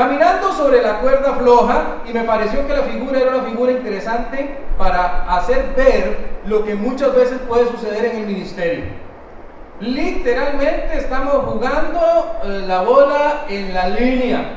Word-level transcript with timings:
Caminando 0.00 0.50
sobre 0.54 0.80
la 0.80 1.00
cuerda 1.00 1.34
floja, 1.34 1.96
y 2.06 2.14
me 2.14 2.24
pareció 2.24 2.66
que 2.66 2.72
la 2.72 2.84
figura 2.84 3.20
era 3.20 3.36
una 3.36 3.42
figura 3.42 3.70
interesante 3.70 4.56
para 4.78 5.30
hacer 5.36 5.74
ver 5.76 6.16
lo 6.46 6.64
que 6.64 6.74
muchas 6.74 7.14
veces 7.14 7.38
puede 7.40 7.66
suceder 7.66 8.06
en 8.06 8.20
el 8.22 8.26
ministerio. 8.26 8.84
Literalmente 9.78 10.96
estamos 10.96 11.44
jugando 11.44 12.00
eh, 12.44 12.64
la 12.66 12.80
bola 12.80 13.44
en 13.50 13.74
la 13.74 13.90
línea, 13.90 14.56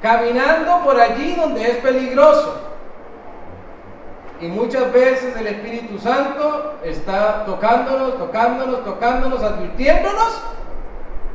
caminando 0.00 0.84
por 0.84 1.00
allí 1.00 1.34
donde 1.34 1.68
es 1.68 1.78
peligroso. 1.78 2.60
Y 4.40 4.46
muchas 4.46 4.92
veces 4.92 5.36
el 5.36 5.48
Espíritu 5.48 5.98
Santo 5.98 6.74
está 6.84 7.44
tocándonos, 7.46 8.16
tocándonos, 8.16 8.84
tocándonos, 8.84 9.42
advirtiéndonos, 9.42 10.40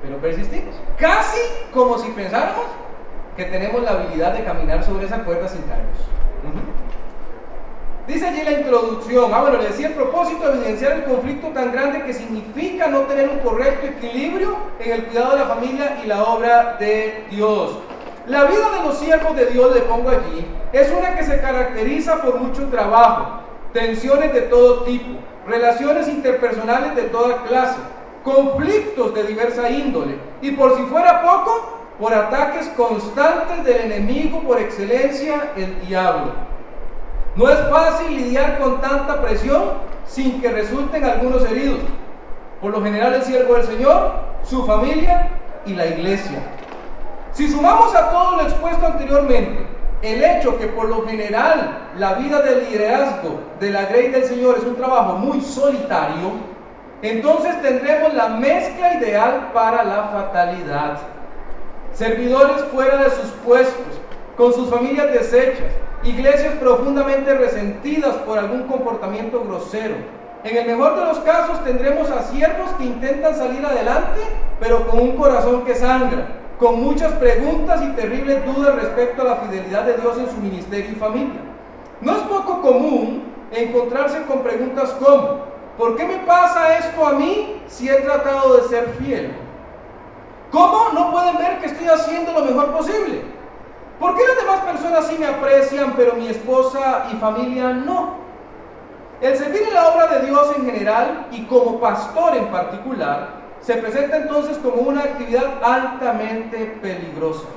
pero 0.02 0.16
persistimos. 0.20 0.75
Casi 0.98 1.41
como 1.73 1.98
si 1.98 2.09
pensáramos 2.12 2.86
que 3.38 3.45
tenemos 3.45 3.83
la 3.83 3.91
habilidad 3.91 4.33
de 4.33 4.43
caminar 4.43 4.83
sobre 4.83 5.05
esa 5.05 5.23
cuerda 5.23 5.47
sin 5.47 5.61
caernos. 5.61 5.95
Dice 8.07 8.25
allí 8.25 8.41
la 8.41 8.54
introducción, 8.54 9.32
ah 9.33 9.41
bueno, 9.41 9.57
le 9.57 9.65
decía 9.68 9.87
el 9.87 9.93
propósito 9.93 10.47
de 10.47 10.57
evidenciar 10.57 10.93
el 10.93 11.04
conflicto 11.04 11.50
tan 11.50 11.71
grande 11.71 12.04
que 12.04 12.14
significa 12.14 12.87
no 12.87 13.01
tener 13.01 13.29
un 13.29 13.39
correcto 13.39 13.86
equilibrio 13.86 14.55
en 14.79 14.92
el 14.92 15.04
cuidado 15.05 15.31
de 15.31 15.39
la 15.39 15.45
familia 15.45 16.00
y 16.04 16.07
la 16.07 16.23
obra 16.23 16.78
de 16.79 17.25
Dios. 17.29 17.78
La 18.25 18.45
vida 18.45 18.71
de 18.78 18.83
los 18.83 18.97
siervos 18.97 19.36
de 19.36 19.47
Dios, 19.47 19.73
le 19.75 19.81
pongo 19.81 20.09
allí, 20.09 20.47
es 20.73 20.92
una 20.92 21.15
que 21.15 21.23
se 21.23 21.39
caracteriza 21.39 22.21
por 22.21 22.39
mucho 22.39 22.67
trabajo, 22.69 23.42
tensiones 23.73 24.33
de 24.33 24.42
todo 24.42 24.83
tipo, 24.83 25.19
relaciones 25.45 26.07
interpersonales 26.07 26.95
de 26.95 27.04
toda 27.04 27.43
clase, 27.43 27.78
conflictos 28.23 29.14
de 29.14 29.23
diversa 29.23 29.69
índole 29.69 30.15
y 30.42 30.51
por 30.51 30.75
si 30.75 30.83
fuera 30.83 31.21
poco, 31.21 31.76
por 32.00 32.14
ataques 32.14 32.67
constantes 32.78 33.64
del 33.64 33.92
enemigo 33.92 34.42
por 34.42 34.59
excelencia, 34.59 35.52
el 35.56 35.81
diablo. 35.88 36.31
No 37.36 37.50
es 37.50 37.59
fácil 37.70 38.16
lidiar 38.16 38.59
con 38.59 38.81
tanta 38.81 39.22
presión 39.22 39.64
sin 40.06 40.42
que 40.42 40.50
resulten 40.50 41.03
algunos 41.03 41.44
heridos. 41.50 41.80
Por 42.62 42.72
lo 42.72 42.81
general 42.84 43.14
el 43.14 43.23
siervo 43.23 43.56
del 43.56 43.64
Señor, 43.64 44.12
su 44.44 44.66
familia 44.66 45.30
y 45.66 45.73
la 45.73 45.86
iglesia. 45.88 46.40
Si 47.34 47.50
sumamos 47.50 47.94
a 47.95 48.09
todo 48.09 48.38
lo 48.38 48.42
expuesto 48.44 48.86
anteriormente, 48.86 49.68
el 50.02 50.23
hecho 50.23 50.58
que 50.58 50.68
por 50.68 50.90
lo 50.90 51.06
general 51.06 51.90
la 51.98 52.14
vida 52.14 52.42
del 52.42 52.70
liderazgo 52.70 53.42
de 53.59 53.72
la 53.72 53.86
grey 53.86 54.09
del 54.09 54.23
Señor 54.23 54.58
es 54.59 54.64
un 54.64 54.75
trabajo 54.75 55.14
muy 55.14 55.42
solitario, 55.42 56.34
entonces 57.02 57.62
tendremos 57.62 58.14
la 58.14 58.30
mezcla 58.30 58.95
ideal 58.95 59.50
para 59.53 59.84
la 59.84 60.03
fatalidad 60.06 60.98
servidores 61.98 62.64
fuera 62.72 63.03
de 63.03 63.09
sus 63.09 63.31
puestos, 63.44 64.00
con 64.38 64.53
sus 64.53 64.70
familias 64.70 65.12
deshechas, 65.12 65.66
iglesias 66.03 66.53
profundamente 66.59 67.34
resentidas 67.34 68.16
por 68.17 68.38
algún 68.38 68.64
comportamiento 68.64 69.44
grosero. 69.44 69.95
En 70.44 70.56
el 70.56 70.68
mejor 70.68 70.95
de 70.95 71.06
los 71.06 71.18
casos 71.20 71.64
tendremos 71.64 72.12
a 72.12 72.22
siervos 72.22 72.70
que 72.78 72.86
intentan 72.86 73.36
salir 73.36 73.66
adelante, 73.66 74.22
pero 74.59 74.88
con 74.88 75.00
un 75.00 75.18
corazón 75.18 75.66
que 75.66 75.73
sangra, 75.73 76.28
con 76.59 76.80
muchas 76.84 77.14
preguntas 77.14 77.81
y 77.81 77.88
terribles 77.94 78.45
dudas 78.45 78.75
respecto 78.75 79.23
a 79.23 79.25
la 79.25 79.36
fidelidad 79.38 79.84
de 79.86 79.98
Dios 79.98 80.20
en 80.20 80.30
su 80.30 80.38
ministerio 80.38 80.92
y 80.92 80.95
familia. 80.95 81.42
No 82.02 82.12
es 82.12 82.22
poco 82.23 82.62
común 82.62 83.23
encontrarse 83.52 84.22
con 84.28 84.44
preguntas 84.44 84.92
como, 85.03 85.40
¿por 85.80 85.95
qué 85.95 86.06
me 86.06 86.18
pasa 86.18 86.78
esto 86.78 87.08
a 87.08 87.14
mí 87.14 87.59
si 87.66 87.90
he 87.90 87.95
tratado 87.95 88.56
de 88.56 88.68
ser 88.68 88.88
fiel? 89.00 89.47
¿Cómo 90.52 90.90
no 90.94 91.12
pueden 91.12 91.38
ver 91.38 91.59
que 91.59 91.67
estoy 91.67 91.88
haciendo 91.88 92.31
lo 92.31 92.45
mejor 92.45 92.72
posible? 92.72 93.22
¿Por 94.00 94.16
qué 94.16 94.22
las 94.28 94.38
demás 94.38 94.59
personas 94.62 95.08
sí 95.08 95.17
me 95.17 95.26
aprecian, 95.26 95.94
pero 95.98 96.14
mi 96.14 96.28
esposa 96.28 97.08
y 97.12 97.16
familia 97.17 97.70
no? 97.70 98.16
El 99.20 99.36
servir 99.36 99.64
en 99.64 99.73
la 99.73 99.90
obra 99.90 100.08
de 100.08 100.28
Dios 100.28 100.53
en 100.56 100.66
general 100.66 101.28
y 101.31 101.46
como 101.46 101.80
pastor 101.80 102.35
en 102.35 102.47
particular 102.47 103.30
se 103.62 103.74
presenta 103.75 104.18
entonces 104.18 104.58
como 104.59 104.81
una 104.81 105.02
actividad 105.02 105.56
altamente 105.63 106.78
peligrosa. 106.81 107.47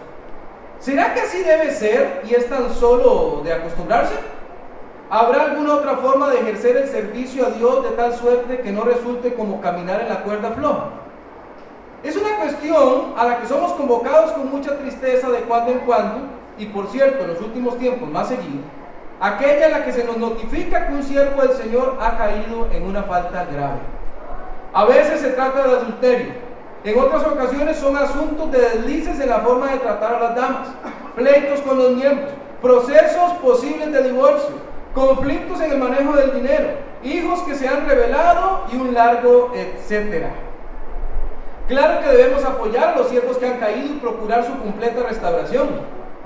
¿Será 0.79 1.13
que 1.13 1.21
así 1.21 1.43
debe 1.43 1.71
ser 1.71 2.23
y 2.27 2.35
es 2.35 2.49
tan 2.49 2.73
solo 2.73 3.43
de 3.45 3.53
acostumbrarse? 3.53 4.15
¿Habrá 5.11 5.43
alguna 5.43 5.75
otra 5.75 5.97
forma 5.99 6.31
de 6.31 6.41
ejercer 6.41 6.79
el 6.79 6.89
servicio 6.89 7.47
a 7.47 7.51
Dios 7.51 7.83
de 7.83 7.91
tal 7.91 8.15
suerte 8.15 8.61
que 8.61 8.73
no 8.73 8.83
resulte 8.83 9.35
como 9.35 9.61
caminar 9.61 10.01
en 10.01 10.09
la 10.09 10.23
cuerda 10.23 10.53
floja? 10.53 10.85
Es 12.03 12.17
una 12.17 12.37
cuestión 12.37 13.13
a 13.17 13.27
la 13.27 13.41
que 13.41 13.47
somos 13.47 13.73
convocados 13.73 14.33
con 14.33 14.51
mucha 14.51 14.79
tristeza 14.79 15.29
de 15.29 15.41
cuando 15.41 15.73
en 15.73 15.81
cuando, 15.81 16.21
y 16.57 16.67
por 16.67 16.89
cierto, 16.89 17.25
en 17.25 17.29
los 17.29 17.41
últimos 17.41 17.79
tiempos 17.79 18.09
más 18.09 18.29
seguido, 18.29 18.63
aquella 19.21 19.67
en 19.67 19.73
la 19.73 19.85
que 19.85 19.93
se 19.93 20.05
nos 20.05 20.17
notifica 20.17 20.87
que 20.87 20.95
un 20.95 21.03
siervo 21.03 21.43
del 21.43 21.53
Señor 21.53 21.99
ha 22.01 22.17
caído 22.17 22.69
en 22.73 22.85
una 22.85 23.03
falta 23.03 23.45
grave. 23.45 23.81
A 24.73 24.87
veces 24.87 25.21
se 25.21 25.31
trata 25.31 25.67
de 25.67 25.77
adulterio, 25.77 26.33
en 26.85 26.99
otras 26.99 27.27
ocasiones 27.27 27.77
son 27.77 27.95
asuntos 27.95 28.51
de 28.51 28.61
deslices 28.61 29.21
en 29.21 29.29
la 29.29 29.41
forma 29.41 29.71
de 29.71 29.81
tratar 29.81 30.15
a 30.15 30.21
las 30.21 30.35
damas, 30.35 30.69
pleitos 31.15 31.61
con 31.61 31.77
los 31.77 31.91
miembros, 31.91 32.31
procesos 32.63 33.33
posibles 33.43 33.93
de 33.93 34.05
divorcio, 34.05 34.55
conflictos 34.95 35.61
en 35.61 35.73
el 35.73 35.79
manejo 35.79 36.15
del 36.15 36.33
dinero, 36.33 36.69
hijos 37.05 37.43
que 37.43 37.55
se 37.55 37.69
han 37.69 37.87
revelado 37.87 38.65
y 38.73 38.77
un 38.77 38.95
largo 38.95 39.53
etcétera. 39.55 40.31
Claro 41.71 42.01
que 42.01 42.17
debemos 42.17 42.45
apoyar 42.45 42.89
a 42.89 42.97
los 42.97 43.07
siervos 43.11 43.39
que 43.39 43.47
han 43.47 43.61
caído 43.61 43.95
y 43.95 43.99
procurar 44.01 44.45
su 44.45 44.59
completa 44.59 45.05
restauración. 45.05 45.69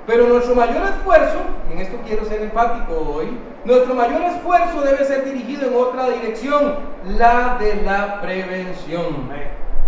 Pero 0.06 0.26
nuestro 0.26 0.54
mayor 0.54 0.82
esfuerzo, 0.84 1.36
en 1.70 1.80
esto 1.80 1.98
quiero 2.06 2.24
ser 2.24 2.40
enfático 2.40 2.94
hoy, 2.94 3.38
nuestro 3.66 3.94
mayor 3.94 4.22
esfuerzo 4.22 4.80
debe 4.80 5.04
ser 5.04 5.26
dirigido 5.26 5.66
en 5.68 5.76
otra 5.76 6.08
dirección, 6.08 6.76
la 7.18 7.58
de 7.60 7.74
la 7.82 8.22
prevención. 8.22 9.28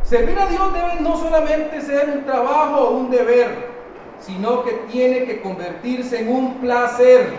Servir 0.03 0.39
a 0.39 0.45
Dios 0.45 0.75
debe 0.75 1.01
no 1.01 1.17
solamente 1.17 1.81
ser 1.81 2.11
un 2.11 2.25
trabajo 2.27 2.89
o 2.89 2.91
un 2.91 3.11
deber, 3.11 3.49
sino 4.21 4.63
que 4.63 4.73
tiene 4.93 5.25
que 5.25 5.41
convertirse 5.41 6.21
en 6.21 6.33
un 6.33 6.57
placer, 6.57 7.31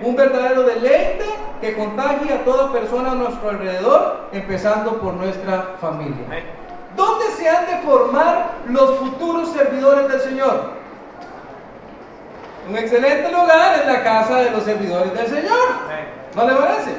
un 0.00 0.16
verdadero 0.16 0.62
deleite 0.62 1.26
que 1.60 1.74
contagie 1.74 2.32
a 2.32 2.44
toda 2.46 2.72
persona 2.72 3.12
a 3.12 3.14
nuestro 3.14 3.50
alrededor, 3.50 4.28
empezando 4.32 4.98
por 5.02 5.12
nuestra 5.12 5.76
familia. 5.78 6.24
¿Dónde 6.98 7.26
se 7.30 7.48
han 7.48 7.64
de 7.66 7.76
formar 7.86 8.54
los 8.66 8.96
futuros 8.96 9.52
servidores 9.52 10.08
del 10.08 10.20
Señor? 10.20 10.72
Un 12.68 12.76
excelente 12.76 13.30
lugar 13.30 13.78
es 13.78 13.86
la 13.86 14.02
casa 14.02 14.40
de 14.40 14.50
los 14.50 14.64
servidores 14.64 15.14
del 15.14 15.28
Señor. 15.28 15.68
¿No 16.34 16.44
le 16.44 16.54
parece? 16.56 16.90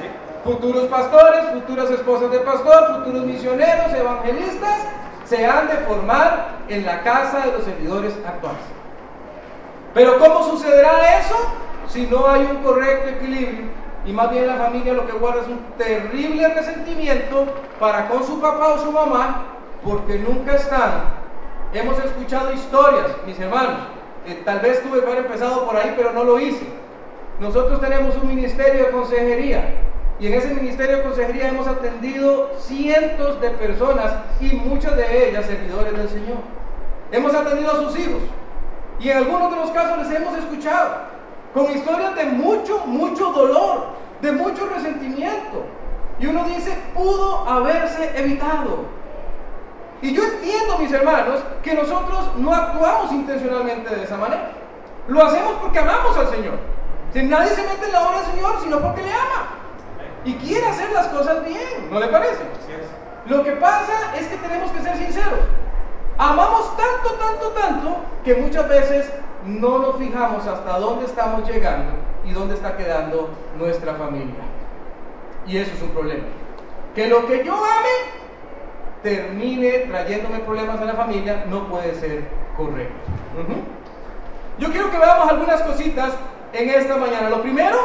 Futuros 0.46 0.86
pastores, 0.86 1.50
futuras 1.52 1.92
esposas 1.92 2.32
de 2.32 2.40
pastor, 2.40 3.04
futuros 3.04 3.26
misioneros, 3.26 3.94
evangelistas, 3.94 4.78
se 5.26 5.46
han 5.46 5.68
de 5.68 5.76
formar 5.80 6.60
en 6.70 6.86
la 6.86 7.04
casa 7.04 7.42
de 7.42 7.52
los 7.52 7.66
servidores 7.66 8.14
actuales. 8.26 8.62
Pero 9.94 10.18
¿cómo 10.18 10.46
sucederá 10.46 11.20
eso 11.20 11.36
si 11.90 12.08
no 12.08 12.26
hay 12.26 12.44
un 12.44 12.64
correcto 12.64 13.10
equilibrio? 13.10 13.66
Y 14.06 14.14
más 14.14 14.32
bien 14.32 14.48
la 14.48 14.56
familia 14.56 14.94
lo 14.94 15.06
que 15.06 15.12
guarda 15.12 15.42
es 15.42 15.48
un 15.50 15.60
terrible 15.78 16.48
resentimiento 16.54 17.48
para 17.82 18.08
con 18.08 18.24
su 18.24 18.40
papá 18.40 18.70
o 18.70 18.78
su 18.78 18.94
mamá 18.94 19.59
porque 19.84 20.20
nunca 20.20 20.56
están. 20.56 21.20
Hemos 21.74 22.04
escuchado 22.04 22.54
historias, 22.54 23.08
mis 23.26 23.40
hermanos. 23.40 23.80
Eh, 24.26 24.42
tal 24.44 24.60
vez 24.60 24.82
tuve 24.84 25.00
que 25.00 25.06
haber 25.06 25.26
empezado 25.26 25.66
por 25.66 25.76
ahí, 25.76 25.94
pero 25.96 26.12
no 26.14 26.24
lo 26.24 26.40
hice. 26.40 26.66
Nosotros 27.40 27.80
tenemos 27.80 28.16
un 28.18 28.28
ministerio 28.28 28.86
de 28.86 28.92
consejería 28.92 29.76
y 30.20 30.28
en 30.28 30.34
ese 30.34 30.54
ministerio 30.54 30.98
de 30.98 31.04
consejería 31.04 31.48
hemos 31.48 31.68
atendido 31.68 32.52
cientos 32.60 33.40
de 33.40 33.52
personas 33.52 34.14
y 34.42 34.54
muchas 34.56 34.98
de 34.98 35.30
ellas 35.30 35.46
servidores 35.46 35.96
del 35.96 36.10
Señor. 36.10 36.40
Hemos 37.12 37.34
atendido 37.34 37.72
a 37.72 37.76
sus 37.76 37.98
hijos 37.98 38.22
y 39.00 39.10
en 39.10 39.18
algunos 39.18 39.52
de 39.52 39.58
los 39.58 39.72
casos 39.72 39.98
les 40.00 40.20
hemos 40.20 40.38
escuchado 40.38 40.90
con 41.54 41.72
historias 41.72 42.16
de 42.16 42.26
mucho, 42.26 42.86
mucho 42.86 43.32
dolor, 43.32 43.86
de 44.22 44.32
mucho 44.34 44.68
resentimiento. 44.68 45.66
Y 46.20 46.28
uno 46.28 46.44
dice, 46.44 46.78
pudo 46.94 47.50
haberse 47.50 48.12
evitado. 48.20 48.99
Y 50.02 50.14
yo 50.14 50.24
entiendo, 50.24 50.78
mis 50.78 50.92
hermanos, 50.92 51.42
que 51.62 51.74
nosotros 51.74 52.36
no 52.38 52.54
actuamos 52.54 53.12
intencionalmente 53.12 53.94
de 53.94 54.04
esa 54.04 54.18
manera. 54.18 54.52
Lo 55.08 55.26
hacemos 55.26 55.54
porque 55.62 55.80
amamos 55.80 56.18
al 56.18 56.30
Señor. 56.30 56.54
Si 57.14 57.24
nadie 57.24 57.50
se 57.50 57.64
mete 57.64 57.86
en 57.86 57.92
la 57.92 58.08
obra 58.08 58.22
del 58.22 58.32
Señor, 58.32 58.56
sino 58.64 58.80
porque 58.80 59.02
le 59.02 59.12
ama. 59.12 59.48
Y 60.24 60.36
quiere 60.36 60.68
hacer 60.68 60.92
las 60.92 61.08
cosas 61.08 61.44
bien, 61.44 61.90
¿no 61.90 62.00
le 62.00 62.08
parece? 62.08 62.44
Lo 63.26 63.44
que 63.44 63.52
pasa 63.54 64.16
es 64.18 64.28
que 64.28 64.38
tenemos 64.38 64.72
que 64.72 64.82
ser 64.82 64.98
sinceros. 64.98 65.40
Amamos 66.18 66.76
tanto, 66.76 67.14
tanto, 67.16 67.50
tanto, 67.50 67.96
que 68.24 68.36
muchas 68.36 68.68
veces 68.68 69.12
no 69.46 69.80
nos 69.80 69.98
fijamos 69.98 70.46
hasta 70.46 70.80
dónde 70.80 71.06
estamos 71.06 71.50
llegando 71.50 71.94
y 72.26 72.34
dónde 72.34 72.56
está 72.56 72.76
quedando 72.76 73.30
nuestra 73.58 73.96
familia. 73.96 74.44
Y 75.48 75.58
eso 75.58 75.72
es 75.74 75.82
un 75.82 75.90
problema. 75.90 76.26
Que 76.94 77.08
lo 77.08 77.26
que 77.26 77.44
yo 77.44 77.54
ame 77.54 78.20
termine 79.04 79.80
trayéndome 79.80 80.40
problemas 80.40 80.82
a 80.82 80.86
la 80.86 80.94
familia 80.94 81.46
no 81.50 81.68
puede 81.68 81.96
ser 81.96 82.24
correcto. 82.58 83.12
Yo 84.58 84.72
quiero 84.72 84.92
que 84.92 84.98
veamos 84.98 85.30
algunas 85.30 85.62
cositas 85.62 86.14
en 86.54 86.70
esta 86.70 86.98
mañana. 86.98 87.30
Lo 87.30 87.42
primero, 87.42 87.78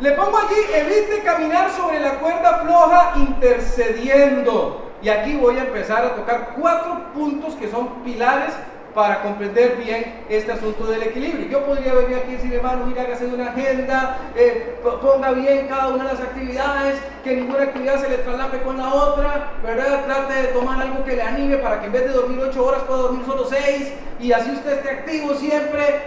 le 0.00 0.12
pongo 0.12 0.36
allí, 0.36 0.56
evite 0.74 1.22
caminar 1.22 1.70
sobre 1.70 2.00
la 2.00 2.14
cuerda 2.14 2.58
floja 2.58 3.12
intercediendo. 3.16 4.90
Y 5.02 5.08
aquí 5.08 5.34
voy 5.36 5.56
a 5.56 5.62
empezar 5.62 6.04
a 6.04 6.14
tocar 6.14 6.54
cuatro 6.58 7.12
puntos 7.14 7.54
que 7.54 7.70
son 7.70 8.02
pilares 8.04 8.52
para 8.94 9.22
comprender 9.22 9.76
bien 9.76 10.24
este 10.28 10.52
asunto 10.52 10.86
del 10.86 11.02
equilibrio. 11.02 11.48
Yo 11.48 11.64
podría 11.64 11.94
venir 11.94 12.16
aquí 12.16 12.32
y 12.32 12.36
decir, 12.36 12.54
hermano, 12.54 12.86
mira, 12.86 13.02
haga 13.02 13.16
una 13.32 13.50
agenda, 13.50 14.18
eh, 14.34 14.78
ponga 15.00 15.30
bien 15.32 15.68
cada 15.68 15.88
una 15.88 16.04
de 16.04 16.14
las 16.14 16.20
actividades, 16.20 17.00
que 17.22 17.36
ninguna 17.36 17.64
actividad 17.64 18.00
se 18.00 18.08
le 18.08 18.18
traslape 18.18 18.62
con 18.62 18.78
la 18.78 18.92
otra, 18.92 19.52
¿verdad? 19.62 20.04
Trate 20.06 20.34
de 20.34 20.48
tomar 20.48 20.80
algo 20.80 21.04
que 21.04 21.16
le 21.16 21.22
anime 21.22 21.58
para 21.58 21.80
que 21.80 21.86
en 21.86 21.92
vez 21.92 22.04
de 22.04 22.12
dormir 22.12 22.40
8 22.40 22.64
horas 22.64 22.82
pueda 22.82 23.00
dormir 23.00 23.24
solo 23.26 23.44
6 23.44 23.92
y 24.20 24.32
así 24.32 24.50
usted 24.50 24.72
esté 24.72 24.90
activo 24.90 25.34
siempre. 25.34 25.82
Eh, 25.82 26.00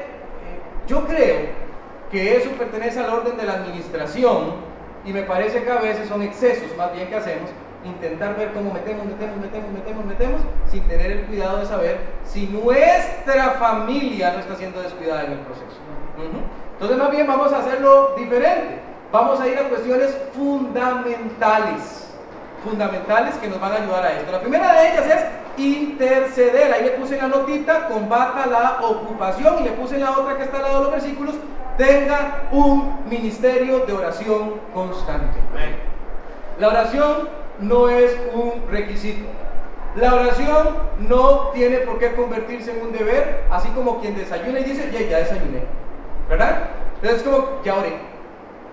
yo 0.88 1.06
creo 1.06 1.63
que 2.12 2.38
eso 2.38 2.50
pertenece 2.51 3.00
al 3.00 3.09
orden 3.09 3.38
de 3.38 3.44
la 3.44 3.53
administración 3.53 4.56
y 5.06 5.13
me 5.13 5.24
parece 5.24 5.63
que 5.63 5.71
a 5.71 5.80
veces 5.80 6.07
son 6.07 6.21
excesos 6.21 6.75
más 6.77 6.94
bien 6.94 7.07
que 7.07 7.15
hacemos 7.15 7.50
intentar 7.85 8.35
ver 8.35 8.53
cómo 8.53 8.74
metemos, 8.74 9.06
metemos, 9.06 9.38
metemos, 9.38 9.71
metemos, 9.71 10.06
metemos, 10.06 10.41
sin 10.71 10.83
tener 10.88 11.12
el 11.12 11.25
cuidado 11.25 11.59
de 11.59 11.65
saber 11.65 11.97
si 12.24 12.47
nuestra 12.47 13.51
familia 13.51 14.31
no 14.33 14.39
está 14.39 14.56
siendo 14.56 14.81
descuidada 14.81 15.25
en 15.25 15.33
el 15.33 15.39
proceso. 15.39 15.77
Entonces 16.74 16.97
más 16.97 17.12
bien 17.12 17.27
vamos 17.27 17.51
a 17.53 17.59
hacerlo 17.59 18.13
diferente. 18.18 18.80
Vamos 19.12 19.39
a 19.39 19.47
ir 19.47 19.57
a 19.59 19.69
cuestiones 19.69 20.18
fundamentales, 20.33 22.09
fundamentales 22.63 23.35
que 23.35 23.47
nos 23.47 23.59
van 23.59 23.74
a 23.74 23.75
ayudar 23.75 24.03
a 24.06 24.13
esto. 24.13 24.31
La 24.31 24.39
primera 24.39 24.74
de 24.74 24.91
ellas 24.91 25.06
es 25.06 25.63
interceder. 25.63 26.74
Ahí 26.74 26.83
le 26.83 26.91
puse 26.91 27.18
la 27.18 27.27
notita, 27.27 27.88
combata 27.88 28.47
la 28.47 28.80
ocupación 28.81 29.57
y 29.59 29.63
le 29.65 29.71
puse 29.71 29.95
en 29.95 30.01
la 30.01 30.18
otra 30.18 30.35
que 30.38 30.44
está 30.44 30.57
al 30.57 30.63
lado 30.63 30.77
de 30.77 30.83
los 30.85 30.91
versículos, 30.94 31.35
tenga 31.77 32.47
un 32.51 33.07
ministerio 33.07 33.85
de 33.85 33.94
oración 33.94 34.56
constante. 34.74 35.39
La 36.59 36.69
oración 36.69 37.43
no 37.60 37.90
es 37.90 38.18
un 38.34 38.64
requisito. 38.70 39.26
La 39.96 40.16
oración 40.16 40.70
no 41.00 41.50
tiene 41.54 41.78
por 41.80 42.00
qué 42.00 42.14
convertirse 42.14 42.72
en 42.72 42.88
un 42.88 42.92
deber, 42.92 43.44
así 43.52 43.70
como 43.70 44.00
quien 44.02 44.16
desayuna 44.16 44.60
y 44.60 44.64
dice, 44.64 44.90
ya, 44.92 45.02
ya 45.02 45.20
desayuné. 45.20 45.64
¿Verdad? 46.30 46.70
Entonces 46.96 47.20
es 47.20 47.24
como, 47.24 47.62
ya 47.64 47.76
oré. 47.76 47.94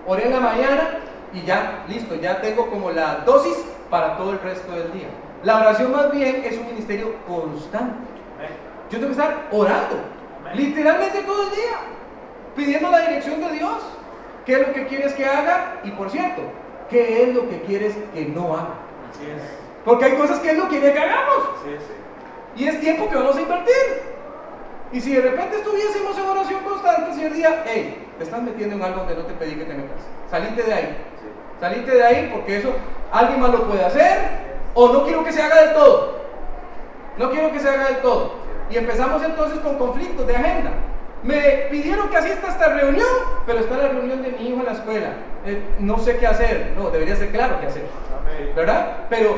Oré 0.06 0.26
en 0.26 0.32
la 0.32 0.40
mañana 0.40 0.98
y 1.34 1.42
ya, 1.42 1.84
listo, 1.88 2.14
ya 2.14 2.40
tengo 2.40 2.70
como 2.70 2.90
la 2.90 3.16
dosis 3.26 3.56
para 3.90 4.16
todo 4.16 4.32
el 4.32 4.40
resto 4.40 4.72
del 4.72 4.92
día. 4.92 5.08
La 5.42 5.58
oración 5.58 5.92
más 5.92 6.10
bien 6.10 6.42
es 6.44 6.56
un 6.58 6.66
ministerio 6.68 7.14
constante. 7.26 8.08
Yo 8.90 8.98
tengo 8.98 9.06
que 9.06 9.20
estar 9.20 9.46
orando, 9.52 9.96
literalmente 10.54 11.22
todo 11.22 11.44
el 11.44 11.50
día, 11.50 11.78
pidiendo 12.56 12.90
la 12.90 13.00
dirección 13.00 13.40
de 13.40 13.52
Dios. 13.52 13.78
¿Qué 14.44 14.54
es 14.54 14.66
lo 14.66 14.72
que 14.72 14.86
quieres 14.86 15.12
que 15.12 15.26
haga? 15.26 15.80
Y 15.84 15.90
por 15.92 16.10
cierto, 16.10 16.42
¿Qué 16.90 17.22
es 17.22 17.34
lo 17.34 17.48
que 17.48 17.62
quieres 17.62 17.94
que 18.12 18.26
no 18.26 18.54
haga? 18.54 18.74
Porque 19.84 20.04
hay 20.04 20.12
cosas 20.16 20.40
que 20.40 20.50
Él 20.50 20.58
no 20.58 20.68
quiere 20.68 20.92
que 20.92 20.98
hagamos. 20.98 21.44
Y 22.56 22.66
es 22.66 22.80
tiempo 22.80 23.08
que 23.08 23.16
vamos 23.16 23.36
a 23.36 23.40
invertir. 23.40 24.10
Y 24.92 25.00
si 25.00 25.14
de 25.14 25.22
repente 25.22 25.56
estuviésemos 25.56 26.18
en 26.18 26.26
oración 26.26 26.64
constante, 26.64 27.14
si 27.14 27.24
el 27.24 27.34
día, 27.34 27.62
hey, 27.64 28.08
te 28.18 28.24
estás 28.24 28.42
metiendo 28.42 28.74
en 28.74 28.82
algo 28.82 29.00
donde 29.00 29.14
no 29.14 29.22
te 29.22 29.34
pedí 29.34 29.54
que 29.54 29.64
te 29.64 29.74
metas. 29.74 30.02
Salite 30.28 30.62
de 30.62 30.74
ahí. 30.74 30.96
Salite 31.60 31.90
de 31.92 32.02
ahí 32.02 32.30
porque 32.34 32.58
eso 32.58 32.72
alguien 33.12 33.40
más 33.40 33.52
lo 33.52 33.68
puede 33.68 33.84
hacer. 33.84 34.18
O 34.74 34.92
no 34.92 35.04
quiero 35.04 35.22
que 35.22 35.32
se 35.32 35.42
haga 35.42 35.62
del 35.62 35.74
todo. 35.74 36.20
No 37.18 37.30
quiero 37.30 37.52
que 37.52 37.60
se 37.60 37.68
haga 37.68 37.86
del 37.86 37.98
todo. 37.98 38.34
Y 38.68 38.78
empezamos 38.78 39.22
entonces 39.22 39.60
con 39.60 39.78
conflictos 39.78 40.26
de 40.26 40.36
agenda. 40.36 40.72
Me 41.22 41.40
pidieron 41.70 42.08
que 42.08 42.16
asista 42.16 42.46
a 42.46 42.50
esta 42.50 42.68
reunión, 42.68 43.06
pero 43.44 43.58
está 43.58 43.76
la 43.76 43.88
reunión 43.88 44.22
de 44.22 44.30
mi 44.30 44.48
hijo 44.48 44.60
en 44.60 44.66
la 44.66 44.72
escuela. 44.72 45.12
Eh, 45.44 45.62
no 45.78 45.98
sé 45.98 46.16
qué 46.16 46.26
hacer. 46.26 46.72
No, 46.76 46.90
debería 46.90 47.16
ser 47.16 47.30
claro 47.30 47.60
qué 47.60 47.66
hacer. 47.66 47.84
¿Verdad? 48.56 49.06
Pero 49.10 49.34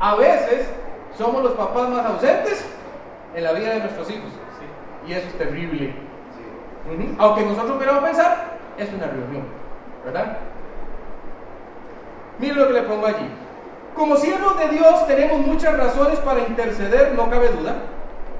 a 0.00 0.14
veces 0.14 0.68
somos 1.16 1.42
los 1.42 1.52
papás 1.52 1.88
más 1.90 2.06
ausentes 2.06 2.64
en 3.34 3.44
la 3.44 3.52
vida 3.52 3.70
de 3.70 3.80
nuestros 3.80 4.10
hijos. 4.10 4.30
Y 5.06 5.12
eso 5.12 5.28
es 5.28 5.38
terrible. 5.38 5.94
Aunque 7.18 7.44
nosotros 7.44 7.78
queramos 7.78 8.04
pensar, 8.04 8.58
es 8.78 8.92
una 8.92 9.06
reunión. 9.06 9.44
¿Verdad? 10.04 10.38
Miren 12.38 12.58
lo 12.58 12.66
que 12.68 12.72
le 12.74 12.82
pongo 12.82 13.06
allí. 13.06 13.28
Como 13.94 14.16
siervos 14.16 14.58
de 14.58 14.68
Dios 14.68 15.06
tenemos 15.06 15.38
muchas 15.40 15.76
razones 15.76 16.18
para 16.20 16.40
interceder, 16.40 17.12
no 17.14 17.30
cabe 17.30 17.48
duda. 17.48 17.76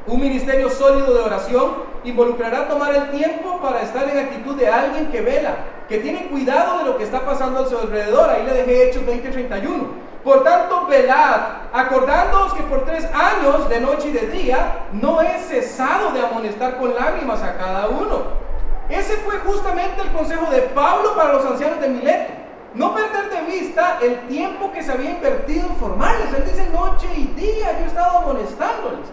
Un 0.07 0.21
ministerio 0.21 0.71
sólido 0.71 1.13
de 1.15 1.21
oración 1.21 1.73
involucrará 2.05 2.69
tomar 2.69 2.95
el 2.95 3.11
tiempo 3.11 3.59
para 3.61 3.83
estar 3.83 4.09
en 4.09 4.19
actitud 4.19 4.55
de 4.55 4.69
alguien 4.69 5.11
que 5.11 5.21
vela, 5.21 5.57
que 5.89 5.99
tiene 5.99 6.29
cuidado 6.29 6.79
de 6.79 6.85
lo 6.85 6.97
que 6.97 7.03
está 7.03 7.27
pasando 7.27 7.65
a 7.65 7.69
su 7.69 7.77
alrededor. 7.77 8.31
Ahí 8.31 8.47
le 8.47 8.53
dejé 8.53 8.89
Hechos 8.89 9.05
20:31. 9.05 9.89
Por 10.23 10.45
tanto, 10.45 10.87
velad, 10.87 11.41
acordándoos 11.73 12.55
que 12.55 12.63
por 12.65 12.85
tres 12.85 13.05
años, 13.07 13.69
de 13.69 13.81
noche 13.81 14.09
y 14.09 14.13
de 14.13 14.27
día, 14.29 14.87
no 14.93 15.21
he 15.21 15.39
cesado 15.41 16.13
de 16.13 16.25
amonestar 16.25 16.79
con 16.79 16.95
lágrimas 16.95 17.43
a 17.43 17.57
cada 17.57 17.89
uno. 17.89 18.47
Ese 18.89 19.17
fue 19.19 19.39
justamente 19.39 20.03
el 20.03 20.13
consejo 20.13 20.49
de 20.53 20.63
Pablo 20.63 21.17
para 21.17 21.33
los 21.33 21.45
ancianos 21.45 21.81
de 21.81 21.89
Mileto. 21.89 22.33
No 22.75 22.95
perder 22.95 23.31
de 23.31 23.41
vista 23.51 23.99
el 24.01 24.21
tiempo 24.29 24.71
que 24.71 24.85
se 24.85 24.93
había 24.93 25.11
invertido 25.11 25.67
en 25.67 25.77
formarles. 25.77 26.33
Él 26.33 26.45
dice 26.45 26.69
noche 26.71 27.09
y 27.17 27.27
día, 27.29 27.73
yo 27.79 27.85
he 27.85 27.89
estado 27.89 28.19
amonestándoles. 28.19 29.07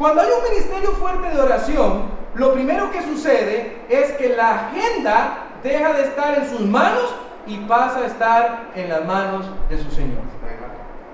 Cuando 0.00 0.22
hay 0.22 0.30
un 0.30 0.42
ministerio 0.50 0.92
fuerte 0.92 1.28
de 1.28 1.38
oración, 1.42 2.04
lo 2.34 2.54
primero 2.54 2.90
que 2.90 3.02
sucede 3.02 3.82
es 3.90 4.12
que 4.12 4.30
la 4.30 4.68
agenda 4.68 5.48
deja 5.62 5.92
de 5.92 6.04
estar 6.04 6.38
en 6.38 6.48
sus 6.48 6.60
manos 6.60 7.14
y 7.46 7.58
pasa 7.58 7.98
a 7.98 8.06
estar 8.06 8.70
en 8.74 8.88
las 8.88 9.04
manos 9.04 9.44
de 9.68 9.76
su 9.76 9.90
Señor. 9.90 10.22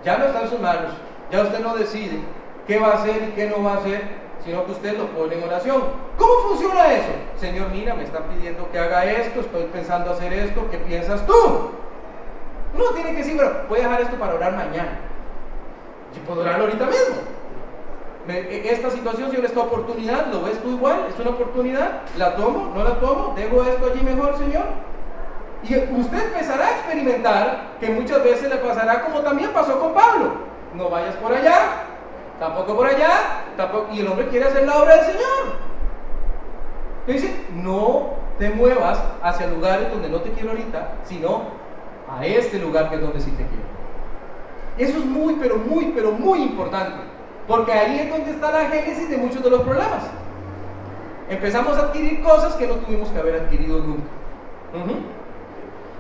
Ya 0.05 0.19
no 0.19 0.27
está 0.27 0.43
en 0.43 0.51
sus 0.51 0.61
manos, 0.61 0.93
ya 1.33 1.43
usted 1.43 1.59
no 1.59 1.75
decide 1.75 2.21
qué 2.69 2.79
va 2.79 2.91
a 2.91 2.93
hacer 2.93 3.25
y 3.29 3.33
qué 3.33 3.51
no 3.51 3.61
va 3.65 3.73
a 3.73 3.79
hacer, 3.79 4.03
sino 4.45 4.65
que 4.65 4.71
usted 4.71 4.97
lo 4.97 5.07
pone 5.09 5.35
en 5.35 5.43
oración. 5.43 5.83
¿Cómo 6.17 6.35
funciona 6.49 6.93
eso? 6.93 7.11
Señor, 7.41 7.71
mira, 7.71 7.93
me 7.93 8.05
están 8.05 8.23
pidiendo 8.29 8.71
que 8.71 8.79
haga 8.79 9.05
esto, 9.05 9.41
estoy 9.41 9.65
pensando 9.65 10.13
hacer 10.13 10.33
esto, 10.33 10.65
¿qué 10.71 10.79
piensas 10.79 11.27
tú? 11.27 11.73
No 12.79 12.85
tiene 12.95 13.11
que 13.11 13.17
decir, 13.17 13.35
bueno, 13.35 13.51
voy 13.69 13.81
a 13.81 13.83
dejar 13.83 14.03
esto 14.03 14.17
para 14.17 14.35
orar 14.35 14.53
mañana. 14.53 15.01
Yo 16.15 16.23
puedo 16.23 16.43
orar 16.43 16.61
ahorita 16.61 16.87
mismo. 16.87 17.36
Esta 18.29 18.91
situación, 18.91 19.31
Señor, 19.31 19.45
esta 19.45 19.61
oportunidad, 19.61 20.27
¿lo 20.33 20.43
ves 20.43 20.61
tú 20.61 20.71
igual? 20.71 21.07
¿Es 21.09 21.19
una 21.21 21.31
oportunidad? 21.31 22.03
¿La 22.19 22.35
tomo? 22.35 22.73
¿No 22.75 22.83
la 22.83 22.99
tomo? 22.99 23.35
¿Dejo 23.37 23.63
esto 23.63 23.93
allí 23.93 24.03
mejor, 24.03 24.37
Señor? 24.37 24.65
Y 25.63 25.77
usted 26.01 26.27
empezará 26.27 26.67
a 26.67 26.71
experimentar 26.73 27.77
que 27.79 27.89
muchas 27.91 28.25
veces 28.25 28.51
le 28.51 28.57
pasará 28.57 29.03
como 29.03 29.21
también 29.21 29.51
pasó 29.51 29.79
con 29.79 29.95
Pablo. 29.95 30.33
No 30.75 30.91
vayas 30.91 31.15
por 31.17 31.33
allá, 31.33 31.85
tampoco 32.41 32.77
por 32.77 32.87
allá, 32.87 33.45
tampoco, 33.57 33.93
y 33.93 34.01
el 34.01 34.09
hombre 34.09 34.27
quiere 34.29 34.47
hacer 34.47 34.67
la 34.67 34.77
obra 34.77 34.97
del 34.97 35.07
Señor. 35.07 35.67
Dice, 37.07 37.47
no 37.55 38.11
te 38.39 38.51
muevas 38.51 39.01
hacia 39.23 39.47
lugares 39.47 39.91
donde 39.91 40.09
no 40.09 40.21
te 40.21 40.33
quiero 40.33 40.51
ahorita, 40.51 40.95
sino 41.05 41.43
a 42.09 42.27
este 42.27 42.59
lugar 42.59 42.91
que 42.91 42.97
es 42.97 43.01
donde 43.01 43.21
sí 43.21 43.31
te 43.31 43.47
quiero. 43.47 43.67
Eso 44.79 44.99
es 44.99 45.05
muy, 45.05 45.35
pero 45.35 45.57
muy, 45.57 45.93
pero 45.95 46.11
muy 46.11 46.43
importante. 46.43 47.16
Porque 47.47 47.73
ahí 47.73 48.01
es 48.01 48.11
donde 48.11 48.33
está 48.33 48.51
la 48.51 48.69
génesis 48.69 49.09
de 49.09 49.17
muchos 49.17 49.43
de 49.43 49.51
los 49.51 49.63
problemas. 49.63 50.03
Empezamos 51.29 51.77
a 51.77 51.83
adquirir 51.83 52.23
cosas 52.23 52.55
que 52.55 52.67
no 52.67 52.75
tuvimos 52.75 53.09
que 53.09 53.19
haber 53.19 53.43
adquirido 53.43 53.79
nunca. 53.79 54.11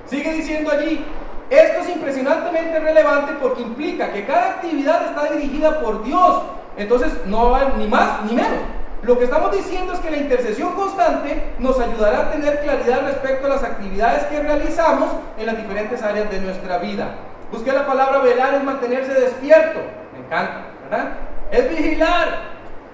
Sigue 0.06 0.32
diciendo 0.32 0.70
allí, 0.70 1.04
esto 1.50 1.80
es 1.80 1.88
impresionantemente 1.88 2.78
relevante 2.78 3.34
porque 3.40 3.62
implica 3.62 4.12
que 4.12 4.24
cada 4.24 4.50
actividad 4.50 5.06
está 5.06 5.32
dirigida 5.32 5.80
por 5.80 6.04
Dios. 6.04 6.42
Entonces 6.76 7.12
no 7.26 7.50
va 7.50 7.72
ni 7.76 7.86
más 7.88 8.22
ni 8.24 8.34
menos. 8.34 8.60
Lo 9.02 9.18
que 9.18 9.24
estamos 9.24 9.52
diciendo 9.52 9.92
es 9.92 10.00
que 10.00 10.10
la 10.10 10.16
intercesión 10.16 10.72
constante 10.74 11.54
nos 11.58 11.78
ayudará 11.78 12.20
a 12.20 12.30
tener 12.32 12.60
claridad 12.60 13.02
respecto 13.02 13.46
a 13.46 13.50
las 13.50 13.62
actividades 13.62 14.24
que 14.24 14.40
realizamos 14.40 15.10
en 15.38 15.46
las 15.46 15.56
diferentes 15.56 16.02
áreas 16.02 16.30
de 16.30 16.40
nuestra 16.40 16.78
vida. 16.78 17.14
Busque 17.52 17.72
la 17.72 17.86
palabra 17.86 18.18
velar 18.18 18.54
es 18.54 18.64
mantenerse 18.64 19.14
despierto. 19.14 19.80
Me 20.12 20.24
encanta, 20.24 20.66
¿verdad? 20.82 21.25
Es 21.50 21.70
vigilar, 21.70 22.40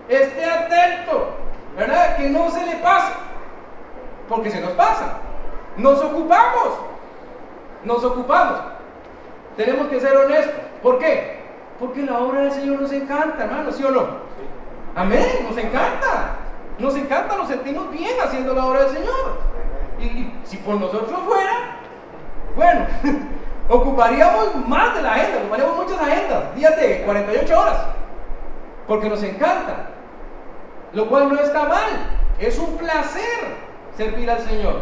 esté 0.08 0.44
atento, 0.44 1.30
¿verdad? 1.76 2.16
Que 2.16 2.28
no 2.28 2.50
se 2.50 2.66
le 2.66 2.76
pase, 2.76 3.12
porque 4.28 4.50
se 4.50 4.60
nos 4.60 4.72
pasa. 4.72 5.18
Nos 5.76 6.02
ocupamos, 6.02 6.78
nos 7.84 8.04
ocupamos. 8.04 8.58
Tenemos 9.56 9.88
que 9.88 10.00
ser 10.00 10.16
honestos. 10.16 10.54
¿Por 10.82 10.98
qué? 10.98 11.40
Porque 11.78 12.02
la 12.02 12.18
obra 12.18 12.42
del 12.42 12.52
Señor 12.52 12.80
nos 12.80 12.92
encanta, 12.92 13.44
hermano, 13.44 13.72
¿sí 13.72 13.82
o 13.84 13.90
no? 13.90 14.06
Amén, 14.94 15.46
nos 15.48 15.56
encanta. 15.56 16.36
Nos 16.78 16.96
encanta, 16.96 17.36
nos 17.36 17.48
sentimos 17.48 17.90
bien 17.90 18.16
haciendo 18.22 18.54
la 18.54 18.66
obra 18.66 18.84
del 18.84 18.96
Señor. 18.96 19.38
Y, 20.00 20.32
si 20.44 20.56
por 20.58 20.76
nosotros 20.76 21.18
fuera, 21.26 21.76
bueno, 22.56 22.86
ocuparíamos 23.68 24.56
más 24.66 24.94
de 24.94 25.02
la 25.02 25.14
agenda, 25.14 25.38
ocuparíamos 25.38 25.76
muchas 25.76 26.00
agendas, 26.00 26.54
días 26.54 26.76
de 26.76 27.02
48 27.02 27.60
horas 27.60 27.76
porque 28.86 29.08
nos 29.08 29.22
encanta, 29.22 29.90
lo 30.92 31.08
cual 31.08 31.28
no 31.28 31.40
está 31.40 31.64
mal. 31.64 31.90
Es 32.38 32.58
un 32.58 32.76
placer 32.76 33.22
servir 33.96 34.30
al 34.30 34.40
Señor, 34.40 34.80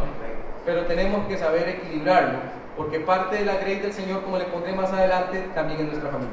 pero 0.65 0.87
tenemos 0.87 1.27
que 1.27 1.37
saber 1.37 1.69
equilibrarlo 1.69 2.60
porque 2.81 2.99
parte 3.01 3.37
de 3.37 3.45
la 3.45 3.57
grace 3.57 3.83
del 3.83 3.93
Señor, 3.93 4.23
como 4.23 4.39
le 4.39 4.47
pondré 4.47 4.73
más 4.73 4.91
adelante, 4.91 5.51
también 5.55 5.81
es 5.81 5.89
nuestra 5.89 6.09
familia. 6.09 6.33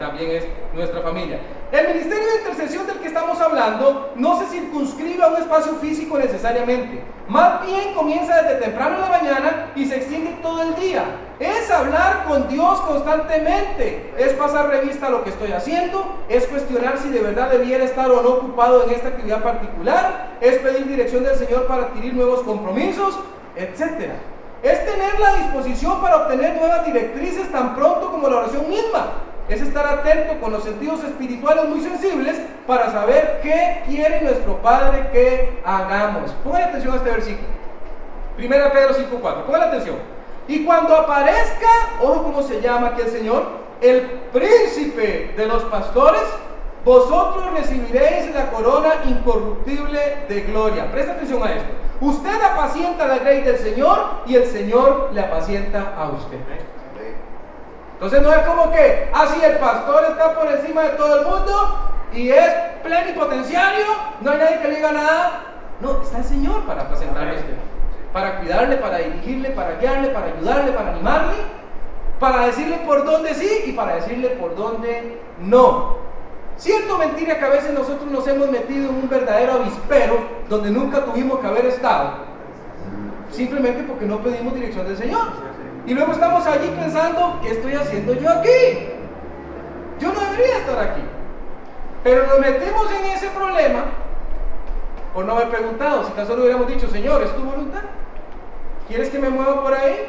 También 0.00 0.30
es 0.32 0.44
nuestra 0.74 1.00
familia. 1.00 1.38
El 1.70 1.94
ministerio 1.94 2.26
de 2.26 2.38
intercesión 2.38 2.88
del 2.88 2.98
que 2.98 3.06
estamos 3.06 3.40
hablando 3.40 4.14
no 4.16 4.36
se 4.40 4.46
circunscribe 4.46 5.22
a 5.22 5.28
un 5.28 5.36
espacio 5.36 5.74
físico 5.74 6.18
necesariamente. 6.18 7.04
Más 7.28 7.64
bien 7.64 7.94
comienza 7.94 8.42
desde 8.42 8.62
temprano 8.62 8.96
en 8.96 9.02
la 9.02 9.08
mañana 9.08 9.72
y 9.76 9.84
se 9.84 9.98
extiende 9.98 10.36
todo 10.42 10.60
el 10.60 10.74
día. 10.74 11.04
Es 11.38 11.70
hablar 11.70 12.24
con 12.26 12.48
Dios 12.48 12.80
constantemente. 12.80 14.12
Es 14.18 14.32
pasar 14.32 14.68
revista 14.68 15.06
a 15.06 15.10
lo 15.10 15.22
que 15.22 15.30
estoy 15.30 15.52
haciendo. 15.52 16.16
Es 16.28 16.48
cuestionar 16.48 16.98
si 16.98 17.10
de 17.10 17.20
verdad 17.20 17.50
debiera 17.50 17.84
estar 17.84 18.10
o 18.10 18.20
no 18.22 18.28
ocupado 18.28 18.86
en 18.86 18.90
esta 18.90 19.10
actividad 19.10 19.40
particular. 19.40 20.30
Es 20.40 20.58
pedir 20.58 20.88
dirección 20.88 21.22
del 21.22 21.36
Señor 21.36 21.68
para 21.68 21.84
adquirir 21.84 22.12
nuevos 22.12 22.42
compromisos, 22.42 23.20
etcétera 23.54 24.33
es 24.64 24.86
tener 24.86 25.20
la 25.20 25.34
disposición 25.34 26.00
para 26.00 26.16
obtener 26.16 26.56
nuevas 26.56 26.86
directrices 26.86 27.52
tan 27.52 27.74
pronto 27.74 28.10
como 28.10 28.28
la 28.28 28.38
oración 28.38 28.66
misma. 28.68 29.12
Es 29.46 29.60
estar 29.60 29.86
atento 29.86 30.40
con 30.40 30.52
los 30.52 30.64
sentidos 30.64 31.04
espirituales 31.04 31.66
muy 31.68 31.82
sensibles 31.82 32.40
para 32.66 32.90
saber 32.90 33.40
qué 33.42 33.82
quiere 33.86 34.22
nuestro 34.22 34.56
Padre 34.62 35.10
que 35.12 35.60
hagamos. 35.66 36.30
Pongan 36.42 36.62
atención 36.62 36.94
a 36.94 36.96
este 36.96 37.10
versículo. 37.10 37.48
Primera 38.38 38.72
Pedro 38.72 38.94
5.4. 38.94 39.42
Pongan 39.42 39.62
atención. 39.64 39.96
Y 40.48 40.64
cuando 40.64 40.96
aparezca, 40.96 41.68
ojo 42.00 42.22
cómo 42.22 42.42
se 42.42 42.62
llama 42.62 42.88
aquí 42.88 43.02
el 43.02 43.10
Señor, 43.10 43.44
el 43.82 44.00
príncipe 44.32 45.34
de 45.36 45.46
los 45.46 45.62
pastores, 45.64 46.22
vosotros 46.86 47.52
recibiréis 47.52 48.34
la 48.34 48.50
corona 48.50 48.94
incorruptible 49.04 50.24
de 50.26 50.40
gloria. 50.40 50.90
Presta 50.90 51.12
atención 51.12 51.42
a 51.42 51.52
esto. 51.52 51.83
Usted 52.00 52.42
apacienta 52.42 53.06
la 53.06 53.18
grey 53.18 53.42
del 53.42 53.58
Señor 53.58 54.22
y 54.26 54.34
el 54.36 54.46
Señor 54.46 55.10
le 55.12 55.20
apacienta 55.20 55.94
a 55.96 56.08
usted. 56.10 56.38
Entonces 57.94 58.22
no 58.22 58.32
es 58.32 58.40
como 58.40 58.70
que 58.70 59.08
así 59.14 59.40
ah, 59.42 59.46
el 59.46 59.56
pastor 59.58 60.04
está 60.10 60.34
por 60.34 60.50
encima 60.50 60.82
de 60.82 60.90
todo 60.90 61.20
el 61.20 61.26
mundo 61.26 61.78
y 62.12 62.28
es 62.30 62.50
plenipotenciario, 62.82 63.86
no 64.20 64.30
hay 64.30 64.38
nadie 64.38 64.58
que 64.58 64.68
le 64.68 64.76
diga 64.76 64.92
nada. 64.92 65.42
No, 65.80 66.02
está 66.02 66.18
el 66.18 66.24
Señor 66.24 66.64
para 66.64 66.82
apacentarle 66.82 67.30
a 67.30 67.34
usted, 67.34 67.54
para 68.12 68.38
cuidarle, 68.40 68.76
para 68.76 68.98
dirigirle, 68.98 69.50
para 69.50 69.76
guiarle, 69.76 70.08
para 70.08 70.26
ayudarle, 70.26 70.72
para 70.72 70.90
animarle, 70.90 71.34
para 72.20 72.46
decirle 72.46 72.78
por 72.86 73.04
dónde 73.04 73.34
sí 73.34 73.64
y 73.66 73.72
para 73.72 73.96
decirle 73.96 74.30
por 74.30 74.54
dónde 74.54 75.20
no. 75.40 75.96
Cierto 76.56 76.98
mentira 76.98 77.38
que 77.38 77.44
a 77.44 77.50
veces 77.50 77.72
nosotros 77.72 78.10
nos 78.10 78.26
hemos 78.28 78.48
metido 78.50 78.88
en 78.88 78.94
un 78.94 79.08
verdadero 79.08 79.54
avispero 79.54 80.18
donde 80.48 80.70
nunca 80.70 81.04
tuvimos 81.04 81.40
que 81.40 81.46
haber 81.46 81.66
estado, 81.66 82.14
simplemente 83.30 83.82
porque 83.82 84.06
no 84.06 84.20
pedimos 84.20 84.54
dirección 84.54 84.86
del 84.86 84.96
Señor. 84.96 85.54
Y 85.86 85.94
luego 85.94 86.12
estamos 86.12 86.46
allí 86.46 86.68
pensando, 86.68 87.40
¿qué 87.42 87.50
estoy 87.50 87.74
haciendo 87.74 88.14
yo 88.14 88.30
aquí? 88.30 88.88
Yo 90.00 90.12
no 90.12 90.20
debería 90.20 90.58
estar 90.58 90.78
aquí. 90.78 91.02
Pero 92.02 92.26
nos 92.26 92.38
metemos 92.38 92.86
en 92.92 93.10
ese 93.10 93.28
problema 93.30 93.84
por 95.12 95.24
no 95.24 95.32
haber 95.32 95.48
preguntado. 95.48 96.04
Si 96.04 96.12
tan 96.12 96.26
solo 96.26 96.42
hubiéramos 96.42 96.68
dicho, 96.68 96.88
Señor, 96.88 97.22
¿es 97.22 97.34
tu 97.34 97.42
voluntad? 97.42 97.82
¿Quieres 98.88 99.10
que 99.10 99.18
me 99.18 99.28
mueva 99.28 99.62
por 99.62 99.74
ahí? 99.74 100.08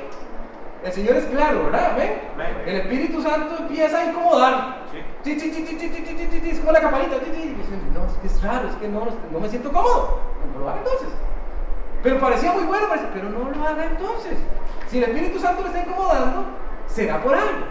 El 0.84 0.92
Señor 0.92 1.16
es 1.16 1.26
claro, 1.26 1.66
¿verdad? 1.66 1.98
¿Ven? 1.98 2.22
El 2.66 2.76
Espíritu 2.76 3.22
Santo 3.22 3.56
empieza 3.60 3.98
a 4.00 4.06
incomodar. 4.06 4.85
Es 5.26 6.60
como 6.60 6.72
la 6.72 6.82
campanita. 6.82 7.16
No, 7.16 8.06
es 8.06 8.14
que 8.22 8.28
es 8.28 8.42
raro, 8.44 8.70
es 8.70 8.76
que 8.76 8.88
no, 8.88 9.08
no 9.32 9.40
me 9.40 9.50
siento 9.50 9.72
cómodo. 9.72 10.20
No 10.54 10.60
lo 10.60 10.70
haga 10.70 10.80
entonces. 10.80 11.10
Pero 12.04 12.20
parecía 12.20 12.52
muy 12.54 12.64
bueno, 12.64 12.88
pero 13.14 13.30
no 13.30 13.50
lo 13.50 13.68
haga 13.68 13.86
entonces. 13.86 14.38
Si 14.88 14.98
el 14.98 15.06
Espíritu 15.06 15.40
Santo 15.40 15.64
le 15.64 15.70
está 15.70 15.80
incomodando, 15.82 16.46
será 16.88 17.22
por 17.22 17.34
algo. 17.34 17.66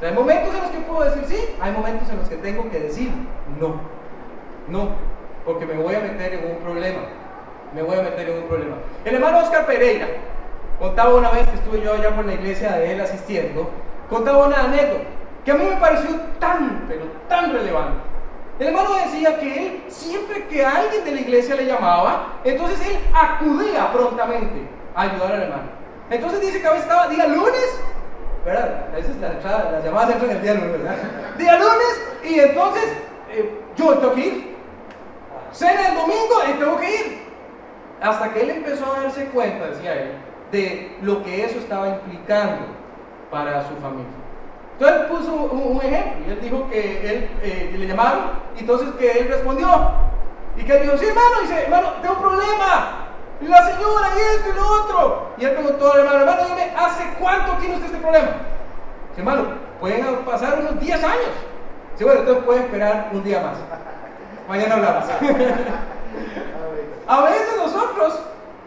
Hay 0.00 0.12
momentos 0.12 0.54
en 0.54 0.60
los 0.62 0.70
que 0.70 0.78
puedo 0.78 1.04
decir 1.04 1.24
sí, 1.26 1.54
hay 1.60 1.72
momentos 1.72 2.08
en 2.10 2.18
los 2.18 2.28
que 2.28 2.36
tengo 2.36 2.68
que 2.70 2.80
decir 2.80 3.10
no. 3.60 3.74
No, 4.68 4.90
porque 5.44 5.66
me 5.66 5.74
voy 5.74 5.94
a 5.94 6.00
meter 6.00 6.34
en 6.34 6.50
un 6.50 6.58
problema. 6.58 7.00
Me 7.74 7.82
voy 7.82 7.98
a 7.98 8.02
meter 8.02 8.28
en 8.28 8.42
un 8.42 8.48
problema. 8.48 8.76
El 9.04 9.14
hermano 9.14 9.38
Oscar 9.38 9.66
Pereira, 9.66 10.06
Contaba 10.82 11.14
una 11.14 11.30
vez 11.30 11.48
que 11.48 11.54
estuve 11.54 11.80
yo 11.80 11.94
allá 11.94 12.10
por 12.10 12.24
la 12.24 12.34
iglesia 12.34 12.72
de 12.72 12.92
él 12.92 13.00
asistiendo, 13.00 13.70
contaba 14.10 14.46
una 14.48 14.64
anécdota 14.64 15.04
que 15.44 15.50
a 15.50 15.54
mí 15.54 15.64
me 15.64 15.76
pareció 15.76 16.10
tan, 16.38 16.84
pero 16.88 17.04
tan 17.28 17.52
relevante. 17.52 18.12
El 18.58 18.68
hermano 18.68 18.94
decía 18.94 19.40
que 19.40 19.66
él, 19.66 19.82
siempre 19.88 20.46
que 20.46 20.64
alguien 20.64 21.04
de 21.04 21.12
la 21.12 21.20
iglesia 21.20 21.56
le 21.56 21.66
llamaba, 21.66 22.34
entonces 22.44 22.80
él 22.86 22.98
acudía 23.12 23.90
prontamente 23.92 24.68
a 24.94 25.02
ayudar 25.02 25.32
al 25.32 25.42
hermano. 25.42 25.62
Entonces 26.10 26.40
dice 26.40 26.60
que 26.60 26.66
a 26.66 26.70
veces 26.70 26.84
estaba 26.84 27.08
día 27.08 27.26
lunes, 27.26 27.80
¿verdad? 28.44 28.86
A 28.92 28.96
veces 28.96 29.16
la 29.16 29.32
las 29.70 29.84
llamadas 29.84 30.10
entran 30.10 30.30
el 30.30 30.42
día 30.42 30.54
lunes, 30.54 30.72
¿verdad? 30.72 30.96
Día 31.38 31.58
lunes, 31.58 32.02
y 32.22 32.38
entonces 32.38 32.84
eh, 33.30 33.60
yo 33.76 33.98
tengo 33.98 34.14
que 34.14 34.20
ir. 34.20 34.56
Cena 35.52 35.88
el 35.88 35.94
domingo 35.96 36.34
y 36.48 36.52
tengo 36.52 36.76
que 36.76 36.94
ir. 36.94 37.22
Hasta 38.00 38.32
que 38.32 38.42
él 38.42 38.50
empezó 38.50 38.92
a 38.92 39.00
darse 39.00 39.26
cuenta, 39.26 39.66
decía 39.66 39.94
él, 39.94 40.12
de 40.50 40.98
lo 41.02 41.22
que 41.22 41.44
eso 41.44 41.58
estaba 41.58 41.88
implicando 41.88 42.66
para 43.30 43.66
su 43.68 43.74
familia. 43.76 44.21
Entonces 44.72 45.00
él 45.00 45.06
puso 45.06 45.32
un, 45.34 45.80
ejemplo 45.82 46.24
y 46.26 46.30
él 46.30 46.40
dijo 46.40 46.68
que 46.68 47.10
él 47.10 47.30
eh, 47.42 47.74
le 47.78 47.86
llamaron 47.86 48.22
y 48.56 48.60
entonces 48.60 48.88
que 48.98 49.10
él 49.10 49.28
respondió 49.28 49.68
y 50.56 50.64
que 50.64 50.76
él 50.76 50.82
dijo, 50.82 50.98
sí 50.98 51.06
hermano, 51.06 51.40
dice, 51.42 51.62
hermano, 51.62 51.88
tengo 52.02 52.14
un 52.14 52.20
problema, 52.20 53.08
y 53.40 53.46
la 53.46 53.64
señora 53.64 54.08
y 54.14 54.20
esto 54.36 54.50
y 54.50 54.54
lo 54.54 54.68
otro. 54.68 55.28
Y 55.38 55.44
él 55.46 55.52
preguntó 55.52 55.92
al 55.92 56.00
hermano, 56.00 56.20
hermano, 56.20 56.42
dime, 56.46 56.72
¿hace 56.76 57.04
cuánto 57.18 57.52
tiene 57.54 57.74
usted 57.76 57.86
este 57.86 57.98
problema? 57.98 58.28
Dice, 59.10 59.20
hermano, 59.20 59.44
pueden 59.80 60.16
pasar 60.24 60.58
unos 60.58 60.78
10 60.78 61.04
años. 61.04 61.32
Sí, 61.96 62.04
bueno, 62.04 62.20
entonces 62.20 62.44
puede 62.44 62.60
esperar 62.60 63.08
un 63.12 63.24
día 63.24 63.40
más. 63.40 63.56
Mañana 64.48 64.74
hablamos. 64.74 65.04
A 67.08 67.22
veces 67.22 67.56
nosotros, 67.56 68.22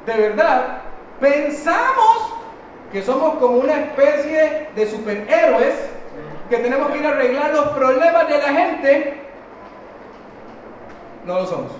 de 0.05 0.17
verdad, 0.17 0.81
Pensamos 1.19 2.33
que 2.95 3.03
somos 3.03 3.35
como 3.39 3.57
una 3.57 3.73
especie 3.73 4.69
de 4.73 4.87
superhéroes 4.87 5.73
que 6.49 6.57
tenemos 6.59 6.89
que 6.91 6.99
ir 6.99 7.05
a 7.05 7.09
arreglar 7.09 7.53
los 7.53 7.67
problemas 7.71 8.25
de 8.25 8.37
la 8.37 8.47
gente. 8.47 9.21
No 11.25 11.39
lo 11.39 11.45
somos. 11.45 11.71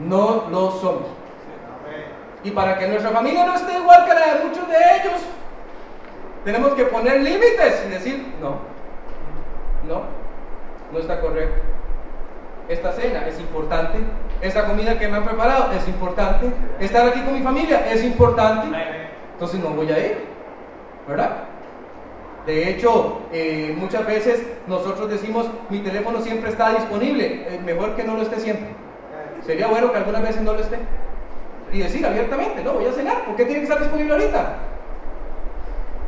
No 0.00 0.48
lo 0.50 0.72
somos. 0.72 1.04
Y 2.42 2.50
para 2.50 2.76
que 2.76 2.88
nuestra 2.88 3.10
familia 3.12 3.46
no 3.46 3.54
esté 3.54 3.78
igual 3.78 4.04
que 4.04 4.14
la 4.14 4.34
de 4.34 4.44
muchos 4.44 4.68
de 4.68 4.74
ellos, 4.74 5.20
tenemos 6.44 6.72
que 6.72 6.86
poner 6.86 7.20
límites 7.20 7.84
y 7.86 7.90
decir, 7.90 8.34
no, 8.40 8.56
no, 9.86 10.02
no 10.90 10.98
está 10.98 11.20
correcto. 11.20 11.62
Esta 12.68 12.90
cena 12.90 13.28
es 13.28 13.38
importante, 13.38 13.98
esta 14.40 14.66
comida 14.66 14.98
que 14.98 15.06
me 15.06 15.18
han 15.18 15.24
preparado 15.24 15.70
es 15.70 15.86
importante, 15.86 16.50
estar 16.80 17.06
aquí 17.06 17.20
con 17.20 17.34
mi 17.34 17.42
familia 17.42 17.92
es 17.92 18.02
importante, 18.02 18.76
entonces 19.34 19.60
no 19.60 19.70
voy 19.70 19.90
a 19.90 19.98
ir, 19.98 20.18
¿verdad? 21.08 21.44
De 22.46 22.68
hecho, 22.68 23.20
eh, 23.32 23.74
muchas 23.78 24.04
veces 24.06 24.42
nosotros 24.66 25.08
decimos, 25.08 25.46
mi 25.70 25.78
teléfono 25.78 26.20
siempre 26.20 26.50
está 26.50 26.70
disponible, 26.70 27.46
es 27.54 27.62
mejor 27.62 27.94
que 27.94 28.04
no 28.04 28.14
lo 28.16 28.22
esté 28.22 28.40
siempre. 28.40 28.68
Sería 29.46 29.68
bueno 29.68 29.90
que 29.90 29.98
algunas 29.98 30.22
veces 30.22 30.42
no 30.42 30.52
lo 30.52 30.60
esté. 30.60 30.78
Y 31.72 31.78
decir 31.78 32.04
abiertamente, 32.04 32.62
no, 32.62 32.74
voy 32.74 32.86
a 32.86 32.92
cenar, 32.92 33.24
¿por 33.24 33.36
qué 33.36 33.44
tiene 33.44 33.60
que 33.60 33.66
estar 33.66 33.80
disponible 33.80 34.12
ahorita? 34.12 34.56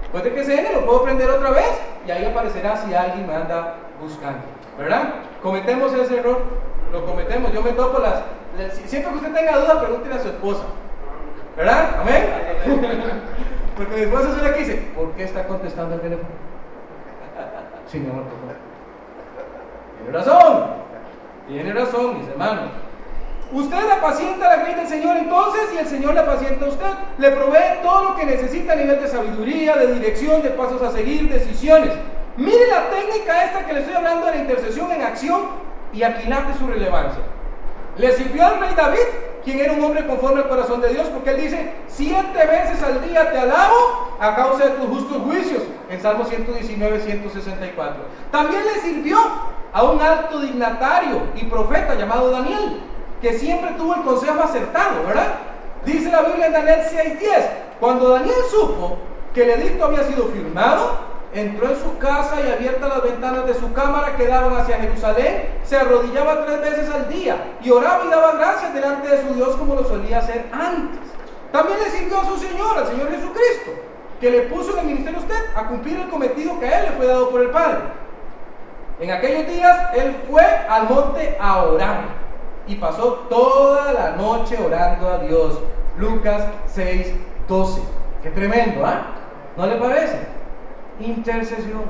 Después 0.02 0.24
de 0.24 0.34
que 0.34 0.44
cene, 0.44 0.72
lo 0.72 0.86
puedo 0.86 1.02
prender 1.02 1.30
otra 1.30 1.50
vez 1.50 1.80
y 2.06 2.10
ahí 2.10 2.24
aparecerá 2.24 2.76
si 2.76 2.94
alguien 2.94 3.26
me 3.26 3.34
anda 3.34 3.76
buscando. 4.00 4.40
¿Verdad? 4.78 5.14
Cometemos 5.42 5.92
ese 5.94 6.18
error, 6.18 6.42
lo 6.92 7.04
cometemos. 7.06 7.52
Yo 7.52 7.62
me 7.62 7.72
topo 7.72 8.00
las. 8.00 8.22
Siempre 8.86 9.10
que 9.10 9.16
usted 9.16 9.32
tenga 9.32 9.58
dudas, 9.58 9.78
pregúntele 9.78 10.14
a 10.14 10.20
su 10.20 10.28
esposa. 10.28 10.62
¿Verdad? 11.56 12.00
¿Amén? 12.00 12.24
Porque 13.76 13.94
mi 13.96 14.02
esposa 14.02 14.30
es 14.30 14.42
la 14.42 14.54
que 14.54 14.60
dice: 14.60 14.92
¿Por 14.94 15.12
qué 15.12 15.24
está 15.24 15.46
contestando 15.46 15.94
el 15.94 16.00
teléfono? 16.00 16.28
Sí, 17.86 17.98
mi 17.98 18.10
amor, 18.10 18.24
Tiene 19.98 20.18
razón. 20.18 20.64
Tiene 21.48 21.72
razón, 21.72 22.18
mis 22.18 22.28
hermanos. 22.28 22.70
Usted 23.52 23.90
apacienta 23.90 24.48
la 24.48 24.64
grey 24.64 24.74
del 24.74 24.88
Señor 24.88 25.16
entonces 25.16 25.70
y 25.74 25.78
el 25.78 25.86
Señor 25.86 26.14
le 26.14 26.20
apacienta 26.20 26.64
a 26.64 26.68
usted. 26.68 26.90
Le 27.18 27.30
provee 27.30 27.82
todo 27.82 28.10
lo 28.10 28.16
que 28.16 28.24
necesita 28.24 28.72
a 28.72 28.76
nivel 28.76 29.00
de 29.00 29.06
sabiduría, 29.06 29.76
de 29.76 29.94
dirección, 29.94 30.42
de 30.42 30.50
pasos 30.50 30.82
a 30.82 30.90
seguir, 30.90 31.28
decisiones. 31.28 31.92
Mire 32.36 32.66
la 32.66 32.88
técnica 32.88 33.44
esta 33.44 33.64
que 33.64 33.74
le 33.74 33.80
estoy 33.80 33.94
hablando 33.94 34.26
de 34.26 34.32
la 34.32 34.38
intercesión 34.38 34.90
en 34.90 35.02
acción 35.02 35.42
y 35.92 36.02
aquilate 36.02 36.58
su 36.58 36.66
relevancia. 36.66 37.22
Le 37.96 38.12
sirvió 38.16 38.44
al 38.44 38.60
rey 38.60 38.74
David, 38.74 38.98
quien 39.44 39.60
era 39.60 39.72
un 39.72 39.84
hombre 39.84 40.06
conforme 40.06 40.40
al 40.40 40.48
corazón 40.48 40.80
de 40.80 40.88
Dios, 40.88 41.08
porque 41.08 41.30
él 41.30 41.42
dice, 41.42 41.72
siete 41.86 42.46
veces 42.46 42.82
al 42.82 43.06
día 43.06 43.30
te 43.30 43.38
alabo 43.38 44.16
a 44.18 44.34
causa 44.34 44.64
de 44.64 44.70
tus 44.72 44.86
justos 44.86 45.22
juicios, 45.22 45.62
en 45.90 46.00
Salmo 46.00 46.24
119, 46.24 47.00
164. 47.00 48.02
También 48.30 48.62
le 48.64 48.80
sirvió 48.80 49.18
a 49.72 49.82
un 49.82 50.00
alto 50.00 50.40
dignatario 50.40 51.22
y 51.36 51.44
profeta 51.44 51.94
llamado 51.94 52.30
Daniel, 52.30 52.80
que 53.20 53.38
siempre 53.38 53.72
tuvo 53.72 53.94
el 53.94 54.02
consejo 54.02 54.42
acertado, 54.42 55.04
¿verdad? 55.06 55.34
Dice 55.84 56.10
la 56.10 56.22
Biblia 56.22 56.46
en 56.46 56.52
Daniel 56.52 56.80
6:10, 56.90 57.50
cuando 57.80 58.08
Daniel 58.10 58.36
supo 58.50 58.98
que 59.34 59.42
el 59.42 59.50
edicto 59.50 59.84
había 59.84 60.04
sido 60.04 60.28
firmado, 60.28 61.13
entró 61.34 61.68
en 61.68 61.76
su 61.76 61.98
casa 61.98 62.36
y 62.40 62.50
abiertas 62.50 62.88
las 62.88 63.02
ventanas 63.02 63.46
de 63.46 63.54
su 63.54 63.72
cámara 63.72 64.16
que 64.16 64.26
daban 64.26 64.56
hacia 64.56 64.78
Jerusalén, 64.78 65.48
se 65.64 65.76
arrodillaba 65.76 66.46
tres 66.46 66.60
veces 66.60 66.90
al 66.90 67.08
día 67.08 67.56
y 67.62 67.70
oraba 67.70 68.04
y 68.04 68.08
daba 68.08 68.32
gracias 68.36 68.72
delante 68.72 69.08
de 69.08 69.22
su 69.22 69.34
Dios 69.34 69.56
como 69.56 69.74
lo 69.74 69.84
solía 69.84 70.18
hacer 70.18 70.46
antes. 70.52 71.00
También 71.50 71.78
le 71.80 71.90
sirvió 71.90 72.20
a 72.20 72.24
su 72.24 72.36
Señor, 72.36 72.78
al 72.78 72.86
Señor 72.86 73.10
Jesucristo, 73.10 73.72
que 74.20 74.30
le 74.30 74.42
puso 74.42 74.72
en 74.72 74.78
el 74.80 74.86
ministerio 74.86 75.18
a 75.18 75.22
usted 75.22 75.40
a 75.56 75.66
cumplir 75.66 75.98
el 75.98 76.08
cometido 76.08 76.58
que 76.58 76.66
a 76.66 76.80
él 76.80 76.86
le 76.90 76.96
fue 76.96 77.06
dado 77.06 77.30
por 77.30 77.40
el 77.40 77.50
Padre. 77.50 77.78
En 79.00 79.10
aquellos 79.10 79.46
días 79.48 79.76
él 79.94 80.16
fue 80.30 80.42
al 80.42 80.88
monte 80.88 81.36
a 81.40 81.64
orar 81.64 82.04
y 82.66 82.76
pasó 82.76 83.26
toda 83.28 83.92
la 83.92 84.10
noche 84.12 84.56
orando 84.64 85.08
a 85.10 85.18
Dios. 85.18 85.58
Lucas 85.98 86.44
6, 86.66 87.12
12. 87.48 87.82
Qué 88.22 88.30
tremendo, 88.30 88.86
¿ah? 88.86 89.06
¿No 89.56 89.66
le 89.66 89.76
parece? 89.76 90.26
Intercesión, 91.00 91.84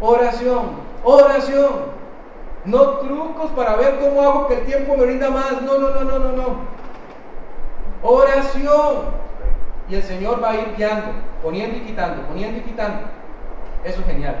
oración, 0.00 0.70
oración. 1.04 1.98
No 2.64 2.82
trucos 2.98 3.50
para 3.52 3.76
ver 3.76 3.98
cómo 3.98 4.20
hago 4.22 4.48
que 4.48 4.54
el 4.54 4.66
tiempo 4.66 4.96
me 4.96 5.06
rinda 5.06 5.30
más. 5.30 5.62
No, 5.62 5.78
no, 5.78 5.90
no, 5.90 6.04
no, 6.04 6.18
no, 6.18 6.32
no. 6.32 6.58
Oración. 8.02 9.18
Y 9.88 9.94
el 9.94 10.02
Señor 10.02 10.42
va 10.42 10.50
a 10.50 10.56
ir 10.56 10.74
guiando, 10.76 11.12
poniendo 11.42 11.78
y 11.78 11.80
quitando, 11.80 12.22
poniendo 12.26 12.58
y 12.58 12.62
quitando. 12.62 13.00
Eso 13.84 14.00
es 14.00 14.06
genial. 14.06 14.36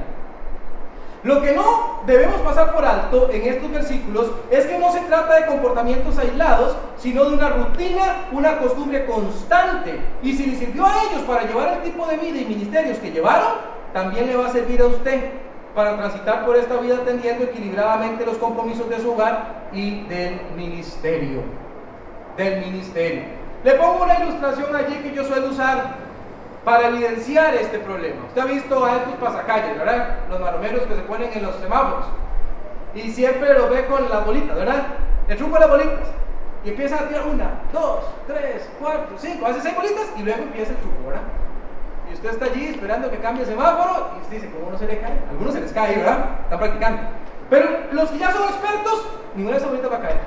Lo 1.22 1.42
que 1.42 1.52
no 1.52 2.02
debemos 2.06 2.40
pasar 2.42 2.72
por 2.72 2.84
alto 2.84 3.28
en 3.32 3.42
estos 3.42 3.70
versículos 3.70 4.30
es 4.50 4.66
que 4.66 4.78
no 4.78 4.92
se 4.92 5.00
trata 5.00 5.34
de 5.34 5.46
comportamientos 5.46 6.16
aislados, 6.16 6.76
sino 6.96 7.24
de 7.24 7.34
una 7.34 7.48
rutina, 7.48 8.28
una 8.30 8.58
costumbre 8.58 9.04
constante. 9.04 9.98
Y 10.22 10.34
si 10.34 10.46
le 10.46 10.56
sirvió 10.56 10.86
a 10.86 11.02
ellos 11.02 11.22
para 11.26 11.44
llevar 11.44 11.78
el 11.78 11.82
tipo 11.82 12.06
de 12.06 12.18
vida 12.18 12.38
y 12.38 12.44
ministerios 12.44 12.98
que 12.98 13.10
llevaron, 13.10 13.77
también 13.92 14.26
le 14.26 14.36
va 14.36 14.46
a 14.46 14.50
servir 14.50 14.80
a 14.80 14.86
usted 14.86 15.30
para 15.74 15.96
transitar 15.96 16.44
por 16.44 16.56
esta 16.56 16.76
vida 16.78 16.96
atendiendo 16.96 17.44
equilibradamente 17.44 18.26
los 18.26 18.36
compromisos 18.38 18.88
de 18.88 18.98
su 18.98 19.12
hogar 19.12 19.68
y 19.72 20.02
del 20.06 20.40
ministerio. 20.56 21.42
Del 22.36 22.60
ministerio. 22.60 23.22
Le 23.64 23.74
pongo 23.74 24.04
una 24.04 24.18
ilustración 24.20 24.74
allí 24.74 24.96
que 24.96 25.14
yo 25.14 25.24
suelo 25.24 25.48
usar 25.48 25.96
para 26.64 26.88
evidenciar 26.88 27.54
este 27.54 27.78
problema. 27.78 28.24
Usted 28.26 28.42
ha 28.42 28.44
visto 28.44 28.84
a 28.84 28.96
estos 28.96 29.14
pasacalles, 29.14 29.78
¿verdad? 29.78 30.16
Los 30.28 30.40
maromeros 30.40 30.82
que 30.82 30.94
se 30.94 31.00
ponen 31.02 31.30
en 31.32 31.42
los 31.42 31.56
semáforos. 31.56 32.06
Y 32.94 33.10
siempre 33.10 33.54
los 33.54 33.70
ve 33.70 33.86
con 33.86 34.08
las 34.08 34.24
bolitas, 34.24 34.56
¿verdad? 34.56 34.86
El 35.28 35.36
truco 35.36 35.54
de 35.54 35.60
las 35.60 35.70
bolitas. 35.70 36.08
Y 36.64 36.70
empieza 36.70 36.96
a 36.96 37.08
tirar 37.08 37.26
una, 37.26 37.60
dos, 37.72 38.00
tres, 38.26 38.68
cuatro, 38.80 39.16
cinco, 39.16 39.46
hace 39.46 39.60
seis 39.60 39.76
bolitas 39.76 40.06
y 40.16 40.22
luego 40.22 40.42
empieza 40.42 40.72
el 40.72 40.78
truco, 40.78 40.96
¿verdad? 41.06 41.22
Y 42.10 42.14
usted 42.14 42.30
está 42.30 42.46
allí 42.46 42.68
esperando 42.68 43.10
que 43.10 43.18
cambie 43.18 43.42
el 43.42 43.48
semáforo 43.48 44.12
y 44.16 44.22
usted 44.22 44.36
dice, 44.36 44.50
¿cómo 44.50 44.70
no 44.70 44.78
se 44.78 44.86
le 44.86 44.98
cae? 45.00 45.18
Algunos 45.30 45.54
se 45.54 45.60
les 45.60 45.72
cae, 45.72 45.96
¿verdad? 45.96 46.40
Están 46.44 46.58
practicando. 46.58 47.02
Pero 47.50 47.68
los 47.92 48.10
que 48.10 48.18
ya 48.18 48.32
son 48.32 48.44
expertos, 48.44 49.08
ninguna 49.34 49.56
de 49.56 49.58
esas 49.58 49.70
bolitas 49.70 49.92
va 49.92 49.96
a 49.96 50.02
caer. 50.02 50.20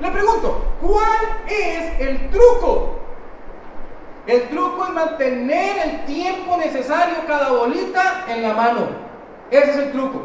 Le 0.00 0.10
pregunto, 0.10 0.64
¿cuál 0.80 1.18
es 1.46 2.00
el 2.00 2.30
truco? 2.30 2.96
El 4.26 4.48
truco 4.48 4.84
es 4.84 4.90
mantener 4.90 5.78
el 5.86 6.04
tiempo 6.04 6.56
necesario 6.56 7.16
cada 7.26 7.50
bolita 7.50 8.24
en 8.28 8.42
la 8.42 8.54
mano. 8.54 8.88
Ese 9.50 9.70
es 9.70 9.76
el 9.76 9.92
truco. 9.92 10.22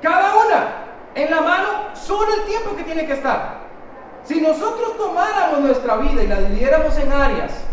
Cada 0.00 0.34
una 0.34 0.66
en 1.14 1.30
la 1.30 1.40
mano, 1.40 1.68
solo 1.94 2.32
el 2.34 2.42
tiempo 2.44 2.76
que 2.76 2.84
tiene 2.84 3.06
que 3.06 3.14
estar. 3.14 3.60
Si 4.24 4.40
nosotros 4.40 4.96
tomáramos 4.96 5.60
nuestra 5.60 5.96
vida 5.96 6.22
y 6.22 6.26
la 6.28 6.40
dividiéramos 6.40 6.96
en 6.98 7.12
áreas, 7.12 7.64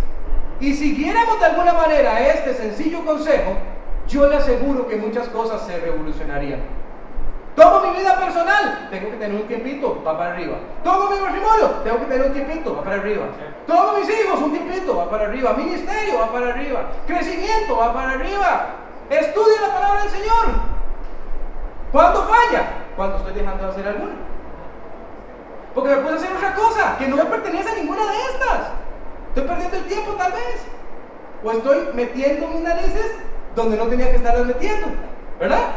y 0.59 0.73
siguiéramos 0.73 1.39
de 1.39 1.45
alguna 1.45 1.73
manera 1.73 2.19
este 2.19 2.53
sencillo 2.53 3.05
consejo, 3.05 3.55
yo 4.07 4.27
le 4.27 4.37
aseguro 4.37 4.87
que 4.87 4.96
muchas 4.96 5.27
cosas 5.29 5.61
se 5.67 5.77
revolucionarían. 5.79 6.61
Tomo 7.55 7.81
mi 7.81 7.98
vida 7.98 8.15
personal, 8.20 8.87
tengo 8.91 9.09
que 9.09 9.17
tener 9.17 9.41
un 9.41 9.48
tiempito, 9.48 10.01
va 10.05 10.15
para 10.15 10.33
arriba. 10.33 10.57
Tomo 10.83 11.09
mi 11.09 11.20
matrimonio, 11.20 11.67
tengo 11.83 12.00
que 12.00 12.05
tener 12.05 12.27
un 12.27 12.33
tiempito, 12.33 12.75
va 12.75 12.83
para 12.83 12.98
arriba. 12.98 13.25
Tomo 13.65 13.93
mis 13.98 14.07
hijos, 14.07 14.39
un 14.39 14.51
tiempito, 14.51 14.96
va 14.96 15.09
para 15.09 15.25
arriba. 15.25 15.53
Ministerio, 15.53 16.20
va 16.20 16.31
para 16.31 16.50
arriba. 16.50 16.81
Crecimiento, 17.07 17.75
va 17.75 17.93
para 17.93 18.11
arriba. 18.11 18.67
Estudio 19.09 19.55
la 19.59 19.74
palabra 19.74 20.01
del 20.01 20.11
Señor. 20.11 20.46
¿Cuándo 21.91 22.24
falla? 22.25 22.67
Cuando 22.96 23.17
estoy 23.17 23.33
dejando 23.33 23.63
de 23.63 23.70
hacer 23.72 23.87
alguna. 23.87 24.13
Porque 25.74 25.89
me 25.89 25.98
puedo 25.98 26.15
hacer 26.15 26.29
otra 26.35 26.53
cosa 26.53 26.96
que 27.00 27.07
no 27.07 27.15
me 27.15 27.25
pertenece 27.25 27.70
a 27.70 27.75
ninguna 27.75 28.05
de 28.05 28.17
estas. 28.33 28.86
Estoy 29.37 29.50
perdiendo 29.50 29.77
el 29.77 29.83
tiempo 29.83 30.11
tal 30.13 30.31
vez. 30.31 30.65
O 31.43 31.51
estoy 31.51 31.89
metiendo 31.93 32.47
mis 32.47 32.61
narices 32.61 33.19
donde 33.55 33.77
no 33.77 33.85
tenía 33.85 34.09
que 34.09 34.17
estarlas 34.17 34.47
metiendo. 34.47 34.87
¿Verdad? 35.39 35.73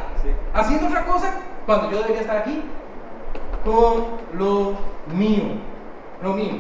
Haciendo 0.55 0.87
otra 0.87 1.05
cosa 1.05 1.35
cuando 1.67 1.91
yo 1.91 1.99
debería 1.99 2.23
estar 2.23 2.39
aquí. 2.39 2.63
Con 3.63 4.07
lo 4.33 4.79
mío. 5.15 5.45
Lo 6.23 6.33
mío. 6.33 6.55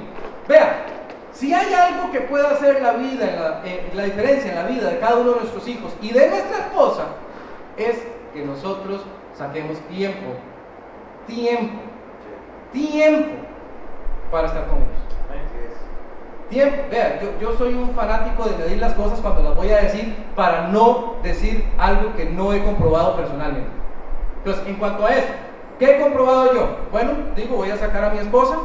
Vea, 0.46 0.84
si 1.32 1.54
hay 1.54 1.72
algo 1.72 2.12
que 2.12 2.20
pueda 2.20 2.50
hacer 2.50 2.82
la 2.82 2.92
vida, 2.92 3.24
la, 3.24 3.66
eh, 3.66 3.90
la 3.94 4.02
diferencia 4.02 4.50
en 4.50 4.56
la 4.56 4.64
vida 4.64 4.90
de 4.90 4.98
cada 4.98 5.16
uno 5.16 5.30
de 5.30 5.40
nuestros 5.40 5.66
hijos 5.68 5.96
y 6.02 6.12
de 6.12 6.28
nuestra 6.28 6.66
esposa, 6.66 7.04
es 7.78 7.96
que 8.34 8.44
nosotros 8.44 9.06
saquemos 9.34 9.78
tiempo. 9.88 10.34
Tiempo. 11.26 11.80
Tiempo 12.74 13.30
para 14.30 14.48
estar 14.48 14.66
con 14.66 14.80
ellos. 14.80 15.10
Tiempo, 16.50 16.82
yo, 17.40 17.52
soy 17.56 17.74
un 17.74 17.94
fanático 17.94 18.42
de 18.42 18.56
medir 18.56 18.78
las 18.78 18.94
cosas 18.94 19.20
cuando 19.20 19.42
las 19.42 19.54
voy 19.54 19.70
a 19.70 19.82
decir 19.82 20.16
para 20.34 20.66
no 20.66 21.14
decir 21.22 21.64
algo 21.78 22.14
que 22.16 22.24
no 22.24 22.52
he 22.52 22.62
comprobado 22.64 23.14
personalmente. 23.16 23.70
Entonces, 24.38 24.66
en 24.66 24.74
cuanto 24.74 25.06
a 25.06 25.10
eso, 25.10 25.28
¿qué 25.78 25.96
he 25.96 26.02
comprobado 26.02 26.52
yo? 26.52 26.68
Bueno, 26.90 27.12
digo, 27.36 27.56
voy 27.56 27.70
a 27.70 27.76
sacar 27.76 28.04
a 28.04 28.10
mi 28.10 28.18
esposa, 28.18 28.56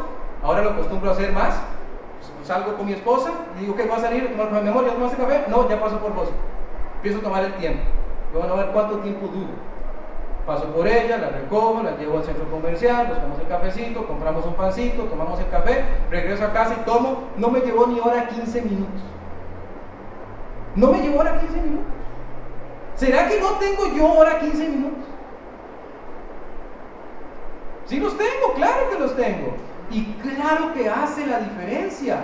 ahora 0.41 0.63
lo 0.63 0.71
acostumbro 0.71 1.11
a 1.11 1.13
hacer 1.13 1.31
más, 1.31 1.61
salgo 2.43 2.75
con 2.75 2.87
mi 2.87 2.93
esposa 2.93 3.31
y 3.57 3.61
digo, 3.61 3.75
¿qué 3.75 3.87
va 3.87 3.97
a 3.97 3.99
salir? 3.99 4.35
¿Tomar 4.35 4.63
mi 4.63 4.69
amor? 4.69 4.85
¿Ya 4.85 4.93
tomaste 4.93 5.17
café? 5.17 5.45
No, 5.47 5.69
ya 5.69 5.79
paso 5.79 5.99
por 5.99 6.13
vos. 6.13 6.29
Empiezo 6.95 7.19
a 7.19 7.21
tomar 7.21 7.43
el 7.43 7.53
tiempo. 7.53 7.83
Yo 8.33 8.43
a 8.43 8.55
ver 8.55 8.67
cuánto 8.67 8.97
tiempo 8.97 9.27
duro. 9.27 9.74
Paso 10.45 10.65
por 10.65 10.87
ella, 10.87 11.17
la 11.17 11.29
recojo, 11.29 11.81
la 11.81 11.97
llevo 11.97 12.19
al 12.19 12.23
centro 12.23 12.49
comercial, 12.51 13.07
nos 13.07 13.17
tomamos 13.17 13.39
el 13.39 13.47
cafecito, 13.47 14.05
compramos 14.05 14.45
un 14.45 14.53
pancito, 14.53 15.03
tomamos 15.05 15.39
el 15.39 15.49
café, 15.49 15.83
regreso 16.11 16.45
a 16.45 16.53
casa 16.53 16.75
y 16.79 16.85
tomo. 16.85 17.29
No 17.37 17.49
me 17.49 17.61
llevó 17.61 17.87
ni 17.87 17.99
hora 17.99 18.27
15 18.27 18.61
minutos. 18.61 19.01
No 20.75 20.91
me 20.91 20.99
llevó 20.99 21.21
hora 21.21 21.39
15 21.39 21.61
minutos. 21.61 21.85
¿Será 22.95 23.27
que 23.27 23.39
no 23.41 23.53
tengo 23.53 23.87
yo 23.95 24.13
hora 24.13 24.39
15 24.39 24.69
minutos? 24.69 25.03
Sí 27.85 27.99
los 27.99 28.15
tengo, 28.15 28.53
claro 28.55 28.89
que 28.91 28.99
los 28.99 29.15
tengo. 29.15 29.55
Y 29.89 30.05
claro 30.13 30.73
que 30.73 30.87
hace 30.89 31.25
la 31.25 31.39
diferencia. 31.39 32.19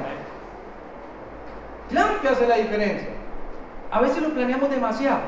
Claro 1.89 2.21
que 2.21 2.27
hace 2.27 2.47
la 2.47 2.55
diferencia. 2.55 3.09
A 3.91 3.99
veces 3.99 4.21
lo 4.21 4.29
planeamos 4.29 4.69
demasiado. 4.69 5.21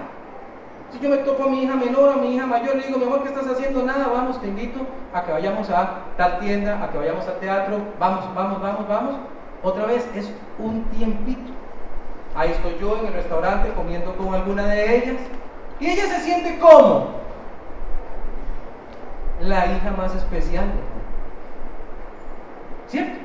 Si 0.94 1.00
yo 1.00 1.10
me 1.10 1.18
topo 1.18 1.46
a 1.46 1.48
mi 1.48 1.64
hija 1.64 1.76
menor, 1.76 2.14
a 2.14 2.18
mi 2.18 2.36
hija 2.36 2.46
mayor, 2.46 2.76
le 2.76 2.86
digo, 2.86 3.00
mi 3.00 3.06
amor, 3.06 3.24
¿qué 3.24 3.30
estás 3.30 3.48
haciendo? 3.48 3.82
Nada, 3.82 4.10
vamos, 4.14 4.40
te 4.40 4.48
invito 4.48 4.80
a 5.12 5.24
que 5.24 5.32
vayamos 5.32 5.68
a 5.72 6.02
tal 6.18 6.40
tienda, 6.40 6.84
a 6.84 6.92
que 6.92 7.00
vayamos 7.00 7.28
al 7.28 7.40
teatro, 7.40 7.80
vamos, 8.00 8.36
vamos, 8.36 8.62
vamos, 8.62 8.88
vamos. 8.88 9.16
Otra 9.64 9.88
vez, 9.88 10.08
es 10.14 10.32
un 10.60 10.84
tiempito. 10.86 11.52
Ahí 12.36 12.52
estoy 12.52 12.78
yo 12.80 13.00
en 13.00 13.08
el 13.08 13.14
restaurante 13.14 13.74
comiendo 13.74 14.16
con 14.16 14.36
alguna 14.36 14.68
de 14.68 14.98
ellas. 14.98 15.22
Y 15.80 15.90
ella 15.90 16.06
se 16.06 16.22
siente 16.22 16.60
como 16.60 17.08
la 19.42 19.66
hija 19.66 19.92
más 19.98 20.14
especial. 20.14 20.66
¿Cierto? 22.88 23.18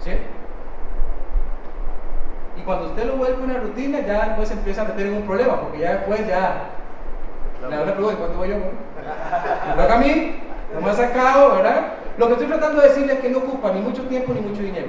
¿Cierto? 0.00 0.41
Y 2.56 2.60
cuando 2.62 2.86
usted 2.86 3.06
lo 3.06 3.16
vuelve 3.16 3.42
una 3.42 3.58
rutina, 3.58 4.00
ya 4.00 4.26
después 4.26 4.48
se 4.48 4.54
empieza 4.54 4.82
a 4.82 4.84
meter 4.86 5.06
en 5.06 5.14
un 5.14 5.22
problema, 5.22 5.60
porque 5.60 5.78
ya 5.78 5.92
después 5.92 6.26
ya. 6.26 6.68
Le 7.68 7.74
hago 7.74 7.84
una 7.84 7.94
pregunta, 7.94 8.18
¿cuánto 8.18 8.38
voy 8.38 8.48
yo? 8.48 8.56
Me 8.56 9.82
toca 9.82 9.94
a 9.94 9.98
mí, 9.98 10.36
no 10.74 10.80
me 10.80 10.90
ha 10.90 10.94
sacado, 10.94 11.54
¿verdad? 11.56 11.82
Lo 12.18 12.26
que 12.26 12.32
estoy 12.32 12.48
tratando 12.48 12.82
de 12.82 12.88
decirle 12.88 13.12
es 13.14 13.20
que 13.20 13.30
no 13.30 13.38
ocupa 13.38 13.72
ni 13.72 13.80
mucho 13.80 14.02
tiempo 14.02 14.32
ni 14.34 14.40
mucho 14.40 14.62
dinero. 14.62 14.88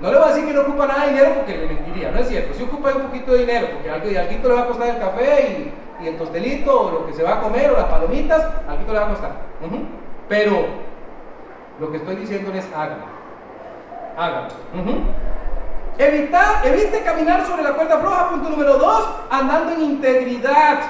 No 0.00 0.10
le 0.10 0.18
voy 0.18 0.26
a 0.26 0.28
decir 0.32 0.46
que 0.46 0.52
no 0.52 0.62
ocupa 0.62 0.86
nada 0.86 1.04
de 1.04 1.10
dinero 1.10 1.34
porque 1.36 1.56
le 1.56 1.66
mentiría, 1.66 2.10
no 2.10 2.18
es 2.18 2.28
cierto. 2.28 2.54
Si 2.54 2.64
ocupa 2.64 2.90
un 2.90 3.02
poquito 3.02 3.32
de 3.32 3.38
dinero, 3.38 3.68
porque 3.72 3.88
algo, 3.88 4.10
y 4.10 4.16
algo 4.16 4.48
le 4.48 4.54
va 4.54 4.62
a 4.62 4.66
costar 4.66 4.88
el 4.88 4.98
café 4.98 5.72
y, 6.00 6.06
el 6.06 6.16
tostelito, 6.16 6.80
o 6.80 6.90
lo 6.90 7.06
que 7.06 7.12
se 7.12 7.22
va 7.22 7.34
a 7.34 7.40
comer, 7.40 7.70
o 7.70 7.76
las 7.76 7.84
palomitas, 7.84 8.44
algo 8.66 8.92
le 8.92 8.98
va 8.98 9.06
a 9.06 9.08
costar. 9.10 9.30
Pero 10.28 10.66
lo 11.78 11.90
que 11.92 11.98
estoy 11.98 12.16
diciendo 12.16 12.52
es 12.52 12.68
hágalo. 12.74 13.04
Hágalo. 14.16 14.48
Evita, 16.02 16.62
evite 16.64 17.04
caminar 17.04 17.46
sobre 17.46 17.62
la 17.62 17.74
cuerda 17.74 17.98
floja, 17.98 18.30
punto 18.30 18.48
número 18.48 18.76
dos, 18.76 19.08
andando 19.30 19.70
en 19.70 19.82
integridad. 19.82 20.80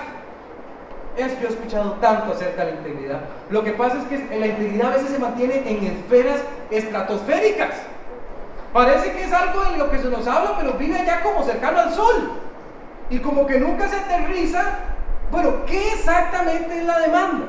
Es 1.19 1.35
que 1.35 1.45
he 1.45 1.49
escuchado 1.49 1.93
tanto 2.01 2.33
acerca 2.33 2.65
de 2.65 2.73
la 2.73 2.79
integridad. 2.79 3.21
Lo 3.51 3.63
que 3.63 3.73
pasa 3.73 3.99
es 3.99 4.05
que 4.05 4.39
la 4.39 4.47
integridad 4.47 4.87
a 4.87 4.95
veces 4.97 5.11
se 5.11 5.19
mantiene 5.19 5.71
en 5.71 5.85
esferas 5.85 6.41
estratosféricas. 6.71 7.75
Parece 8.73 9.13
que 9.13 9.25
es 9.25 9.33
algo 9.35 9.63
de 9.65 9.77
lo 9.77 9.91
que 9.91 9.99
se 9.99 10.09
nos 10.09 10.27
habla, 10.27 10.57
pero 10.59 10.73
vive 10.75 10.99
allá 10.99 11.23
como 11.23 11.45
cercano 11.45 11.81
al 11.81 11.93
sol. 11.93 12.33
Y 13.11 13.19
como 13.19 13.47
que 13.47 13.61
nunca 13.61 13.89
se 13.89 13.97
aterriza. 13.97 14.63
Bueno, 15.31 15.67
¿qué 15.67 15.93
exactamente 15.93 16.79
es 16.79 16.87
la 16.87 17.01
demanda? 17.01 17.47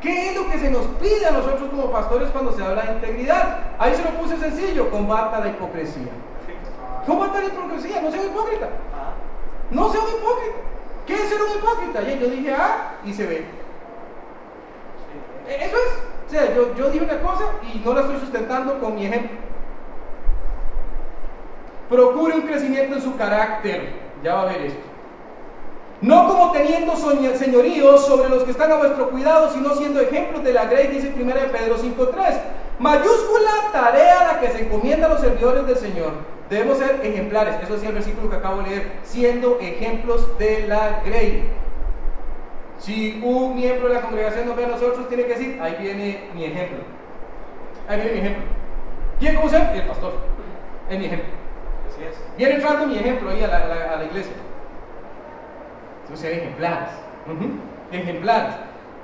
¿Qué 0.00 0.30
es 0.30 0.36
lo 0.36 0.48
que 0.48 0.60
se 0.60 0.70
nos 0.70 0.86
pide 1.00 1.26
a 1.26 1.32
nosotros 1.32 1.70
como 1.70 1.90
pastores 1.90 2.30
cuando 2.30 2.52
se 2.52 2.62
habla 2.62 2.82
de 2.82 2.92
integridad? 2.92 3.56
Ahí 3.80 3.96
se 3.96 4.04
lo 4.04 4.10
puse 4.10 4.36
sencillo, 4.36 4.88
combata 4.90 5.40
la 5.40 5.48
hipocresía. 5.48 6.12
Combata 7.08 7.40
la 7.40 7.46
hipocresía, 7.46 8.02
no 8.02 8.10
sea 8.10 8.20
un 8.20 8.26
hipócrita. 8.26 8.68
No 9.70 9.90
sea 9.90 10.00
un 10.02 10.08
hipócrita. 10.08 10.58
¿Qué 11.06 11.14
es 11.14 11.28
ser 11.30 11.38
un 11.40 11.58
hipócrita? 11.58 12.02
Y 12.02 12.18
yo 12.20 12.28
dije 12.28 12.54
A 12.54 12.96
y 13.02 13.14
se 13.14 13.26
ve. 13.26 13.46
Eso 15.48 15.76
es. 15.76 16.02
O 16.26 16.30
sea, 16.30 16.54
yo, 16.54 16.74
yo 16.74 16.90
dije 16.90 17.06
una 17.06 17.22
cosa 17.22 17.44
y 17.62 17.78
no 17.78 17.94
la 17.94 18.02
estoy 18.02 18.20
sustentando 18.20 18.78
con 18.78 18.94
mi 18.94 19.06
ejemplo. 19.06 19.38
Procure 21.88 22.34
un 22.34 22.42
crecimiento 22.42 22.96
en 22.96 23.00
su 23.00 23.16
carácter. 23.16 23.94
Ya 24.22 24.34
va 24.34 24.42
a 24.42 24.46
ver 24.46 24.60
esto. 24.60 24.80
No 26.02 26.28
como 26.28 26.52
teniendo 26.52 26.94
señoríos 26.94 28.04
sobre 28.04 28.28
los 28.28 28.44
que 28.44 28.50
están 28.50 28.70
a 28.70 28.76
vuestro 28.76 29.08
cuidado, 29.08 29.50
sino 29.50 29.74
siendo 29.74 30.00
ejemplos 30.00 30.44
de 30.44 30.52
la 30.52 30.66
grey, 30.66 30.88
dice 30.88 31.14
1 31.18 31.34
Pedro 31.50 31.78
5.3. 31.78 32.38
Mayúscula 32.78 33.50
tarea 33.72 34.20
a 34.20 34.32
la 34.34 34.40
que 34.40 34.50
se 34.50 34.66
encomienda 34.66 35.06
a 35.06 35.10
los 35.10 35.20
servidores 35.22 35.66
del 35.66 35.76
Señor. 35.76 36.37
Debemos 36.48 36.78
ser 36.78 37.00
ejemplares, 37.02 37.56
eso 37.62 37.74
decía 37.74 37.90
el 37.90 37.96
versículo 37.96 38.30
que 38.30 38.36
acabo 38.36 38.62
de 38.62 38.70
leer, 38.70 38.92
siendo 39.02 39.58
ejemplos 39.60 40.38
de 40.38 40.66
la 40.66 41.02
grey. 41.04 41.50
Si 42.78 43.20
un 43.22 43.54
miembro 43.54 43.88
de 43.88 43.94
la 43.94 44.00
congregación 44.00 44.46
nos 44.46 44.56
ve 44.56 44.64
a 44.64 44.68
nosotros, 44.68 45.08
tiene 45.08 45.24
que 45.24 45.34
decir, 45.34 45.58
ahí 45.60 45.76
viene 45.80 46.28
mi 46.34 46.44
ejemplo. 46.44 46.78
Ahí 47.88 48.00
viene 48.00 48.12
mi 48.12 48.18
ejemplo. 48.20 48.42
¿Quién 49.18 49.36
conoce? 49.36 49.56
El 49.56 49.82
pastor. 49.82 50.14
Es 50.88 50.98
mi 50.98 51.06
ejemplo. 51.06 51.28
Así 51.90 52.04
es. 52.04 52.16
Viene 52.38 52.54
entrando 52.54 52.86
mi 52.86 52.96
ejemplo 52.96 53.30
ahí 53.30 53.42
a 53.42 53.48
la, 53.48 53.56
a 53.94 53.96
la 53.96 54.04
iglesia. 54.04 54.32
Entonces, 56.04 56.38
ejemplares. 56.38 56.90
Ejemplares. 57.92 58.54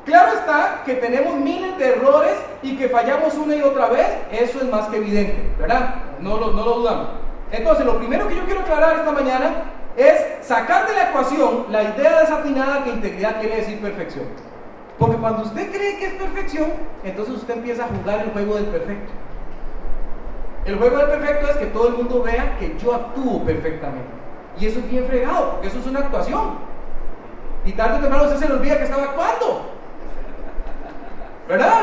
Claro 0.07 0.33
está 0.35 0.83
que 0.85 0.95
tenemos 0.95 1.35
miles 1.37 1.77
de 1.79 1.89
errores 1.89 2.37
y 2.63 2.77
que 2.77 2.89
fallamos 2.89 3.35
una 3.35 3.57
y 3.57 3.63
otra 3.63 3.89
vez, 3.89 4.07
eso 4.31 4.59
es 4.61 4.71
más 4.71 4.89
que 4.89 4.99
evidente, 4.99 5.51
¿verdad? 5.59 5.95
No 6.21 6.39
lo, 6.39 6.53
no 6.53 6.65
lo 6.65 6.75
dudamos. 6.81 7.24
Entonces, 7.57 7.87
lo 7.87 7.99
primero 7.99 8.27
que 8.27 8.35
yo 8.35 8.45
quiero 8.45 8.61
aclarar 8.63 8.97
esta 8.97 9.13
mañana 9.13 9.65
es 9.97 10.45
sacar 10.45 10.89
de 10.89 10.95
la 10.95 11.11
ecuación 11.11 11.67
la 11.71 11.85
idea 11.85 12.21
desatinada 12.21 12.83
que 12.83 12.91
integridad 12.91 13.39
quiere 13.39 13.57
decir 13.57 13.81
perfección. 13.81 14.25
Porque 14.99 15.17
cuando 15.17 15.43
usted 15.43 15.71
cree 15.71 15.97
que 15.99 16.07
es 16.07 16.13
perfección, 16.15 16.73
entonces 17.05 17.37
usted 17.37 17.55
empieza 17.55 17.85
a 17.85 17.89
jugar 17.89 18.23
el 18.23 18.31
juego 18.31 18.57
del 18.57 18.67
perfecto. 18.67 19.13
El 20.65 20.79
juego 20.79 20.97
del 20.97 21.07
perfecto 21.07 21.49
es 21.49 21.57
que 21.57 21.67
todo 21.67 21.89
el 21.89 21.95
mundo 21.95 22.23
vea 22.23 22.57
que 22.59 22.77
yo 22.77 22.93
actúo 22.93 23.45
perfectamente. 23.45 24.09
Y 24.59 24.67
eso 24.67 24.81
es 24.81 24.91
bien 24.91 25.07
fregado, 25.07 25.53
porque 25.53 25.69
eso 25.69 25.79
es 25.79 25.87
una 25.87 26.01
actuación. 26.01 26.59
Y 27.65 27.73
tarde 27.73 27.99
o 27.99 28.01
temprano 28.01 28.25
usted 28.25 28.39
se 28.39 28.49
le 28.49 28.55
olvida 28.55 28.79
que 28.79 28.85
estaba 28.85 29.05
actuando. 29.05 29.71
¿Verdad? 31.49 31.83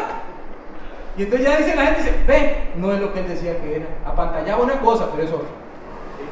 Y 1.18 1.24
entonces 1.24 1.48
ya 1.48 1.58
dice 1.58 1.76
la 1.76 1.86
gente, 1.88 2.04
dice, 2.04 2.24
ve, 2.26 2.72
no 2.76 2.94
es 2.94 3.00
lo 3.00 3.14
que 3.14 3.20
él 3.20 3.28
decía 3.28 3.60
que 3.60 3.78
era. 3.78 3.86
Apantallaba 4.06 4.64
una 4.64 4.80
cosa, 4.80 5.10
pero 5.12 5.24
es 5.24 5.32
otra. 5.32 5.48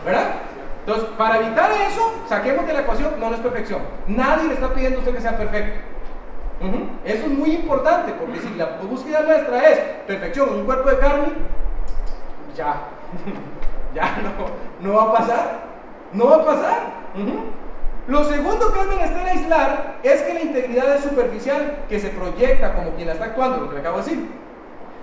¿Verdad? 0.05 0.35
Entonces, 0.79 1.09
para 1.17 1.37
evitar 1.37 1.69
eso, 1.71 2.13
saquemos 2.27 2.65
de 2.65 2.73
la 2.73 2.81
ecuación, 2.81 3.13
no, 3.19 3.29
no 3.29 3.35
es 3.35 3.41
perfección. 3.41 3.81
Nadie 4.07 4.47
le 4.47 4.53
está 4.53 4.73
pidiendo 4.73 4.97
a 4.97 4.99
usted 5.01 5.15
que 5.15 5.21
sea 5.21 5.37
perfecto. 5.37 5.79
Eso 7.05 7.25
es 7.25 7.31
muy 7.31 7.55
importante, 7.55 8.13
porque 8.13 8.39
si 8.39 8.53
la 8.55 8.77
búsqueda 8.81 9.21
nuestra 9.21 9.69
es 9.69 9.79
perfección 10.07 10.49
en 10.49 10.55
un 10.55 10.65
cuerpo 10.65 10.89
de 10.89 10.99
carne, 10.99 11.27
ya, 12.55 12.81
ya 13.93 14.17
no, 14.21 14.89
no 14.89 14.97
va 14.97 15.03
a 15.03 15.13
pasar. 15.13 15.69
No 16.11 16.27
va 16.27 16.35
a 16.37 16.45
pasar. 16.45 16.77
Lo 18.07 18.23
segundo 18.23 18.73
que 18.73 18.79
es 18.79 18.87
menester 18.87 19.27
aislar 19.27 19.95
es 20.01 20.21
que 20.23 20.33
la 20.33 20.41
integridad 20.41 20.95
es 20.95 21.03
superficial, 21.03 21.85
que 21.87 21.99
se 21.99 22.09
proyecta 22.09 22.73
como 22.73 22.91
quien 22.91 23.07
la 23.07 23.13
está 23.13 23.25
actuando, 23.25 23.57
lo 23.57 23.69
que 23.69 23.75
le 23.75 23.81
acabo 23.81 23.97
de 23.97 24.03
decir. 24.03 24.29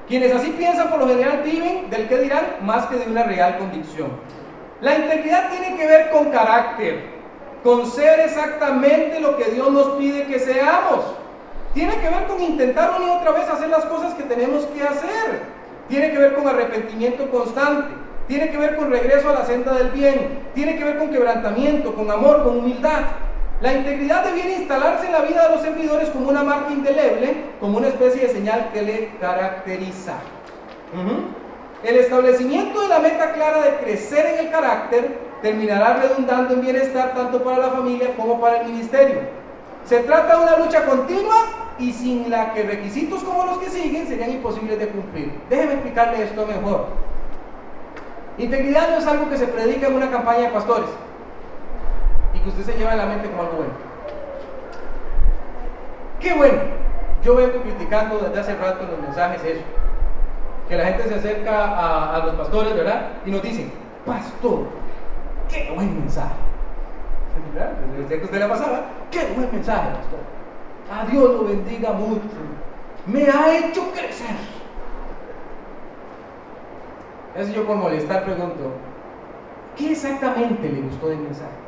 Quienes 0.09 0.33
así 0.33 0.51
piensan 0.51 0.89
por 0.89 1.01
lo 1.01 1.09
general 1.09 1.43
viven 1.45 1.91
del 1.91 2.09
que 2.09 2.19
dirán 2.19 2.45
más 2.63 2.87
que 2.87 2.97
de 2.97 3.11
una 3.11 3.25
real 3.25 3.59
convicción. 3.59 4.09
La 4.81 4.97
integridad 4.97 5.51
tiene 5.51 5.77
que 5.77 5.87
ver 5.87 6.11
con 6.11 6.31
carácter, 6.31 7.05
con 7.65 7.87
ser 7.87 8.21
exactamente 8.21 9.21
lo 9.21 9.37
que 9.37 9.51
Dios 9.51 9.71
nos 9.73 9.89
pide 9.97 10.27
que 10.27 10.39
seamos. 10.39 11.05
Tiene 11.75 11.97
que 11.97 12.09
ver 12.09 12.27
con 12.27 12.41
intentar 12.41 12.95
una 12.97 13.07
y 13.07 13.17
otra 13.17 13.33
vez 13.33 13.49
hacer 13.49 13.69
las 13.69 13.85
cosas 13.87 14.15
que 14.15 14.23
tenemos 14.23 14.65
que 14.67 14.83
hacer. 14.83 15.57
Tiene 15.89 16.11
que 16.11 16.19
ver 16.19 16.35
con 16.35 16.49
arrepentimiento 16.49 17.31
constante 17.31 18.07
tiene 18.27 18.51
que 18.51 18.59
ver 18.59 18.77
con 18.77 18.91
regreso 18.91 19.31
a 19.31 19.35
la 19.35 19.45
senda 19.45 19.73
del 19.75 19.91
bien, 19.91 20.41
tiene 20.55 20.77
que 20.77 20.85
ver 20.85 20.99
con 20.99 21.11
quebrantamiento, 21.11 21.95
con 21.95 22.11
amor, 22.11 22.43
con 22.43 22.59
humildad. 22.59 23.03
La 23.61 23.73
integridad 23.73 24.23
debiera 24.23 24.51
instalarse 24.51 25.07
en 25.07 25.13
la 25.13 25.21
vida 25.21 25.49
de 25.49 25.55
los 25.55 25.63
servidores 25.63 26.11
como 26.11 26.29
una 26.29 26.43
marca 26.43 26.71
indeleble, 26.71 27.37
como 27.59 27.79
una 27.79 27.89
especie 27.89 28.23
de 28.23 28.29
señal 28.29 28.69
que 28.73 28.83
le 28.83 29.11
caracteriza. 29.19 30.17
El 31.83 31.97
establecimiento 31.97 32.83
de 32.83 32.89
la 32.89 32.99
meta 32.99 33.33
clara 33.33 33.63
de 33.63 33.77
crecer 33.77 34.27
en 34.27 34.47
el 34.47 34.51
carácter 34.51 35.19
terminará 35.41 35.95
redundando 35.95 36.53
en 36.53 36.61
bienestar 36.61 37.15
tanto 37.15 37.43
para 37.43 37.59
la 37.59 37.71
familia 37.71 38.15
como 38.15 38.41
para 38.41 38.61
el 38.61 38.73
ministerio. 38.73 39.21
Se 39.87 40.01
trata 40.01 40.37
de 40.37 40.43
una 40.43 40.59
lucha 40.59 40.85
continua 40.85 41.37
y 41.79 41.93
sin 41.93 42.29
la 42.29 42.53
que 42.53 42.63
requisitos 42.63 43.23
como 43.23 43.47
los 43.47 43.59
que 43.59 43.71
siguen 43.71 44.07
serían 44.07 44.33
imposibles 44.33 44.79
de 44.79 44.89
cumplir. 44.89 45.33
Déjeme 45.49 45.75
explicarle 45.75 46.25
esto 46.25 46.47
mejor. 46.47 46.87
Integridad 48.37 48.91
no 48.91 48.99
es 48.99 49.07
algo 49.07 49.31
que 49.31 49.39
se 49.39 49.47
predica 49.47 49.87
en 49.87 49.95
una 49.95 50.11
campaña 50.11 50.41
de 50.41 50.49
pastores 50.49 50.89
usted 52.49 52.65
se 52.65 52.79
lleva 52.79 52.93
en 52.93 52.99
la 52.99 53.07
mente 53.07 53.29
como 53.29 53.43
algo 53.43 53.57
bueno. 53.57 53.73
Qué 56.21 56.35
bueno. 56.35 56.59
Yo 57.23 57.37
vengo 57.37 57.61
criticando 57.63 58.19
desde 58.19 58.41
hace 58.41 58.57
rato 58.57 58.85
en 58.85 58.91
los 58.91 59.01
mensajes 59.01 59.45
eso. 59.45 59.63
Que 60.69 60.77
la 60.77 60.85
gente 60.87 61.09
se 61.09 61.15
acerca 61.15 62.15
a, 62.17 62.27
los 62.27 62.35
pastores, 62.37 62.75
¿verdad? 62.75 63.09
Y 63.25 63.31
nos 63.31 63.43
dicen, 63.43 63.73
pastor, 64.05 64.67
qué 65.49 65.73
buen 65.75 65.99
mensaje. 65.99 66.35
¿Verdad? 67.53 67.73
Desde 67.99 68.19
que 68.19 68.25
usted 68.25 68.39
le 68.39 68.49
pasaba, 68.49 68.85
qué 69.11 69.33
buen 69.37 69.53
mensaje, 69.53 69.89
pastor. 69.91 70.21
A 70.91 71.05
Dios 71.07 71.35
lo 71.35 71.45
bendiga 71.45 71.93
mucho. 71.93 72.21
Me 73.07 73.25
ha 73.29 73.57
hecho 73.59 73.91
crecer. 73.93 74.37
Entonces 77.35 77.55
yo 77.55 77.67
por 77.67 77.77
molestar 77.77 78.25
pregunto, 78.25 78.73
¿qué 79.77 79.93
exactamente 79.93 80.69
le 80.69 80.81
gustó 80.81 81.09
del 81.09 81.19
mensaje? 81.19 81.66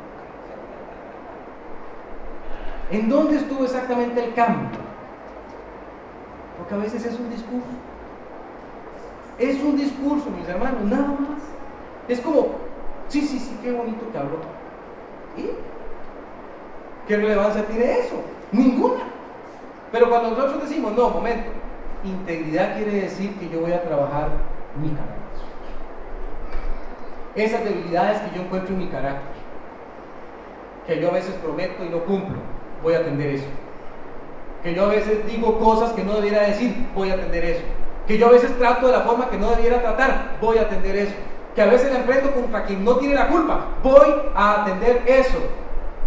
¿En 2.91 3.09
dónde 3.09 3.37
estuvo 3.37 3.63
exactamente 3.63 4.23
el 4.23 4.33
cambio? 4.33 4.69
Porque 6.57 6.73
a 6.73 6.77
veces 6.77 7.05
es 7.05 7.19
un 7.19 7.29
discurso. 7.29 7.67
Es 9.37 9.61
un 9.61 9.77
discurso, 9.77 10.29
mis 10.31 10.47
hermanos, 10.47 10.81
nada 10.83 11.07
más. 11.07 11.41
Es 12.07 12.19
como, 12.19 12.47
sí, 13.07 13.21
sí, 13.21 13.39
sí, 13.39 13.57
qué 13.61 13.71
bonito 13.71 14.11
que 14.11 14.17
habló. 14.17 14.39
¿Y 15.37 15.49
qué 17.07 17.17
relevancia 17.17 17.65
tiene 17.65 17.99
eso? 17.99 18.15
Ninguna. 18.51 19.03
Pero 19.91 20.09
cuando 20.09 20.31
nosotros 20.31 20.63
decimos, 20.63 20.93
no, 20.93 21.09
momento, 21.09 21.49
integridad 22.03 22.75
quiere 22.75 23.01
decir 23.01 23.33
que 23.35 23.49
yo 23.49 23.61
voy 23.61 23.71
a 23.71 23.83
trabajar 23.83 24.29
mi 24.81 24.89
carácter 24.89 25.19
esas 27.35 27.63
debilidades 27.63 28.19
que 28.21 28.35
yo 28.35 28.43
encuentro 28.43 28.73
en 28.73 28.79
mi 28.79 28.87
carácter, 28.87 29.35
que 30.85 30.99
yo 30.99 31.09
a 31.09 31.13
veces 31.13 31.35
prometo 31.35 31.83
y 31.83 31.89
no 31.89 31.99
cumplo, 32.03 32.37
voy 32.83 32.93
a 32.93 32.99
atender 32.99 33.29
eso. 33.35 33.47
Que 34.63 34.73
yo 34.73 34.85
a 34.85 34.89
veces 34.89 35.25
digo 35.25 35.57
cosas 35.59 35.93
que 35.93 36.03
no 36.03 36.13
debiera 36.15 36.43
decir, 36.43 36.87
voy 36.95 37.09
a 37.09 37.13
atender 37.13 37.45
eso. 37.45 37.61
Que 38.07 38.17
yo 38.17 38.27
a 38.27 38.31
veces 38.31 38.57
trato 38.57 38.87
de 38.87 38.93
la 38.93 39.01
forma 39.01 39.29
que 39.29 39.37
no 39.37 39.51
debiera 39.51 39.81
tratar, 39.81 40.37
voy 40.41 40.57
a 40.57 40.63
atender 40.63 40.95
eso. 40.95 41.13
Que 41.55 41.61
a 41.61 41.65
veces 41.65 41.91
me 41.91 41.99
enfrento 41.99 42.31
contra 42.31 42.65
quien 42.65 42.83
no 42.83 42.97
tiene 42.97 43.15
la 43.15 43.27
culpa, 43.27 43.67
voy 43.83 44.13
a 44.35 44.61
atender 44.61 45.03
eso. 45.05 45.37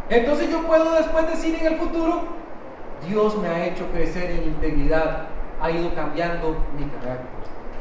Entonces 0.09 0.51
yo 0.51 0.63
puedo 0.63 0.93
después 0.95 1.29
decir 1.29 1.57
en 1.61 1.67
el 1.67 1.79
futuro, 1.79 2.23
Dios 3.09 3.37
me 3.39 3.49
ha 3.49 3.67
hecho 3.67 3.87
crecer 3.93 4.31
en 4.31 4.45
integridad, 4.45 5.27
ha 5.61 5.71
ido 5.71 5.95
cambiando 5.95 6.57
mi 6.77 6.85
carácter. 6.85 7.27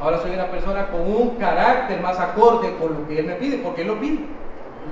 Ahora 0.02 0.18
soy 0.20 0.32
una 0.32 0.50
persona 0.50 0.88
con 0.88 1.02
un 1.02 1.36
carácter 1.38 2.02
más 2.02 2.20
acorde 2.20 2.76
con 2.80 2.94
lo 2.94 3.08
que 3.08 3.20
Él 3.20 3.28
me 3.28 3.34
pide, 3.36 3.58
porque 3.58 3.82
Él 3.82 3.88
lo 3.88 4.00
pide. 4.00 4.20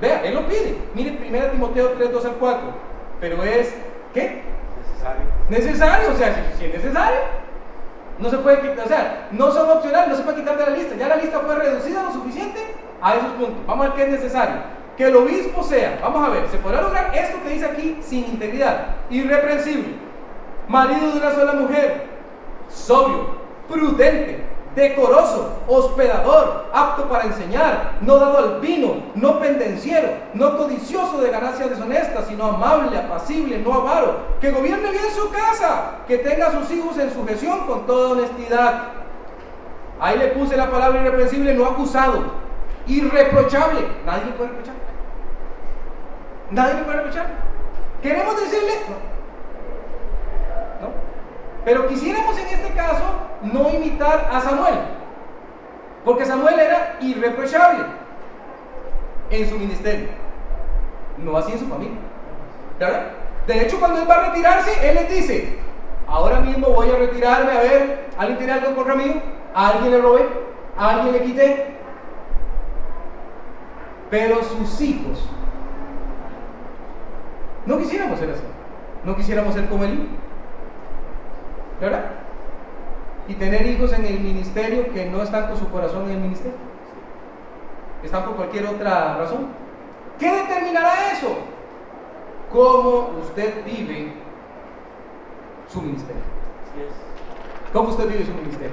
Vea, 0.00 0.22
Él 0.22 0.34
lo 0.34 0.46
pide. 0.46 0.76
Mire 0.94 1.18
1 1.28 1.50
Timoteo 1.50 1.88
3, 1.96 2.12
2 2.12 2.24
al 2.26 2.34
4. 2.34 2.60
Pero 3.20 3.42
es, 3.42 3.74
¿qué? 4.14 4.42
Necesario. 4.78 5.22
Necesario, 5.48 6.10
o 6.10 6.14
sea, 6.14 6.52
si, 6.58 6.64
es 6.64 6.74
necesario. 6.74 7.20
No 8.18 8.28
se 8.28 8.38
puede 8.38 8.60
quitar, 8.60 8.84
o 8.84 8.88
sea, 8.88 9.28
no 9.32 9.50
son 9.50 9.70
opcionales, 9.70 10.08
no 10.08 10.16
se 10.16 10.22
puede 10.22 10.38
quitar 10.38 10.58
de 10.58 10.64
la 10.64 10.76
lista. 10.76 10.94
Ya 10.96 11.08
la 11.08 11.16
lista 11.16 11.40
fue 11.40 11.54
reducida 11.54 12.02
lo 12.02 12.12
suficiente 12.12 12.60
a 13.00 13.14
esos 13.14 13.30
puntos. 13.32 13.66
Vamos 13.66 13.86
a 13.86 13.88
ver 13.88 13.96
qué 13.96 14.04
es 14.04 14.20
necesario. 14.20 14.56
que 14.96 15.04
el 15.06 15.16
obispo 15.16 15.62
sea, 15.62 15.98
vamos 16.02 16.28
a 16.28 16.30
ver, 16.30 16.46
se 16.48 16.58
podrá 16.58 16.82
lograr 16.82 17.10
esto 17.16 17.42
que 17.42 17.48
dice 17.48 17.64
aquí 17.64 17.98
sin 18.02 18.26
integridad, 18.26 18.96
irreprensible, 19.08 19.94
marido 20.68 21.12
de 21.12 21.18
una 21.18 21.34
sola 21.34 21.54
mujer, 21.54 22.04
sobrio, 22.68 23.36
prudente, 23.66 24.44
decoroso, 24.74 25.58
hospedador, 25.66 26.66
apto 26.72 27.08
para 27.08 27.24
enseñar, 27.24 27.98
no 28.00 28.16
dado 28.16 28.38
al 28.38 28.60
vino, 28.60 29.02
no 29.14 29.40
pendenciero, 29.40 30.08
no 30.34 30.56
codicioso 30.56 31.20
de 31.20 31.30
ganancias 31.30 31.70
deshonestas, 31.70 32.26
sino 32.28 32.44
amable, 32.44 32.96
apacible, 32.96 33.58
no 33.58 33.74
avaro, 33.74 34.18
que 34.40 34.50
gobierne 34.50 34.90
bien 34.90 35.10
su 35.14 35.30
casa, 35.30 35.98
que 36.06 36.18
tenga 36.18 36.48
a 36.48 36.52
sus 36.52 36.70
hijos 36.70 36.96
en 36.98 37.12
sujeción 37.12 37.66
con 37.66 37.86
toda 37.86 38.10
honestidad. 38.10 38.82
Ahí 40.00 40.18
le 40.18 40.28
puse 40.28 40.56
la 40.56 40.70
palabra 40.70 41.00
irreprensible, 41.00 41.52
no 41.54 41.66
acusado, 41.66 42.24
irreprochable. 42.86 43.80
Nadie 44.06 44.24
le 44.26 44.32
puede 44.32 44.50
reprochar. 44.50 44.74
Nadie 46.50 46.74
le 46.74 46.82
puede 46.82 46.96
reprochar. 46.96 47.26
¿Queremos 48.02 48.40
decirle? 48.40 48.72
Pero 51.64 51.86
quisiéramos 51.88 52.38
en 52.38 52.46
este 52.46 52.72
caso 52.72 53.04
no 53.42 53.70
imitar 53.70 54.28
a 54.32 54.40
Samuel, 54.40 54.74
porque 56.04 56.24
Samuel 56.24 56.58
era 56.58 56.96
irreprochable 57.00 57.84
en 59.30 59.48
su 59.48 59.58
ministerio, 59.58 60.08
no 61.18 61.36
así 61.36 61.52
en 61.52 61.58
su 61.58 61.66
familia. 61.66 61.98
¿verdad? 62.78 63.12
De 63.46 63.62
hecho, 63.62 63.78
cuando 63.78 64.00
él 64.00 64.10
va 64.10 64.14
a 64.14 64.26
retirarse, 64.28 64.88
él 64.88 64.94
les 64.94 65.08
dice, 65.10 65.58
ahora 66.06 66.40
mismo 66.40 66.68
voy 66.68 66.90
a 66.90 66.96
retirarme, 66.96 67.52
a 67.52 67.60
ver, 67.60 68.06
¿alguien 68.16 68.38
tiene 68.38 68.52
algo 68.52 68.74
contra 68.74 68.94
mí? 68.94 69.20
¿A 69.54 69.68
alguien 69.68 69.90
le 69.90 70.00
robé? 70.00 70.28
¿A 70.76 70.90
alguien 70.90 71.12
le 71.12 71.22
quité? 71.22 71.76
Pero 74.10 74.42
sus 74.42 74.80
hijos, 74.80 75.28
no 77.66 77.78
quisiéramos 77.78 78.18
ser 78.18 78.30
así, 78.30 78.42
no 79.04 79.14
quisiéramos 79.14 79.54
ser 79.54 79.68
como 79.68 79.84
él. 79.84 80.08
¿Verdad? 81.80 82.04
Y 83.28 83.34
tener 83.34 83.66
hijos 83.66 83.92
en 83.92 84.04
el 84.04 84.20
ministerio 84.20 84.92
que 84.92 85.06
no 85.06 85.22
están 85.22 85.48
con 85.48 85.56
su 85.56 85.68
corazón 85.70 86.04
en 86.04 86.10
el 86.10 86.20
ministerio. 86.20 86.58
Están 88.02 88.24
por 88.24 88.36
cualquier 88.36 88.66
otra 88.66 89.16
razón. 89.16 89.48
¿Qué 90.18 90.30
determinará 90.30 91.12
eso? 91.12 91.38
Cómo 92.52 93.10
usted 93.22 93.64
vive 93.64 94.12
su 95.68 95.80
ministerio. 95.80 96.22
¿Cómo 97.72 97.90
usted 97.90 98.08
vive 98.08 98.24
su 98.24 98.32
ministerio? 98.32 98.72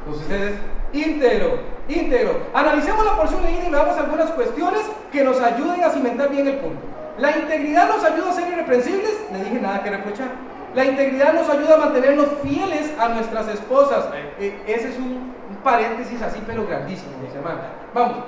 Entonces 0.00 0.22
usted 0.22 0.48
es 0.48 1.06
íntegro, 1.06 1.58
íntegro. 1.88 2.40
Analicemos 2.52 3.04
la 3.04 3.16
porción 3.16 3.42
leída 3.42 3.66
y 3.66 3.70
veamos 3.70 3.96
algunas 3.96 4.30
cuestiones 4.32 4.82
que 5.10 5.24
nos 5.24 5.40
ayuden 5.40 5.82
a 5.82 5.90
cimentar 5.90 6.28
bien 6.28 6.46
el 6.46 6.58
punto. 6.58 6.80
La 7.18 7.36
integridad 7.36 7.88
nos 7.88 8.04
ayuda 8.04 8.30
a 8.30 8.32
ser 8.32 8.52
irreprensibles, 8.52 9.26
le 9.32 9.44
dije 9.44 9.60
nada 9.60 9.82
que 9.82 9.90
reprochar. 9.90 10.57
La 10.74 10.84
integridad 10.84 11.32
nos 11.32 11.48
ayuda 11.48 11.74
a 11.74 11.78
mantenernos 11.78 12.26
fieles 12.42 12.94
a 12.98 13.08
nuestras 13.08 13.48
esposas. 13.48 14.08
Eh, 14.38 14.62
ese 14.66 14.90
es 14.90 14.98
un, 14.98 15.32
paréntesis 15.64 16.20
así, 16.22 16.40
pero 16.46 16.66
grandísimo, 16.66 17.12
mis 17.22 17.34
hermanos. 17.34 17.62
Vamos, 17.94 18.18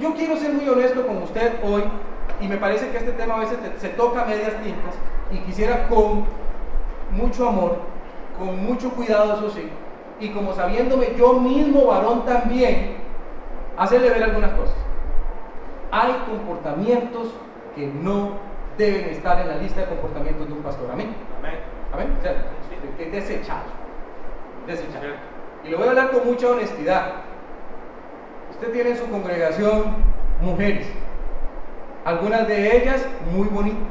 yo, 0.00 0.14
quiero 0.14 0.36
ser 0.36 0.52
muy 0.52 0.68
honesto 0.68 1.06
con 1.06 1.22
usted 1.22 1.54
hoy 1.64 1.82
y 2.40 2.48
me 2.48 2.56
parece 2.56 2.90
que 2.90 2.98
este 2.98 3.12
tema 3.12 3.36
a 3.36 3.40
veces 3.40 3.58
se 3.78 3.88
toca 3.90 4.22
a 4.22 4.24
medias 4.26 4.52
tintas 4.62 4.94
y 5.32 5.38
quisiera 5.38 5.88
con 5.88 6.24
mucho 7.10 7.48
amor, 7.48 7.78
con 8.38 8.62
mucho 8.64 8.90
cuidado, 8.90 9.34
eso 9.34 9.50
sí, 9.50 9.68
y 10.20 10.30
como 10.30 10.52
sabiéndome 10.52 11.14
yo 11.16 11.34
mismo 11.34 11.86
varón 11.86 12.24
también, 12.26 12.96
hacerle 13.76 14.10
ver 14.10 14.24
algunas 14.24 14.52
cosas. 14.52 14.76
Hay 15.90 16.12
comportamientos 16.28 17.28
que 17.74 17.86
no 17.86 18.47
deben 18.78 19.10
estar 19.10 19.40
en 19.40 19.48
la 19.48 19.56
lista 19.56 19.80
de 19.80 19.86
comportamientos 19.86 20.46
de 20.46 20.54
un 20.54 20.62
pastor. 20.62 20.88
Amén. 20.90 21.14
Amén. 21.92 22.16
O 22.18 22.22
sea, 22.22 22.34
desechados. 23.10 23.72
Desechados. 24.66 25.16
Y 25.64 25.68
le 25.68 25.76
voy 25.76 25.86
a 25.86 25.90
hablar 25.90 26.10
con 26.12 26.26
mucha 26.26 26.48
honestidad. 26.48 27.12
Usted 28.50 28.72
tiene 28.72 28.90
en 28.90 28.96
su 28.96 29.08
congregación 29.10 29.96
mujeres, 30.40 30.86
algunas 32.04 32.46
de 32.46 32.76
ellas 32.76 33.06
muy 33.32 33.48
bonitas 33.48 33.88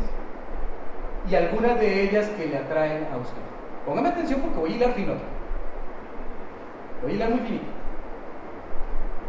y 1.30 1.36
algunas 1.36 1.80
de 1.80 2.04
ellas 2.04 2.28
que 2.38 2.48
le 2.48 2.58
atraen 2.58 3.08
a 3.14 3.18
usted. 3.18 3.42
Póngame 3.86 4.10
atención 4.10 4.42
porque 4.42 4.60
voy 4.60 4.74
a 4.74 4.76
hilar 4.76 4.94
fino. 4.94 5.14
Voy 7.02 7.12
a 7.12 7.16
hilar 7.16 7.30
muy 7.30 7.40
finito. 7.40 7.66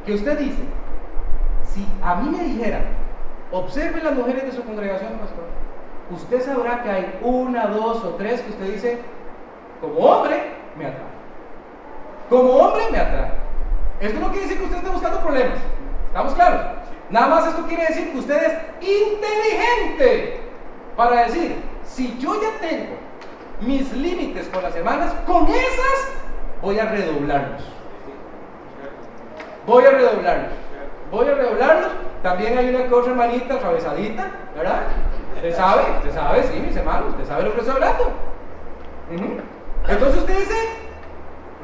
Que 0.06 0.14
usted 0.14 0.38
dice, 0.38 0.62
si 1.64 1.86
a 2.02 2.14
mí 2.16 2.30
me 2.30 2.44
dijeran, 2.44 2.82
observe 3.52 4.02
las 4.02 4.14
mujeres 4.14 4.44
de 4.44 4.52
su 4.52 4.64
congregación, 4.64 5.12
pastor, 5.18 5.44
usted 6.10 6.42
sabrá 6.42 6.82
que 6.82 6.90
hay 6.90 7.18
una, 7.22 7.66
dos 7.66 8.04
o 8.04 8.10
tres 8.10 8.40
que 8.42 8.50
usted 8.50 8.72
dice, 8.72 8.98
como 9.80 9.98
hombre, 9.98 10.52
me 10.76 10.86
atrae. 10.86 11.08
Como 12.28 12.50
hombre, 12.50 12.84
me 12.90 12.98
atrae. 12.98 13.32
Esto 14.00 14.20
no 14.20 14.30
quiere 14.30 14.42
decir 14.42 14.58
que 14.58 14.64
usted 14.64 14.78
esté 14.78 14.90
buscando 14.90 15.20
problemas. 15.20 15.58
¿Estamos 16.08 16.34
claros? 16.34 16.60
Nada 17.10 17.26
más 17.26 17.46
esto 17.46 17.66
quiere 17.66 17.86
decir 17.86 18.12
que 18.12 18.18
usted 18.18 18.42
es 18.42 18.88
inteligente 18.88 20.40
para 20.96 21.24
decir, 21.24 21.56
si 21.84 22.18
yo 22.18 22.40
ya 22.40 22.58
tengo 22.60 22.96
mis 23.60 23.92
límites 23.92 24.48
con 24.48 24.62
las 24.62 24.74
hermanas, 24.76 25.12
con 25.26 25.46
esas 25.48 26.12
voy 26.60 26.78
a 26.78 26.86
redoblarlos. 26.86 27.62
Voy 29.66 29.84
a 29.84 29.90
redoblarlos. 29.90 30.67
Voy 31.10 31.28
a 31.28 31.34
redoblarlos. 31.34 31.92
También 32.22 32.58
hay 32.58 32.74
una 32.74 32.86
cosa 32.88 33.10
hermanita 33.10 33.54
atravesadita, 33.54 34.30
¿verdad? 34.56 34.82
Usted 35.36 35.56
sabe, 35.56 35.82
usted 35.98 36.12
sabe, 36.12 36.42
sí, 36.42 36.58
mis 36.58 36.76
hermanos, 36.76 37.10
usted 37.10 37.26
sabe 37.26 37.44
lo 37.44 37.54
que 37.54 37.60
estoy 37.60 37.74
hablando. 37.74 38.10
Entonces 39.88 40.18
usted 40.18 40.38
dice, 40.38 40.54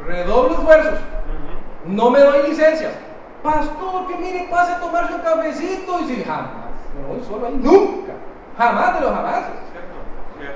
redoblo 0.06 0.54
esfuerzos, 0.54 0.98
no 1.84 2.10
me 2.10 2.20
doy 2.20 2.48
licencias. 2.48 2.92
Pastor, 3.42 4.06
que 4.06 4.16
mire, 4.16 4.48
pase 4.50 4.72
a 4.72 4.80
tomarse 4.80 5.14
un 5.14 5.20
cafecito 5.20 6.00
y 6.00 6.04
si 6.04 6.24
jamás, 6.24 6.48
no 7.02 7.08
voy 7.08 7.24
solo 7.24 7.46
ahí, 7.46 7.58
nunca, 7.60 8.12
jamás 8.56 8.94
de 8.94 9.00
los 9.00 9.12
jamás. 9.12 9.42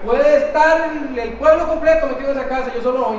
Puede 0.05 0.37
estar 0.37 0.91
el 1.17 1.33
pueblo 1.33 1.67
completo 1.67 2.07
metido 2.07 2.31
en 2.31 2.39
esa 2.39 2.49
casa, 2.49 2.73
yo 2.75 2.83
solo 2.83 3.05
voy. 3.05 3.19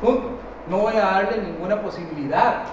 Punto. 0.00 0.30
No 0.68 0.78
voy 0.78 0.96
a 0.96 1.00
darle 1.00 1.38
ninguna 1.42 1.80
posibilidad. 1.80 2.64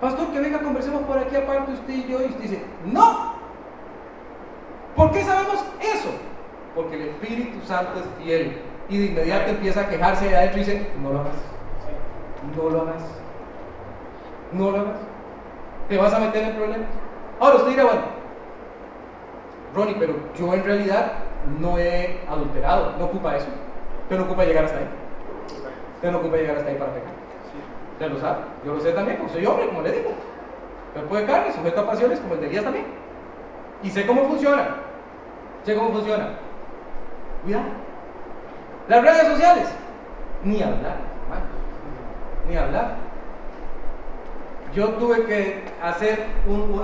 Pastor, 0.00 0.28
que 0.28 0.40
venga, 0.40 0.60
conversemos 0.60 1.02
por 1.02 1.18
aquí 1.18 1.36
aparte 1.36 1.72
usted 1.72 1.94
y 1.94 2.06
yo. 2.06 2.20
Y 2.20 2.26
usted 2.26 2.40
dice, 2.40 2.64
no, 2.84 3.36
¿Por 4.96 5.10
qué 5.10 5.22
sabemos 5.22 5.62
eso? 5.78 6.08
Porque 6.74 6.96
el 6.96 7.08
Espíritu 7.10 7.60
Santo 7.66 8.00
es 8.00 8.24
fiel 8.24 8.58
y 8.88 8.98
de 8.98 9.06
inmediato 9.06 9.50
empieza 9.50 9.82
a 9.82 9.88
quejarse 9.88 10.28
de 10.28 10.36
adentro 10.36 10.56
y 10.56 10.64
dice, 10.64 10.90
no 11.02 11.12
lo 11.12 11.20
hagas, 11.20 11.34
no 12.56 12.70
lo 12.70 12.80
hagas, 12.80 13.02
no 14.52 14.70
lo 14.70 14.80
hagas, 14.80 14.96
te 15.88 15.98
vas 15.98 16.14
a 16.14 16.18
meter 16.18 16.44
en 16.44 16.56
problemas. 16.56 16.88
Ahora 17.38 17.56
usted 17.56 17.70
dirá, 17.70 17.84
bueno, 17.84 18.02
Ronnie, 19.74 19.96
pero 19.98 20.14
yo 20.34 20.54
en 20.54 20.64
realidad 20.64 21.12
no 21.60 21.78
he 21.78 22.20
adulterado, 22.26 22.94
no 22.98 23.04
ocupa 23.04 23.36
eso, 23.36 23.48
usted 24.04 24.16
no 24.16 24.24
ocupa 24.24 24.44
llegar 24.44 24.64
hasta 24.64 24.78
ahí, 24.78 24.88
usted 25.96 26.10
no 26.10 26.18
ocupa 26.18 26.36
llegar 26.36 26.56
hasta 26.56 26.70
ahí 26.70 26.76
para 26.76 26.94
pecar. 26.94 27.15
Ya 27.98 28.08
lo 28.08 28.20
sabe, 28.20 28.38
yo 28.64 28.74
lo 28.74 28.80
sé 28.80 28.92
también 28.92 29.18
porque 29.18 29.34
soy 29.34 29.46
hombre, 29.46 29.68
como 29.68 29.82
le 29.82 29.92
digo. 29.92 30.10
Cuerpo 30.92 31.16
de 31.16 31.24
carne, 31.26 31.52
sujeto 31.52 31.80
a 31.80 31.86
pasiones 31.86 32.20
como 32.20 32.34
el 32.34 32.40
de 32.40 32.46
Elías 32.46 32.64
también. 32.64 32.86
Y 33.82 33.90
sé 33.90 34.06
cómo 34.06 34.24
funciona. 34.24 34.68
Sé 35.64 35.74
cómo 35.74 35.92
funciona. 35.92 36.28
Cuidado. 37.42 37.64
Las 38.88 39.02
redes 39.02 39.28
sociales, 39.28 39.68
ni 40.44 40.62
hablar, 40.62 40.96
ni 42.48 42.56
hablar. 42.56 42.96
Yo 44.74 44.90
tuve 44.90 45.24
que 45.24 45.64
hacer, 45.82 46.26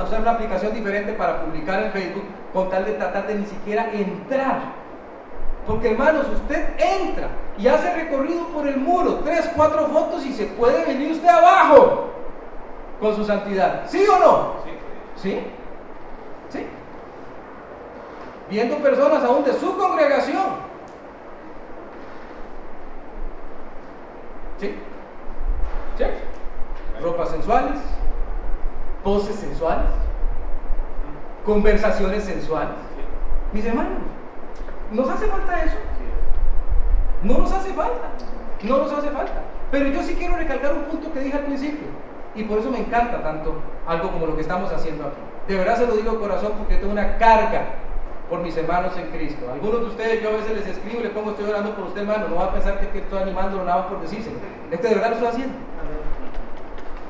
hacer 0.01 0.21
una 0.21 0.31
aplicación 0.33 0.75
diferente 0.75 1.13
para 1.13 1.45
publicar 1.45 1.83
en 1.83 1.93
Facebook 1.93 2.25
con 2.53 2.71
tal 2.71 2.85
de 2.85 2.93
tratar 2.93 3.27
de 3.27 3.37
ni 3.37 3.47
siquiera 3.47 3.91
entrar. 3.93 4.82
Porque 5.67 5.93
hermanos, 5.93 6.27
usted 6.35 6.69
entra 6.79 7.29
y 7.57 7.69
hace 7.69 7.95
recorrido 7.95 8.47
por 8.49 8.67
el 8.67 8.79
muro, 8.79 9.21
tres, 9.25 9.51
cuatro 9.55 9.87
fotos 9.87 10.25
y 10.27 10.33
se 10.33 10.47
puede 10.47 10.85
venir 10.85 11.13
usted 11.13 11.29
abajo 11.29 12.11
con 13.01 13.15
su 13.15 13.25
santidad. 13.25 13.85
¿Sí 13.87 14.05
o 14.07 14.19
no? 14.19 14.53
¿Sí? 15.17 15.41
¿Sí? 16.51 16.67
viendo 18.53 18.77
personas 18.77 19.25
aún 19.25 19.45
de 19.45 19.55
su 19.55 19.77
congregación. 19.79 20.45
¿Sí? 24.61 24.75
¿Sí? 25.97 26.05
Ropas 27.03 27.31
sensuales, 27.31 27.79
poses 29.03 29.37
sensuales, 29.37 29.89
conversaciones 31.47 32.25
sensuales. 32.25 32.77
Mis 33.55 33.65
hermanos, 33.65 34.03
¿nos 34.93 35.09
hace 35.09 35.27
falta 35.27 35.65
eso? 35.65 35.77
No 37.23 37.39
nos 37.39 37.53
hace 37.53 37.73
falta, 37.73 38.09
no 38.63 38.79
nos 38.79 38.93
hace 38.93 39.11
falta. 39.11 39.43
Pero 39.71 39.89
yo 39.89 40.03
sí 40.03 40.15
quiero 40.15 40.37
recalcar 40.37 40.73
un 40.75 40.85
punto 40.85 41.13
que 41.13 41.21
dije 41.21 41.37
al 41.37 41.45
principio, 41.45 41.89
y 42.35 42.45
por 42.45 42.59
eso 42.59 42.71
me 42.71 42.79
encanta 42.79 43.23
tanto 43.23 43.57
algo 43.87 44.11
como 44.11 44.27
lo 44.27 44.35
que 44.35 44.43
estamos 44.43 44.73
haciendo 44.73 45.05
aquí. 45.05 45.21
De 45.49 45.57
verdad 45.57 45.77
se 45.77 45.87
lo 45.87 45.97
digo 45.97 46.13
de 46.13 46.19
corazón 46.19 46.53
porque 46.59 46.77
tengo 46.77 46.93
una 46.93 47.17
carga 47.19 47.65
por 48.29 48.41
mis 48.41 48.57
hermanos 48.57 48.97
en 48.97 49.11
Cristo. 49.11 49.51
Algunos 49.53 49.81
de 49.81 49.87
ustedes 49.87 50.23
yo 50.23 50.31
a 50.31 50.33
veces 50.33 50.57
les 50.57 50.67
escribo 50.67 51.01
y 51.01 51.03
les 51.05 51.13
pongo 51.13 51.31
estoy 51.31 51.51
orando 51.51 51.75
por 51.75 51.87
usted 51.87 52.03
hermano, 52.03 52.29
no 52.29 52.37
va 52.37 52.45
a 52.47 52.53
pensar 52.53 52.81
que, 52.81 52.99
estoy 52.99 53.23
animándolo 53.23 53.65
nada 53.65 53.89
por 53.89 54.01
decírselo. 54.01 54.37
Es 54.71 54.81
que 54.81 54.89
de 54.89 54.95
verdad 54.95 55.11
lo 55.11 55.15
estoy 55.17 55.29
haciendo. 55.29 55.55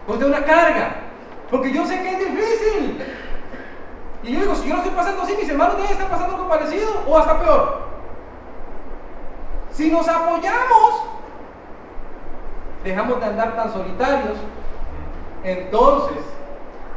Porque 0.07 0.25
tengo 0.25 0.37
una 0.37 0.45
carga. 0.45 0.97
Porque 1.51 1.73
yo 1.73 1.87
sé 1.87 2.03
que 2.03 2.11
es 2.11 2.19
difícil. 2.19 2.99
Y 4.23 4.33
yo 4.33 4.41
digo, 4.41 4.55
si 4.55 4.69
yo 4.69 4.77
no 4.77 4.83
estoy 4.83 4.97
pasando 4.97 5.23
así, 5.23 5.35
mis 5.37 5.49
hermanos 5.49 5.77
deben 5.77 5.91
estar 5.91 6.09
pasando 6.09 6.37
algo 6.37 6.49
parecido 6.49 6.91
o 7.07 7.19
hasta 7.19 7.41
peor. 7.41 7.83
Si 9.73 9.91
nos 9.91 10.07
apoyamos, 10.07 11.03
dejamos 12.85 13.21
de 13.21 13.27
andar 13.27 13.57
tan 13.57 13.73
solitarios, 13.73 14.39
entonces 15.43 16.19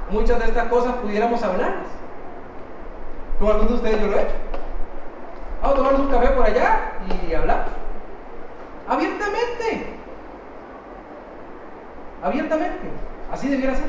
muchas 0.10 0.40
de 0.40 0.46
estas 0.46 0.68
cosas 0.68 0.96
pudiéramos 0.96 1.42
hablarlas. 1.42 1.88
Como 3.40 3.52
algunos 3.52 3.72
de 3.72 3.76
ustedes 3.78 4.02
yo 4.02 4.08
lo 4.08 4.18
he 4.18 4.22
hecho. 4.22 4.36
Vamos 5.62 5.74
a 5.74 5.78
tomarnos 5.78 6.02
un 6.02 6.12
café 6.12 6.28
por 6.30 6.46
allá 6.46 6.92
y 7.10 7.34
hablar. 7.34 7.66
Abiertamente. 8.88 9.98
Abiertamente. 12.24 12.90
Así 13.32 13.50
debiera 13.50 13.76
ser. 13.76 13.88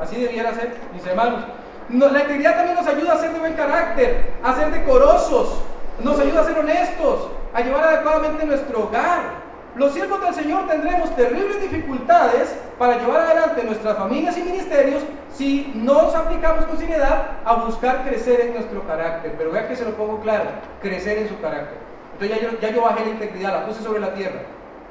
Así 0.00 0.20
debiera 0.20 0.52
ser, 0.52 0.76
mis 0.92 1.06
hermanos. 1.06 1.44
La 1.90 2.20
integridad 2.20 2.56
también 2.56 2.76
nos 2.76 2.86
ayuda 2.86 3.12
a 3.14 3.18
ser 3.18 3.32
de 3.32 3.38
buen 3.38 3.54
carácter, 3.54 4.32
a 4.42 4.54
ser 4.54 4.70
decorosos, 4.70 5.62
nos 6.02 6.18
ayuda 6.18 6.40
a 6.40 6.44
ser 6.44 6.58
honestos, 6.58 7.28
a 7.52 7.60
llevar 7.60 7.84
adecuadamente 7.84 8.46
nuestro 8.46 8.84
hogar. 8.84 9.42
Los 9.74 9.92
siervos 9.92 10.20
del 10.20 10.34
Señor 10.34 10.68
tendremos 10.68 11.14
terribles 11.16 11.60
dificultades 11.62 12.54
para 12.78 12.98
llevar 12.98 13.22
adelante 13.22 13.64
nuestras 13.64 13.96
familias 13.96 14.36
y 14.36 14.42
ministerios 14.42 15.02
si 15.32 15.72
no 15.74 16.02
nos 16.02 16.14
aplicamos 16.14 16.66
con 16.66 16.76
seriedad 16.76 17.38
a 17.44 17.54
buscar 17.54 18.04
crecer 18.04 18.40
en 18.42 18.54
nuestro 18.54 18.86
carácter. 18.86 19.34
Pero 19.38 19.50
vea 19.50 19.68
que 19.68 19.76
se 19.76 19.84
lo 19.84 19.92
pongo 19.92 20.20
claro, 20.20 20.44
crecer 20.82 21.18
en 21.18 21.28
su 21.28 21.40
carácter. 21.40 21.78
Entonces 22.12 22.36
ya 22.36 22.50
yo, 22.50 22.58
ya 22.60 22.70
yo 22.70 22.82
bajé 22.82 23.04
la 23.04 23.10
integridad, 23.12 23.52
la 23.52 23.66
puse 23.66 23.82
sobre 23.82 24.00
la 24.00 24.12
tierra. 24.12 24.42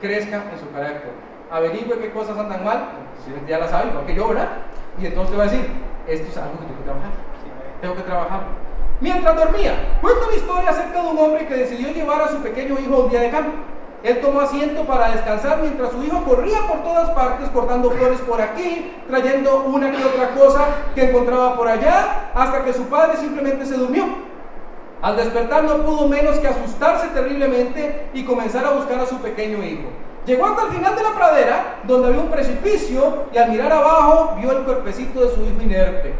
Crezca 0.01 0.37
en 0.51 0.59
su 0.59 0.71
carácter. 0.71 1.11
Averigüe 1.51 1.99
qué 1.99 2.11
cosas 2.11 2.37
andan 2.37 2.63
mal, 2.63 2.85
ya 3.47 3.59
la 3.59 3.67
sabe, 3.67 3.89
igual 3.89 4.05
que 4.05 4.15
yo, 4.15 4.29
¿verdad? 4.29 4.47
Y 4.99 5.05
entonces 5.05 5.31
te 5.31 5.37
va 5.37 5.43
a 5.43 5.47
decir, 5.47 5.69
esto 6.13 6.27
es 6.29 6.37
algo 6.37 6.59
que 6.59 6.65
tengo 6.65 6.77
que 6.77 6.83
trabajar. 6.83 7.11
Tengo 7.81 7.95
que 7.95 8.01
trabajar. 8.03 8.41
Mientras 8.99 9.35
dormía, 9.35 9.97
cuento 10.01 10.29
la 10.29 10.35
historia 10.35 10.69
acerca 10.69 11.01
de 11.01 11.09
un 11.09 11.17
hombre 11.17 11.47
que 11.47 11.55
decidió 11.55 11.91
llevar 11.91 12.21
a 12.21 12.27
su 12.27 12.37
pequeño 12.37 12.77
hijo 12.79 12.95
a 12.95 12.99
un 12.99 13.09
día 13.09 13.21
de 13.21 13.31
campo. 13.31 13.51
Él 14.03 14.19
tomó 14.19 14.41
asiento 14.41 14.83
para 14.83 15.11
descansar 15.11 15.59
mientras 15.61 15.91
su 15.91 16.03
hijo 16.03 16.23
corría 16.23 16.67
por 16.67 16.83
todas 16.83 17.11
partes 17.11 17.49
cortando 17.49 17.91
flores 17.91 18.19
por 18.21 18.41
aquí, 18.41 18.93
trayendo 19.07 19.63
una 19.63 19.91
que 19.91 20.03
otra 20.03 20.29
cosa 20.31 20.65
que 20.95 21.09
encontraba 21.09 21.55
por 21.55 21.67
allá, 21.67 22.31
hasta 22.33 22.63
que 22.63 22.73
su 22.73 22.85
padre 22.85 23.17
simplemente 23.17 23.65
se 23.65 23.77
durmió. 23.77 24.05
Al 25.01 25.17
despertar 25.17 25.63
no 25.63 25.77
pudo 25.83 26.07
menos 26.07 26.37
que 26.37 26.47
asustarse 26.47 27.07
terriblemente 27.07 28.09
y 28.13 28.23
comenzar 28.23 28.65
a 28.65 28.71
buscar 28.71 28.99
a 28.99 29.05
su 29.05 29.17
pequeño 29.17 29.63
hijo. 29.63 29.89
Llegó 30.25 30.45
hasta 30.45 30.67
el 30.67 30.71
final 30.73 30.95
de 30.95 31.03
la 31.03 31.13
pradera, 31.13 31.75
donde 31.83 32.09
había 32.09 32.21
un 32.21 32.29
precipicio, 32.29 33.25
y 33.33 33.37
al 33.37 33.49
mirar 33.49 33.71
abajo 33.71 34.35
vio 34.39 34.51
el 34.51 34.63
cuerpecito 34.63 35.21
de 35.21 35.33
su 35.33 35.41
hijo 35.45 35.61
inerte. 35.61 36.13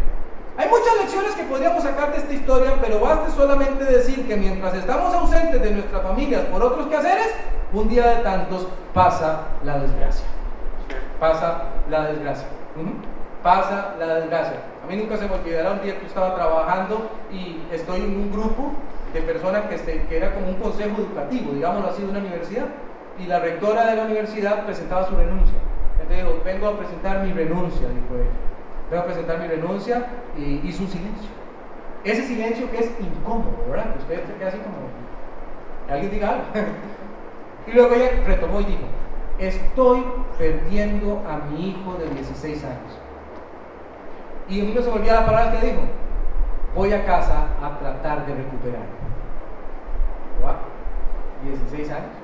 Hay 0.58 0.68
muchas 0.70 0.98
lecciones 1.00 1.34
que 1.34 1.44
podríamos 1.44 1.84
sacar 1.84 2.12
de 2.12 2.18
esta 2.18 2.34
historia, 2.34 2.74
pero 2.82 3.00
basta 3.00 3.30
solamente 3.32 3.86
decir 3.86 4.28
que 4.28 4.36
mientras 4.36 4.74
estamos 4.74 5.14
ausentes 5.14 5.62
de 5.62 5.72
nuestras 5.72 6.02
familias 6.02 6.42
por 6.46 6.64
otros 6.64 6.88
quehaceres, 6.88 7.30
un 7.74 7.88
día 7.90 8.08
de 8.08 8.16
tantos 8.24 8.68
pasa 8.94 9.42
la 9.64 9.80
desgracia. 9.80 10.26
Pasa 11.20 11.64
la 11.90 12.06
desgracia. 12.06 12.48
Pasa 13.44 13.96
la 14.00 14.16
desgracia. 14.16 14.58
A 14.84 14.88
mí 14.88 14.98
nunca 14.98 15.18
se 15.18 15.28
me 15.28 15.36
olvidará 15.36 15.72
un 15.72 15.82
día 15.82 16.00
que 16.00 16.08
estaba 16.08 16.36
trabajando 16.36 17.10
y 17.32 17.62
estoy 17.72 18.02
en 18.02 18.16
un 18.18 18.32
grupo 18.32 18.72
de 19.14 19.22
personas 19.22 19.66
que, 19.66 19.76
este, 19.76 20.06
que 20.08 20.18
era 20.18 20.34
como 20.34 20.50
un 20.50 20.56
consejo 20.56 21.02
educativo, 21.02 21.54
digámoslo 21.54 21.90
así, 21.90 22.02
de 22.02 22.10
una 22.10 22.20
universidad, 22.20 22.66
y 23.19 23.26
la 23.28 23.39
rectora 23.39 23.88
de 23.88 23.95
la 23.95 24.04
universidad 24.04 24.65
presentaba 24.65 25.08
su 25.08 25.15
renuncia. 25.15 25.58
Entonces 26.00 26.26
dijo, 26.26 26.41
vengo 26.43 26.67
a 26.67 26.78
presentar 26.78 27.24
mi 27.24 27.34
renuncia, 27.34 27.88
dijo 27.88 28.15
ella 28.15 28.52
vengo 28.91 29.04
a 29.04 29.06
presentar 29.06 29.39
mi 29.39 29.47
renuncia 29.47 30.06
y 30.38 30.67
hizo 30.67 30.84
un 30.84 30.89
silencio. 30.89 31.30
Ese 32.04 32.28
silencio 32.28 32.69
que 32.69 32.80
es 32.80 32.91
incómodo, 33.00 33.65
¿verdad? 33.69 33.95
Usted 33.97 34.26
se 34.26 34.34
queda 34.34 34.50
así 34.50 34.58
como, 34.58 34.76
que 35.88 35.93
alguien 35.93 36.12
diga 36.12 36.30
algo. 36.30 36.43
y 37.67 37.71
luego 37.71 37.95
ella 37.95 38.10
retomó 38.28 38.60
y 38.60 38.65
dijo, 38.65 38.84
estoy 39.39 40.04
perdiendo 40.38 41.24
a 41.28 41.38
mi 41.50 41.69
hijo 41.69 41.93
de 41.93 42.10
16 42.10 42.63
años. 42.65 43.00
Y 44.50 44.60
a 44.60 44.63
mí 44.65 44.74
se 44.74 44.89
volvía 44.89 45.21
la 45.21 45.26
palabra 45.26 45.60
que 45.60 45.67
dijo, 45.67 45.82
voy 46.76 46.91
a 46.91 47.06
casa 47.06 47.47
a 47.62 47.80
tratar 47.80 48.26
de 48.26 48.36
recuperarlo. 48.36 49.02
Wow, 50.41 50.56
16 51.43 51.91
años. 51.91 52.21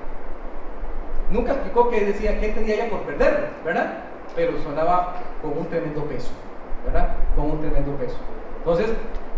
Nunca 1.30 1.52
explicó 1.52 1.90
qué 1.90 2.04
decía, 2.06 2.40
qué 2.40 2.48
tenía 2.48 2.74
ella 2.74 2.90
por 2.90 3.00
perderlo, 3.00 3.48
¿verdad? 3.64 4.04
Pero 4.34 4.58
sonaba 4.62 5.16
con 5.42 5.58
un 5.58 5.66
tremendo 5.68 6.04
peso. 6.04 6.30
¿verdad? 6.84 7.08
Con 7.36 7.50
un 7.50 7.60
tremendo 7.60 7.92
peso. 7.96 8.16
Entonces, 8.58 8.90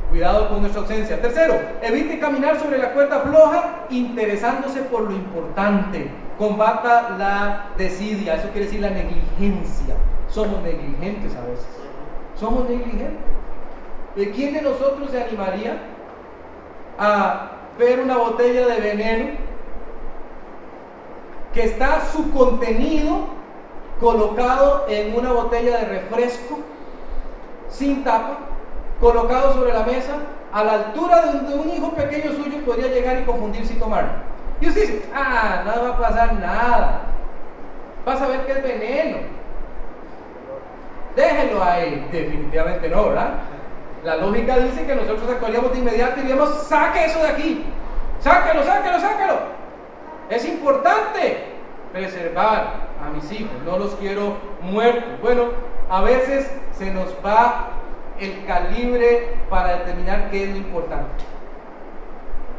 cuidado 0.09 0.49
con 0.49 0.61
nuestra 0.61 0.83
ausencia. 0.83 1.21
Tercero, 1.21 1.55
evite 1.83 2.19
caminar 2.19 2.59
sobre 2.59 2.79
la 2.79 2.93
cuerda 2.93 3.21
floja 3.21 3.87
interesándose 3.91 4.83
por 4.83 5.03
lo 5.03 5.13
importante. 5.13 6.11
Combata 6.39 7.17
la 7.19 7.67
desidia, 7.77 8.37
eso 8.37 8.49
quiere 8.51 8.67
decir 8.67 8.81
la 8.81 8.91
negligencia. 8.91 9.95
Somos 10.29 10.63
negligentes 10.63 11.35
a 11.37 11.43
veces. 11.43 11.69
Somos 12.37 12.69
negligentes. 12.69 13.19
¿De 14.17 14.31
quién 14.31 14.55
de 14.55 14.63
nosotros 14.63 15.11
se 15.11 15.23
animaría 15.23 15.77
a 16.99 17.51
ver 17.79 18.01
una 18.01 18.17
botella 18.17 18.67
de 18.67 18.81
veneno 18.81 19.50
que 21.53 21.65
está 21.65 22.07
su 22.13 22.31
contenido 22.33 23.27
colocado 24.01 24.87
en 24.89 25.15
una 25.15 25.33
botella 25.33 25.79
de 25.79 25.85
refresco 25.85 26.59
sin 27.69 28.03
tapa, 28.03 28.39
colocado 29.01 29.55
sobre 29.55 29.73
la 29.73 29.85
mesa, 29.85 30.15
a 30.53 30.65
la 30.65 30.73
altura 30.73 31.23
de 31.27 31.55
un, 31.55 31.71
hijo 31.71 31.93
pequeño 31.93 32.33
suyo 32.33 32.65
podría 32.65 32.89
llegar 32.89 33.21
y 33.21 33.25
confundirse 33.25 33.75
y 33.75 33.77
tomarlo. 33.77 34.11
Y 34.61 34.69
usted 34.69 34.81
dice, 34.81 35.03
ah, 35.15 35.63
no 35.65 35.83
va 35.83 35.89
a 35.91 35.99
pasar 35.99 36.35
nada. 36.35 37.01
Vas 38.05 38.21
a 38.21 38.27
ver 38.27 38.47
que 38.47 38.53
es 38.53 38.63
veneno. 38.63 39.19
Déjenlo 41.15 41.63
ahí. 41.63 42.09
Definitivamente 42.11 42.89
no, 42.89 43.05
¿verdad? 43.05 43.31
La 44.05 44.17
lógica 44.17 44.59
dice 44.59 44.87
que 44.87 44.95
nosotros 44.95 45.31
actuaríamos 45.31 45.73
de 45.73 45.79
inmediato 45.79 46.19
y 46.19 46.23
diríamos, 46.23 46.51
saque 46.65 47.05
eso 47.05 47.21
de 47.21 47.29
aquí. 47.29 47.65
Sáquelo, 48.21 48.65
sáquelo, 48.65 49.01
sáquelo. 49.01 49.60
Es 50.31 50.45
importante 50.45 51.39
preservar 51.93 52.89
a 53.05 53.11
mis 53.11 53.31
hijos. 53.33 53.51
No 53.67 53.79
los 53.79 53.97
quiero 53.97 54.37
muertos. 54.63 55.21
Bueno, 55.21 55.47
a 55.91 56.03
veces 56.03 56.49
se 56.79 56.93
nos 56.93 57.09
va 57.25 57.71
el 58.21 58.45
calibre 58.47 59.35
para 59.49 59.79
determinar 59.79 60.31
qué 60.31 60.45
es 60.45 60.51
lo 60.51 60.57
importante. 60.57 61.25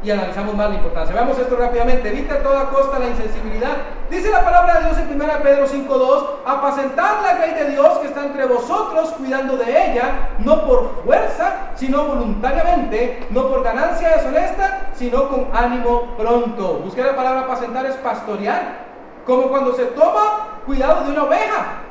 Y 0.03 0.09
analizamos 0.09 0.55
más 0.55 0.69
la 0.69 0.75
importancia. 0.75 1.13
Veamos 1.13 1.37
esto 1.37 1.55
rápidamente. 1.55 2.09
Evita 2.09 2.35
a 2.35 2.43
toda 2.43 2.69
costa 2.69 2.97
la 2.97 3.07
insensibilidad. 3.07 3.77
Dice 4.09 4.31
la 4.31 4.43
palabra 4.43 4.79
de 4.79 4.85
Dios 4.85 4.97
en 4.97 5.21
1 5.21 5.33
Pedro 5.43 5.67
5.2, 5.67 6.25
apacentad 6.45 7.21
la 7.23 7.33
ley 7.45 7.53
de 7.53 7.69
Dios 7.71 7.99
que 7.99 8.07
está 8.07 8.25
entre 8.25 8.45
vosotros, 8.45 9.09
cuidando 9.17 9.57
de 9.57 9.91
ella, 9.91 10.29
no 10.39 10.65
por 10.65 11.03
fuerza, 11.05 11.71
sino 11.75 12.05
voluntariamente, 12.05 13.27
no 13.29 13.47
por 13.47 13.63
ganancia 13.63 14.17
deshonesta, 14.17 14.89
sino 14.95 15.29
con 15.29 15.47
ánimo 15.53 16.15
pronto. 16.17 16.81
Busqué 16.83 17.03
la 17.03 17.15
palabra 17.15 17.41
apacentar 17.41 17.85
es 17.85 17.95
pastorear, 17.95 18.79
como 19.25 19.49
cuando 19.49 19.73
se 19.75 19.85
toma 19.85 20.61
cuidado 20.65 21.05
de 21.05 21.11
una 21.11 21.23
oveja 21.23 21.81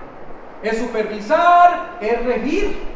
es 0.62 0.78
supervisar, 0.78 1.96
es 2.00 2.24
regir. 2.24 2.90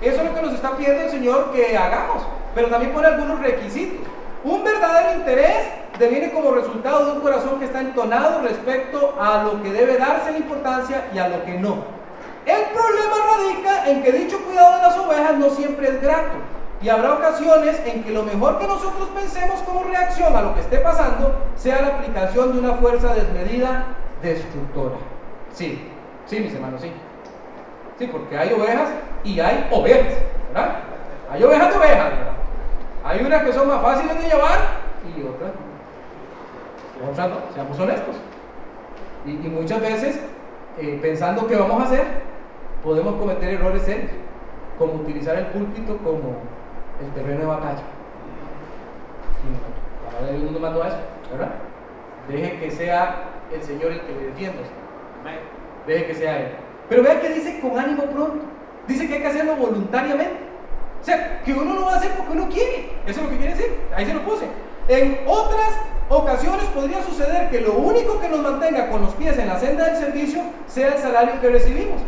Eso 0.00 0.20
es 0.20 0.28
lo 0.28 0.34
que 0.34 0.42
nos 0.42 0.52
está 0.54 0.76
pidiendo 0.76 1.04
el 1.04 1.10
Señor 1.10 1.52
que 1.52 1.76
hagamos, 1.76 2.22
pero 2.54 2.68
también 2.68 2.92
pone 2.92 3.06
algunos 3.06 3.40
requisitos. 3.40 4.06
Un 4.44 4.64
verdadero 4.64 5.18
interés 5.18 5.66
deviene 5.98 6.32
como 6.32 6.52
resultado 6.52 7.06
de 7.06 7.12
un 7.12 7.20
corazón 7.20 7.58
que 7.58 7.64
está 7.64 7.80
entonado 7.80 8.42
respecto 8.42 9.14
a 9.20 9.42
lo 9.42 9.62
que 9.62 9.72
debe 9.72 9.98
darse 9.98 10.32
la 10.32 10.38
importancia 10.38 11.08
y 11.12 11.18
a 11.18 11.28
lo 11.28 11.44
que 11.44 11.54
no. 11.54 11.84
El 12.44 12.62
problema 12.72 13.16
radica 13.36 13.90
en 13.90 14.02
que 14.02 14.12
dicho 14.12 14.44
cuidado 14.44 14.76
de 14.76 14.82
las 14.82 14.98
ovejas 14.98 15.36
no 15.38 15.50
siempre 15.50 15.88
es 15.88 16.02
grato. 16.02 16.36
Y 16.80 16.88
habrá 16.88 17.14
ocasiones 17.14 17.80
en 17.86 18.04
que 18.04 18.10
lo 18.10 18.22
mejor 18.22 18.58
que 18.58 18.66
nosotros 18.66 19.08
pensemos 19.14 19.60
como 19.62 19.82
reacción 19.84 20.36
a 20.36 20.42
lo 20.42 20.54
que 20.54 20.60
esté 20.60 20.78
pasando 20.78 21.34
sea 21.56 21.80
la 21.80 21.88
aplicación 21.88 22.52
de 22.52 22.58
una 22.58 22.74
fuerza 22.74 23.14
desmedida 23.14 23.86
destructora. 24.22 24.96
Sí, 25.52 25.90
Sí, 26.26 26.40
mis 26.40 26.52
hermanos, 26.54 26.80
sí. 26.80 26.90
Sí, 27.98 28.08
porque 28.08 28.36
hay 28.36 28.52
ovejas 28.52 28.88
y 29.22 29.38
hay 29.38 29.68
ovejas, 29.70 30.14
¿verdad? 30.52 30.76
Hay 31.30 31.42
ovejas 31.42 31.70
de 31.70 31.78
ovejas, 31.78 32.10
¿verdad? 32.10 32.35
Hay 33.06 33.24
unas 33.24 33.44
que 33.44 33.52
son 33.52 33.68
más 33.68 33.80
fáciles 33.80 34.20
de 34.20 34.28
llevar 34.28 34.58
y 35.16 35.22
otras 35.22 35.52
no. 37.28 37.54
seamos 37.54 37.78
honestos. 37.78 38.16
Y, 39.24 39.30
muchas 39.48 39.80
veces, 39.80 40.20
eh, 40.78 40.98
pensando 41.00 41.46
qué 41.46 41.56
vamos 41.56 41.82
a 41.82 41.86
hacer, 41.86 42.04
podemos 42.82 43.14
cometer 43.16 43.54
errores 43.54 43.82
serios. 43.82 44.10
como 44.78 44.94
utilizar 44.94 45.36
el 45.36 45.46
púlpito 45.46 45.96
como 45.98 46.36
el 47.00 47.10
terreno 47.14 47.40
de 47.40 47.46
batalla. 47.46 47.82
Ahora 50.12 50.32
el 50.32 50.42
mundo 50.42 50.60
mandó 50.60 50.84
eso, 50.84 50.98
¿verdad? 51.30 51.52
Deje 52.28 52.58
que 52.58 52.70
sea 52.70 53.24
el 53.52 53.62
Señor 53.62 53.92
el 53.92 54.00
que 54.00 54.12
le 54.12 54.26
defienda. 54.26 54.62
Deje 55.86 56.06
que 56.06 56.14
sea 56.14 56.40
Él. 56.40 56.52
Pero 56.88 57.02
vea 57.02 57.20
que 57.20 57.28
dice 57.30 57.60
con 57.60 57.78
ánimo 57.78 58.02
pronto. 58.04 58.44
Dice 58.86 59.06
que 59.08 59.14
hay 59.14 59.20
que 59.20 59.28
hacerlo 59.28 59.56
voluntariamente. 59.56 60.45
O 61.06 61.08
sea, 61.08 61.40
que 61.44 61.52
uno 61.52 61.72
no 61.72 61.86
va 61.86 61.92
a 61.92 61.96
hacer 61.98 62.10
porque 62.16 62.32
uno 62.32 62.48
quiere. 62.48 62.90
Eso 63.06 63.20
es 63.20 63.26
lo 63.26 63.30
que 63.30 63.36
quiere 63.36 63.54
decir. 63.54 63.80
Ahí 63.94 64.04
se 64.06 64.12
lo 64.12 64.24
puse. 64.24 64.48
En 64.88 65.20
otras 65.24 65.70
ocasiones 66.08 66.64
podría 66.74 67.00
suceder 67.00 67.48
que 67.48 67.60
lo 67.60 67.74
único 67.74 68.18
que 68.18 68.28
nos 68.28 68.40
mantenga 68.40 68.90
con 68.90 69.02
los 69.02 69.14
pies 69.14 69.38
en 69.38 69.46
la 69.46 69.56
senda 69.56 69.84
del 69.84 69.98
servicio 69.98 70.40
sea 70.66 70.88
el 70.88 70.98
salario 70.98 71.40
que 71.40 71.48
recibimos. 71.48 72.00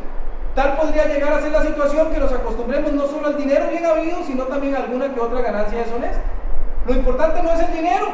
Tal 0.56 0.76
podría 0.76 1.06
llegar 1.06 1.32
a 1.32 1.40
ser 1.40 1.52
la 1.52 1.62
situación 1.62 2.10
que 2.12 2.18
nos 2.18 2.32
acostumbremos 2.32 2.92
no 2.92 3.06
solo 3.06 3.28
al 3.28 3.36
dinero 3.36 3.66
bien 3.70 3.86
habido, 3.86 4.24
sino 4.24 4.42
también 4.46 4.74
a 4.74 4.78
alguna 4.78 5.14
que 5.14 5.20
otra 5.20 5.42
ganancia 5.42 5.78
deshonesta. 5.78 6.20
Lo 6.84 6.94
importante 6.94 7.40
no 7.40 7.52
es 7.52 7.60
el 7.60 7.72
dinero, 7.72 8.08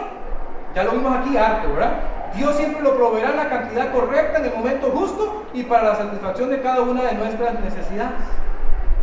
ya 0.75 0.85
lo 0.85 0.91
vimos 0.91 1.17
aquí 1.17 1.35
harto, 1.35 1.73
¿verdad? 1.73 1.93
Dios 2.37 2.57
siempre 2.57 2.83
lo 2.83 2.95
proveerá 2.95 3.31
en 3.31 3.37
la 3.39 3.49
cantidad 3.49 3.91
correcta, 3.91 4.39
en 4.39 4.45
el 4.45 4.55
momento 4.55 4.91
justo 4.91 5.45
y 5.55 5.63
para 5.63 5.85
la 5.85 5.95
satisfacción 5.95 6.51
de 6.51 6.61
cada 6.61 6.83
una 6.83 7.05
de 7.05 7.15
nuestras 7.15 7.59
necesidades. 7.61 8.21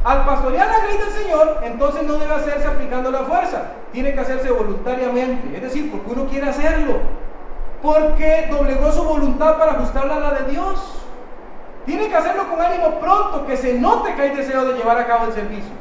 Al 0.04 0.26
pastorear 0.26 0.68
la 0.68 0.88
ley 0.88 0.98
del 0.98 1.10
Señor, 1.10 1.60
entonces 1.64 2.04
no 2.04 2.14
debe 2.14 2.34
hacerse 2.34 2.68
aplicando 2.68 3.12
la 3.12 3.20
fuerza, 3.20 3.74
tiene 3.92 4.14
que 4.14 4.20
hacerse 4.20 4.50
voluntariamente, 4.50 5.56
es 5.56 5.62
decir, 5.62 5.92
porque 5.92 6.12
uno 6.12 6.28
quiere 6.28 6.50
hacerlo, 6.50 7.02
porque 7.84 8.48
doblegó 8.50 8.92
su 8.92 9.04
voluntad 9.04 9.58
para 9.60 9.74
ajustarla 9.74 10.16
a 10.16 10.20
la 10.20 10.32
de 10.32 10.52
Dios. 10.52 10.98
Tiene 11.86 12.10
que 12.10 12.16
hacerlo 12.16 12.48
con 12.50 12.62
ánimo 12.62 13.00
pronto, 13.00 13.46
que 13.46 13.58
se 13.58 13.76
note 13.76 14.16
que 14.16 14.22
hay 14.24 14.36
deseo 14.36 14.66
de 14.66 14.74
llevar 14.74 14.98
a 14.98 15.06
cabo 15.06 15.26
el 15.26 15.34
servicio. 15.34 15.72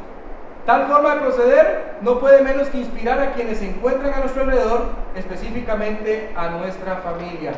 Tal 0.66 0.86
forma 0.86 1.14
de 1.14 1.20
proceder 1.20 1.94
no 2.02 2.18
puede 2.18 2.42
menos 2.42 2.68
que 2.68 2.78
inspirar 2.78 3.20
a 3.20 3.32
quienes 3.32 3.58
se 3.58 3.68
encuentran 3.70 4.12
a 4.12 4.20
nuestro 4.20 4.42
alrededor, 4.42 4.88
específicamente 5.14 6.30
a 6.36 6.48
nuestra 6.50 6.96
familia. 6.96 7.52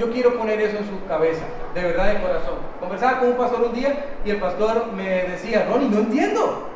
Yo 0.00 0.10
quiero 0.10 0.38
poner 0.38 0.58
eso 0.62 0.78
en 0.78 0.88
su 0.88 1.06
cabeza, 1.06 1.42
de 1.74 1.82
verdad 1.82 2.14
de 2.14 2.22
corazón. 2.22 2.54
Conversaba 2.80 3.18
con 3.18 3.28
un 3.28 3.36
pastor 3.36 3.60
un 3.60 3.74
día 3.74 4.06
y 4.24 4.30
el 4.30 4.38
pastor 4.38 4.86
me 4.96 5.24
decía, 5.24 5.66
Ronnie, 5.70 5.90
no 5.90 5.98
entiendo. 5.98 6.68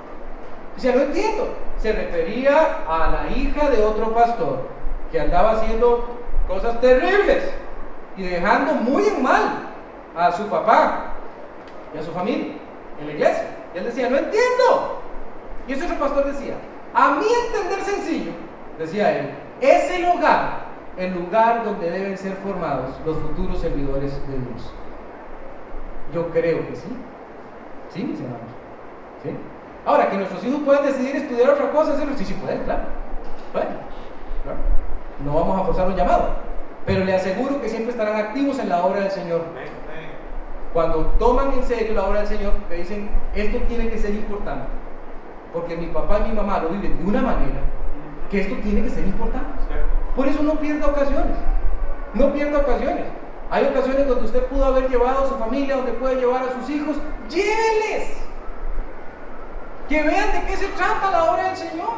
Decía, 0.77 0.95
no 0.95 1.01
entiendo. 1.01 1.55
Se 1.79 1.93
refería 1.93 2.85
a 2.87 3.11
la 3.11 3.35
hija 3.35 3.71
de 3.71 3.83
otro 3.83 4.13
pastor 4.13 4.69
que 5.11 5.19
andaba 5.19 5.53
haciendo 5.53 6.19
cosas 6.47 6.79
terribles 6.83 7.45
y 8.19 8.25
dejando 8.25 8.75
muy 8.75 9.07
en 9.07 9.23
mal 9.23 9.71
a 10.15 10.31
su 10.31 10.47
papá 10.49 11.15
y 11.95 11.99
a 11.99 12.03
su 12.03 12.13
familia 12.13 12.53
en 13.01 13.07
la 13.07 13.13
iglesia. 13.15 13.57
Y 13.75 13.79
él 13.79 13.85
decía, 13.85 14.11
no 14.11 14.19
entiendo. 14.19 15.01
Y 15.67 15.73
ese 15.73 15.87
otro 15.87 15.97
pastor 15.99 16.27
decía, 16.27 16.57
a 16.93 17.13
mí 17.13 17.27
entender 17.47 17.81
sencillo, 17.81 18.33
decía 18.79 19.19
él, 19.19 19.31
es 19.63 19.91
el 19.93 20.05
hogar 20.05 20.64
el 20.97 21.15
lugar 21.15 21.65
donde 21.65 21.91
deben 21.91 22.17
ser 22.17 22.35
formados 22.35 22.95
los 23.05 23.19
futuros 23.19 23.61
servidores 23.61 24.13
de 24.29 24.35
Dios. 24.35 24.73
Yo 26.13 26.29
creo 26.31 26.67
que 26.69 26.77
sí. 26.77 26.89
¿Sí, 27.91 28.05
mis 28.05 28.21
hermanos? 28.21 28.41
¿Sí? 29.23 29.31
Ahora, 29.85 30.09
que 30.09 30.17
nuestros 30.17 30.45
hijos 30.45 30.61
puedan 30.65 30.85
decidir 30.85 31.17
estudiar 31.17 31.51
otra 31.51 31.71
cosa, 31.71 31.97
sí, 31.97 32.25
sí 32.25 32.35
pueden, 32.35 32.63
claro. 32.63 32.83
Bueno, 33.53 33.71
claro. 34.43 34.59
No 35.25 35.35
vamos 35.35 35.61
a 35.61 35.65
forzar 35.65 35.89
un 35.89 35.97
llamado, 35.97 36.29
pero 36.87 37.05
le 37.05 37.15
aseguro 37.15 37.61
que 37.61 37.69
siempre 37.69 37.91
estarán 37.91 38.17
activos 38.17 38.59
en 38.59 38.69
la 38.69 38.85
obra 38.85 39.01
del 39.01 39.11
Señor. 39.11 39.43
Cuando 40.73 41.07
toman 41.19 41.53
en 41.53 41.63
serio 41.63 41.95
la 41.95 42.05
obra 42.05 42.21
del 42.21 42.29
Señor, 42.29 42.53
te 42.69 42.75
dicen, 42.75 43.09
esto 43.35 43.59
tiene 43.69 43.89
que 43.89 43.99
ser 43.99 44.11
importante, 44.11 44.67
porque 45.53 45.77
mi 45.77 45.87
papá 45.87 46.21
y 46.21 46.31
mi 46.31 46.35
mamá 46.35 46.61
lo 46.61 46.71
viven 46.71 46.99
de 46.99 47.05
una 47.05 47.23
manera 47.23 47.61
que 48.31 48.41
esto 48.41 48.57
tiene 48.57 48.83
que 48.83 48.91
ser 48.91 49.05
importante. 49.05 49.53
Por 50.17 50.29
eso 50.29 50.43
no 50.43 50.55
pierda 50.55 50.87
ocasiones. 50.87 51.37
No 52.15 52.33
pierda 52.33 52.59
ocasiones. 52.59 53.05
Hay 53.51 53.65
ocasiones 53.67 54.07
donde 54.07 54.25
usted 54.25 54.45
pudo 54.47 54.65
haber 54.65 54.89
llevado 54.89 55.25
a 55.25 55.29
su 55.29 55.37
familia, 55.37 55.77
donde 55.77 55.93
puede 55.93 56.17
llevar 56.17 56.45
a 56.45 56.53
sus 56.53 56.71
hijos. 56.71 56.97
Lléveles. 57.29 58.17
Que 59.89 60.03
vean 60.03 60.33
de 60.33 60.47
qué 60.47 60.57
se 60.57 60.69
trata 60.69 61.11
la 61.11 61.33
obra 61.33 61.49
del 61.49 61.57
Señor. 61.57 61.91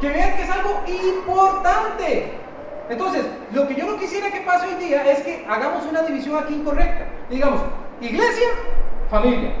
Que 0.00 0.08
vean 0.08 0.36
que 0.36 0.42
es 0.42 0.50
algo 0.50 0.80
importante. 0.86 2.34
Entonces, 2.88 3.24
lo 3.52 3.66
que 3.68 3.74
yo 3.74 3.86
no 3.86 3.96
quisiera 3.96 4.30
que 4.30 4.40
pase 4.40 4.66
hoy 4.66 4.74
día 4.74 5.10
es 5.10 5.20
que 5.20 5.46
hagamos 5.48 5.86
una 5.86 6.02
división 6.02 6.42
aquí 6.42 6.54
incorrecta. 6.54 7.06
Digamos, 7.30 7.60
iglesia, 8.00 8.48
familia. 9.08 9.52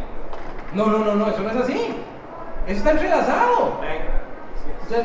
No, 0.74 0.86
no, 0.86 0.98
no, 0.98 1.14
no, 1.14 1.28
eso 1.28 1.42
no 1.42 1.50
es 1.50 1.56
así. 1.56 1.94
Eso 2.66 2.78
está 2.78 2.90
entrelazado 2.90 3.80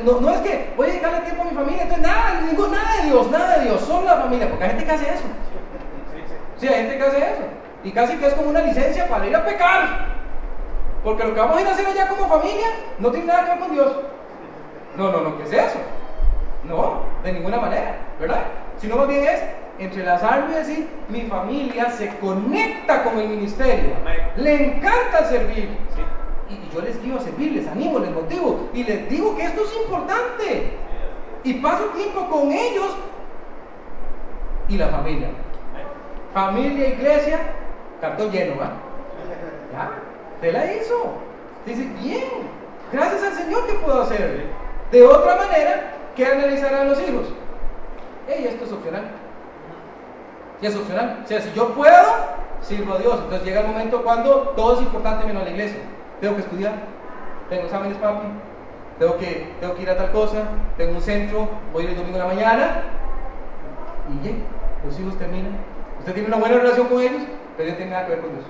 no, 0.04 0.30
es 0.30 0.42
que 0.42 0.74
voy 0.76 0.88
a 0.88 0.90
dedicarle 0.90 1.20
tiempo 1.22 1.42
a 1.44 1.46
mi 1.46 1.52
familia, 1.52 1.84
entonces 1.84 2.08
nada, 2.08 2.42
digo 2.50 2.68
nada 2.68 2.98
de 2.98 3.04
Dios, 3.04 3.32
nada 3.32 3.58
de 3.58 3.66
Dios, 3.66 3.82
solo 3.82 4.06
la 4.06 4.18
familia, 4.18 4.50
porque 4.50 4.64
hay 4.64 4.70
gente 4.72 4.86
que 4.86 4.92
hace 4.92 5.06
eso. 5.06 5.24
Sí, 6.58 6.68
hay 6.68 6.76
gente 6.76 6.98
que 6.98 7.04
hace 7.04 7.18
eso. 7.18 7.44
Y 7.84 7.92
casi 7.92 8.18
que 8.18 8.28
es 8.28 8.34
como 8.34 8.50
una 8.50 8.62
licencia 8.62 9.08
para 9.08 9.28
ir 9.28 9.36
a 9.36 9.46
pecar. 9.46 10.18
Porque 11.04 11.24
lo 11.24 11.34
que 11.34 11.40
vamos 11.40 11.58
a 11.58 11.62
ir 11.62 11.68
a 11.68 11.72
hacer 11.72 11.86
allá 11.86 12.08
como 12.10 12.28
familia 12.28 12.68
no 13.00 13.12
tiene 13.12 13.28
nada 13.28 13.46
que 13.46 13.50
ver 13.52 13.60
con 13.60 13.72
Dios. 13.72 13.92
No, 14.98 15.12
no, 15.12 15.22
no, 15.22 15.38
¿qué 15.38 15.44
es 15.44 15.54
eso? 15.54 15.80
No, 16.64 17.04
de 17.24 17.32
ninguna 17.32 17.60
manera, 17.60 17.98
¿verdad? 18.20 18.42
Sino 18.78 18.98
más 18.98 19.08
bien 19.08 19.24
es 19.24 19.42
entrelazarlo 19.80 20.52
y 20.52 20.56
decir, 20.56 20.90
mi 21.08 21.22
familia 21.22 21.90
se 21.92 22.10
conecta 22.18 23.04
con 23.04 23.20
el 23.20 23.30
ministerio, 23.30 23.92
le 24.36 24.66
encanta 24.66 25.26
servir, 25.26 25.78
y 26.50 26.74
yo 26.74 26.82
les 26.82 26.98
quiero 26.98 27.20
servir, 27.20 27.52
les 27.52 27.68
animo, 27.68 28.00
les 28.00 28.12
motivo 28.12 28.70
y 28.74 28.84
les 28.84 29.10
digo 29.10 29.36
que 29.36 29.44
esto 29.44 29.62
es 29.64 29.76
importante. 29.82 30.78
Y 31.44 31.54
paso 31.56 31.86
tiempo 31.96 32.28
con 32.30 32.52
ellos 32.52 32.96
y 34.70 34.78
la 34.78 34.88
familia. 34.88 35.30
Familia, 36.34 36.90
iglesia, 36.90 37.40
cartón 38.00 38.32
lleno, 38.32 38.60
¿va? 38.60 38.72
¿Ya? 39.74 39.92
Te 40.42 40.52
la 40.52 40.74
hizo. 40.74 41.14
Dice, 41.66 41.90
bien, 42.02 42.24
gracias 42.92 43.24
al 43.24 43.34
Señor 43.34 43.66
que 43.68 43.74
puedo 43.74 44.02
hacer. 44.02 44.46
De 44.92 45.06
otra 45.06 45.36
manera, 45.36 45.94
¿qué 46.16 46.26
analizarán 46.26 46.90
los 46.90 47.00
hijos? 47.02 47.26
Ey, 48.28 48.46
esto 48.46 48.66
es 48.66 48.72
opcional. 48.72 49.04
Y 50.62 50.66
es 50.66 50.76
opcional. 50.76 51.22
O 51.24 51.28
sea, 51.28 51.42
si 51.42 51.52
yo 51.54 51.74
puedo, 51.74 52.08
sirvo 52.62 52.94
a 52.94 53.00
Dios. 53.00 53.20
Entonces 53.24 53.44
llega 53.44 53.62
el 53.62 53.68
momento 53.68 54.02
cuando 54.04 54.54
todo 54.56 54.76
es 54.76 54.82
importante 54.82 55.26
menos 55.26 55.44
la 55.44 55.50
iglesia 55.50 55.82
tengo 56.22 56.36
que 56.36 56.42
estudiar, 56.42 56.74
tengo 57.50 57.64
exámenes 57.64 57.98
papi, 57.98 58.28
tengo 59.00 59.18
que, 59.18 59.54
tengo 59.60 59.76
que 59.76 59.82
ir 59.82 59.90
a 59.90 59.98
tal 59.98 60.12
cosa, 60.12 60.44
tengo 60.76 60.96
un 60.96 61.02
centro, 61.02 61.48
voy 61.72 61.86
el 61.86 61.96
domingo 61.96 62.18
en 62.18 62.24
la 62.24 62.34
mañana 62.34 62.82
y 64.10 64.28
ya, 64.28 64.34
los 64.86 65.00
hijos 65.00 65.18
terminan. 65.18 65.58
Usted 66.00 66.14
tiene 66.14 66.28
una 66.28 66.38
buena 66.38 66.58
relación 66.58 66.88
con 66.88 67.02
ellos, 67.02 67.22
pero 67.56 67.70
no 67.70 67.76
tiene 67.76 67.92
nada 67.92 68.06
que 68.06 68.12
ver 68.14 68.22
con 68.22 68.32
eso. 68.32 68.48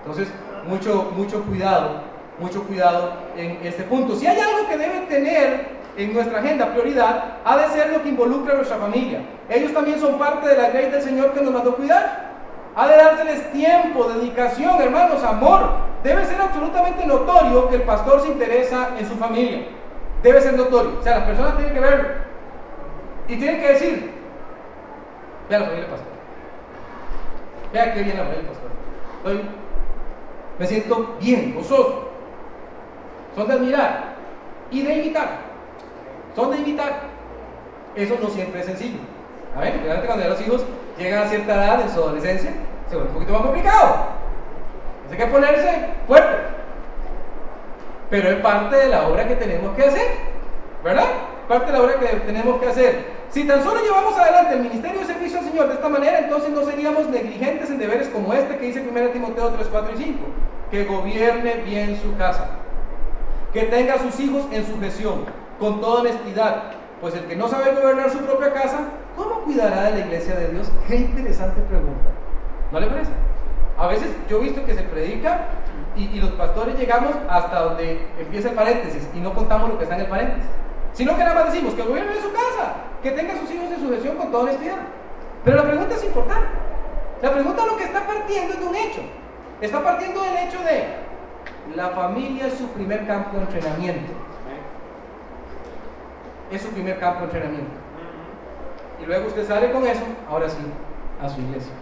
Entonces, 0.00 0.32
mucho, 0.66 1.12
mucho 1.16 1.42
cuidado, 1.44 2.02
mucho 2.38 2.62
cuidado 2.64 3.12
en 3.36 3.58
este 3.62 3.84
punto. 3.84 4.14
Si 4.14 4.26
hay 4.26 4.38
algo 4.38 4.68
que 4.68 4.76
debe 4.76 5.00
tener 5.06 5.78
en 5.96 6.14
nuestra 6.14 6.38
agenda 6.38 6.72
prioridad, 6.72 7.38
ha 7.44 7.56
de 7.56 7.68
ser 7.68 7.90
lo 7.90 8.02
que 8.02 8.10
involucra 8.10 8.54
a 8.54 8.56
nuestra 8.56 8.78
familia. 8.78 9.20
Ellos 9.48 9.72
también 9.72 9.98
son 9.98 10.18
parte 10.18 10.48
de 10.48 10.56
la 10.56 10.68
ley 10.68 10.90
del 10.90 11.02
Señor 11.02 11.32
que 11.32 11.40
nos 11.40 11.52
mandó 11.52 11.76
cuidar. 11.76 12.28
Ha 12.76 12.86
de 12.86 12.96
dárseles 12.96 13.52
tiempo, 13.52 14.08
dedicación, 14.08 14.80
hermanos, 14.80 15.22
amor, 15.24 15.87
debe 16.08 16.24
ser 16.24 16.40
absolutamente 16.40 17.06
notorio 17.06 17.68
que 17.68 17.76
el 17.76 17.82
pastor 17.82 18.22
se 18.22 18.28
interesa 18.28 18.94
en 18.98 19.06
su 19.06 19.14
familia. 19.16 19.66
Debe 20.22 20.40
ser 20.40 20.54
notorio. 20.54 20.98
O 20.98 21.02
sea, 21.02 21.18
las 21.18 21.26
personas 21.26 21.56
tienen 21.56 21.74
que 21.74 21.80
verlo. 21.80 22.08
Y 23.28 23.36
tienen 23.36 23.60
que 23.60 23.68
decir, 23.68 24.10
vea 25.50 25.58
la 25.58 25.66
familia 25.66 25.86
del 25.86 25.94
pastor. 25.94 26.12
Vea 27.72 27.94
qué 27.94 28.02
bien 28.02 28.16
la 28.16 28.22
familia 28.24 28.42
del 28.42 28.50
pastor. 28.50 28.70
Hoy 29.24 29.40
me 30.58 30.66
siento 30.66 31.16
bien, 31.20 31.54
gozoso. 31.54 32.08
Son 33.36 33.46
de 33.46 33.54
admirar 33.54 34.14
y 34.70 34.82
de 34.82 34.94
imitar. 34.94 35.28
Son 36.34 36.50
de 36.50 36.56
imitar. 36.56 37.00
Eso 37.94 38.16
no 38.20 38.30
siempre 38.30 38.60
es 38.60 38.66
sencillo. 38.66 38.98
A 39.54 39.60
ver, 39.60 40.06
cuando 40.06 40.26
los 40.26 40.40
hijos 40.40 40.64
llegan 40.96 41.24
a 41.24 41.28
cierta 41.28 41.54
edad 41.54 41.80
en 41.82 41.90
su 41.90 42.00
adolescencia, 42.00 42.52
se 42.88 42.96
vuelve 42.96 43.10
un 43.10 43.14
poquito 43.14 43.32
más 43.34 43.42
complicado. 43.42 44.17
Hay 45.10 45.16
que 45.16 45.26
ponerse 45.26 45.86
fuerte. 46.06 46.36
Pero 48.10 48.30
es 48.30 48.36
parte 48.36 48.76
de 48.76 48.88
la 48.88 49.08
obra 49.08 49.26
que 49.26 49.36
tenemos 49.36 49.74
que 49.76 49.84
hacer. 49.84 50.06
¿Verdad? 50.82 51.06
Parte 51.48 51.66
de 51.66 51.78
la 51.78 51.84
obra 51.84 51.94
que 51.98 52.06
tenemos 52.06 52.60
que 52.60 52.68
hacer. 52.68 53.18
Si 53.30 53.46
tan 53.46 53.62
solo 53.62 53.80
llevamos 53.82 54.16
adelante 54.16 54.54
el 54.54 54.62
ministerio 54.62 55.00
de 55.00 55.06
servicio 55.06 55.38
al 55.38 55.44
Señor 55.44 55.68
de 55.68 55.74
esta 55.74 55.88
manera, 55.88 56.18
entonces 56.18 56.50
no 56.50 56.64
seríamos 56.64 57.08
negligentes 57.08 57.70
en 57.70 57.78
deberes 57.78 58.08
como 58.08 58.32
este 58.32 58.56
que 58.56 58.66
dice 58.66 58.80
1 58.88 59.08
Timoteo 59.10 59.48
3, 59.50 59.68
4 59.70 59.92
y 59.94 60.02
5. 60.02 60.18
Que 60.70 60.84
gobierne 60.84 61.62
bien 61.64 61.98
su 62.00 62.16
casa. 62.16 62.46
Que 63.52 63.64
tenga 63.64 63.94
a 63.94 63.98
sus 63.98 64.18
hijos 64.20 64.44
en 64.50 64.66
sujeción, 64.66 65.24
con 65.58 65.80
toda 65.80 66.00
honestidad. 66.00 66.72
Pues 67.00 67.14
el 67.14 67.24
que 67.24 67.36
no 67.36 67.48
sabe 67.48 67.72
gobernar 67.72 68.10
su 68.10 68.18
propia 68.18 68.52
casa, 68.52 68.80
¿cómo 69.16 69.40
cuidará 69.42 69.84
de 69.84 69.90
la 69.92 69.98
iglesia 70.00 70.34
de 70.34 70.48
Dios? 70.48 70.70
Qué 70.86 70.96
interesante 70.96 71.60
pregunta. 71.62 72.10
¿No 72.72 72.80
le 72.80 72.86
parece? 72.86 73.10
A 73.78 73.86
veces 73.86 74.08
yo 74.28 74.38
he 74.38 74.40
visto 74.40 74.64
que 74.64 74.74
se 74.74 74.82
predica 74.82 75.46
y, 75.96 76.20
los 76.20 76.30
pastores 76.32 76.78
llegamos 76.78 77.12
hasta 77.28 77.60
donde 77.60 78.06
empieza 78.18 78.50
el 78.50 78.54
paréntesis 78.54 79.08
y 79.14 79.20
no 79.20 79.32
contamos 79.34 79.68
lo 79.68 79.78
que 79.78 79.84
está 79.84 79.96
en 79.96 80.02
el 80.02 80.08
paréntesis. 80.08 80.50
Sino 80.92 81.16
que 81.16 81.22
nada 81.22 81.34
más 81.34 81.52
decimos 81.52 81.74
que 81.74 81.82
gobierne 81.82 82.12
en 82.12 82.22
su 82.22 82.32
casa, 82.32 82.74
que 83.02 83.12
tenga 83.12 83.36
sus 83.36 83.50
hijos 83.50 83.70
en 83.70 83.80
sujeción 83.80 84.16
con 84.16 84.30
toda 84.30 84.44
honestidad. 84.44 84.78
Pero 85.44 85.56
la 85.56 85.62
pregunta 85.62 85.94
es 85.94 86.04
importante. 86.04 86.48
La 87.22 87.32
pregunta 87.32 87.66
lo 87.66 87.76
que 87.76 87.84
está 87.84 88.06
partiendo 88.06 88.54
es 88.54 88.60
de 88.60 88.66
un 88.66 88.76
hecho. 88.76 89.00
Está 89.60 89.82
partiendo 89.82 90.22
del 90.22 90.36
hecho 90.36 90.58
de 90.58 91.08
la 91.76 91.90
familia 91.90 92.46
es 92.46 92.54
su 92.54 92.66
primer 92.68 93.06
campo 93.06 93.36
de 93.36 93.42
entrenamiento. 93.42 94.12
Es 96.50 96.62
su 96.62 96.68
primer 96.70 96.98
campo 96.98 97.20
de 97.20 97.24
entrenamiento. 97.26 97.72
Y 99.02 99.06
luego 99.06 99.26
usted 99.28 99.46
sale 99.46 99.70
con 99.70 99.86
eso, 99.86 100.02
ahora 100.28 100.48
sí, 100.48 100.58
a 101.22 101.28
su 101.28 101.40
iglesia. 101.40 101.72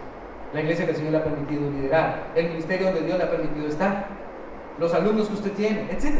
La 0.53 0.61
iglesia 0.61 0.85
que 0.85 0.91
el 0.91 0.97
Señor 0.97 1.11
le 1.11 1.17
ha 1.17 1.23
permitido 1.23 1.69
liderar, 1.69 2.27
el 2.35 2.49
ministerio 2.49 2.87
donde 2.87 3.01
Dios 3.01 3.17
le 3.17 3.23
ha 3.23 3.31
permitido 3.31 3.67
estar, 3.67 4.07
los 4.79 4.93
alumnos 4.93 5.27
que 5.27 5.33
usted 5.33 5.51
tiene, 5.53 5.87
etc. 5.91 6.19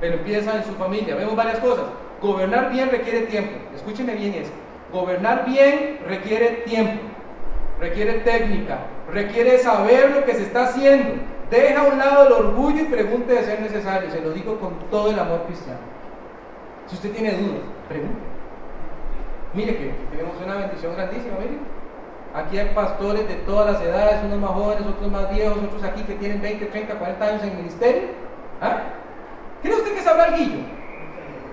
Pero 0.00 0.14
empieza 0.16 0.56
en 0.56 0.64
su 0.64 0.72
familia. 0.72 1.16
Vemos 1.16 1.34
varias 1.34 1.58
cosas. 1.60 1.86
Gobernar 2.20 2.70
bien 2.70 2.90
requiere 2.90 3.22
tiempo. 3.22 3.52
Escúcheme 3.74 4.14
bien 4.14 4.34
eso. 4.34 4.52
Gobernar 4.92 5.44
bien 5.46 5.98
requiere 6.06 6.62
tiempo, 6.64 7.02
requiere 7.80 8.20
técnica, 8.20 8.78
requiere 9.12 9.58
saber 9.58 10.10
lo 10.10 10.24
que 10.24 10.34
se 10.34 10.42
está 10.42 10.64
haciendo. 10.64 11.14
Deja 11.50 11.80
a 11.80 11.84
un 11.84 11.98
lado 11.98 12.26
el 12.26 12.32
orgullo 12.32 12.82
y 12.82 12.86
pregunte 12.86 13.32
de 13.32 13.44
ser 13.44 13.60
necesario. 13.60 14.10
Se 14.10 14.20
lo 14.20 14.30
digo 14.30 14.58
con 14.58 14.78
todo 14.90 15.10
el 15.10 15.18
amor 15.18 15.42
cristiano. 15.46 15.80
Si 16.86 16.94
usted 16.94 17.12
tiene 17.12 17.32
dudas, 17.32 17.62
pregunte. 17.88 18.20
Mire 19.54 19.76
que 19.76 19.94
tenemos 20.10 20.36
una 20.44 20.54
bendición 20.56 20.94
grandísima, 20.94 21.36
mire. 21.40 21.75
Aquí 22.36 22.58
hay 22.58 22.68
pastores 22.74 23.26
de 23.26 23.34
todas 23.46 23.72
las 23.72 23.82
edades, 23.82 24.22
unos 24.22 24.38
más 24.38 24.50
jóvenes, 24.50 24.86
otros 24.86 25.10
más 25.10 25.30
viejos, 25.30 25.56
otros 25.56 25.82
aquí 25.82 26.02
que 26.02 26.16
tienen 26.16 26.42
20, 26.42 26.66
30, 26.66 26.94
40 26.94 27.24
años 27.24 27.42
en 27.42 27.48
el 27.48 27.56
ministerio. 27.56 28.02
¿Ah? 28.60 28.76
¿Cree 29.62 29.74
usted 29.74 29.94
que 29.94 30.02
sabrá 30.02 30.26
el 30.26 30.34
guillo? 30.34 30.58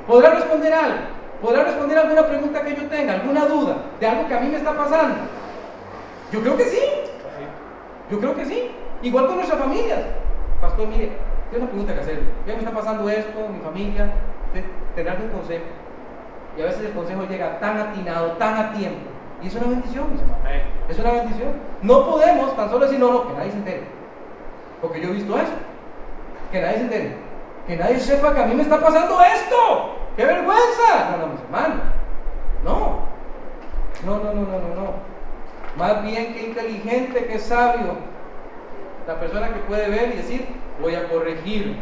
¿Podrá 0.05 0.31
responder 0.31 0.73
algo? 0.73 0.97
¿Podrá 1.41 1.63
responder 1.63 1.97
alguna 1.97 2.27
pregunta 2.27 2.61
que 2.63 2.75
yo 2.75 2.85
tenga, 2.89 3.13
alguna 3.13 3.45
duda 3.45 3.77
de 3.97 4.07
algo 4.07 4.27
que 4.27 4.33
a 4.33 4.39
mí 4.41 4.49
me 4.49 4.57
está 4.57 4.75
pasando? 4.75 5.15
Yo 6.33 6.41
creo 6.41 6.57
que 6.57 6.65
sí. 6.65 6.81
Yo 8.11 8.19
creo 8.19 8.35
que 8.35 8.45
sí. 8.45 8.71
Igual 9.03 9.27
con 9.27 9.35
nuestras 9.37 9.61
familias. 9.61 10.01
Pastor, 10.59 10.89
mire, 10.89 11.13
tengo 11.49 11.63
una 11.63 11.71
pregunta 11.71 11.93
que 11.93 12.01
hacer. 12.01 12.19
Ya 12.45 12.53
me 12.55 12.59
está 12.59 12.71
pasando 12.71 13.09
esto, 13.09 13.47
mi 13.47 13.59
familia. 13.61 14.11
Tener 14.95 15.17
un 15.21 15.29
consejo. 15.29 15.63
Y 16.57 16.61
a 16.61 16.65
veces 16.65 16.87
el 16.87 16.91
consejo 16.91 17.25
llega 17.29 17.57
tan 17.61 17.79
atinado, 17.79 18.33
tan 18.33 18.57
a 18.57 18.73
tiempo. 18.73 19.12
Y 19.43 19.47
es 19.47 19.55
una 19.55 19.67
bendición, 19.67 20.11
mis 20.11 20.21
hermanos. 20.21 20.41
Es 20.87 20.99
una 20.99 21.11
bendición. 21.11 21.51
No 21.81 22.09
podemos 22.09 22.55
tan 22.55 22.69
solo 22.69 22.85
decir, 22.85 22.99
no, 22.99 23.11
no, 23.11 23.27
que 23.27 23.33
nadie 23.33 23.51
se 23.51 23.57
entere. 23.57 23.83
Porque 24.81 25.01
yo 25.01 25.09
he 25.09 25.13
visto 25.13 25.35
eso. 25.37 25.51
Que 26.51 26.61
nadie 26.61 26.75
se 26.75 26.81
entere. 26.81 27.15
Que 27.67 27.77
nadie 27.77 27.99
sepa 27.99 28.33
que 28.33 28.41
a 28.41 28.45
mí 28.45 28.55
me 28.55 28.63
está 28.63 28.79
pasando 28.79 29.19
esto. 29.21 29.95
¡Qué 30.15 30.25
vergüenza! 30.25 31.11
No, 31.11 31.17
no, 31.17 31.33
mis 31.33 31.41
hermanos. 31.41 31.79
No. 32.63 32.99
No, 34.05 34.17
no, 34.17 34.33
no, 34.33 34.41
no, 34.41 34.59
no, 34.59 34.75
no. 34.75 35.13
Más 35.77 36.03
bien 36.03 36.33
que 36.33 36.47
inteligente, 36.47 37.25
que 37.25 37.39
sabio. 37.39 37.95
La 39.07 39.19
persona 39.19 39.49
que 39.49 39.59
puede 39.61 39.89
ver 39.89 40.13
y 40.13 40.17
decir, 40.17 40.47
voy 40.81 40.95
a 40.95 41.09
corregir. 41.09 41.77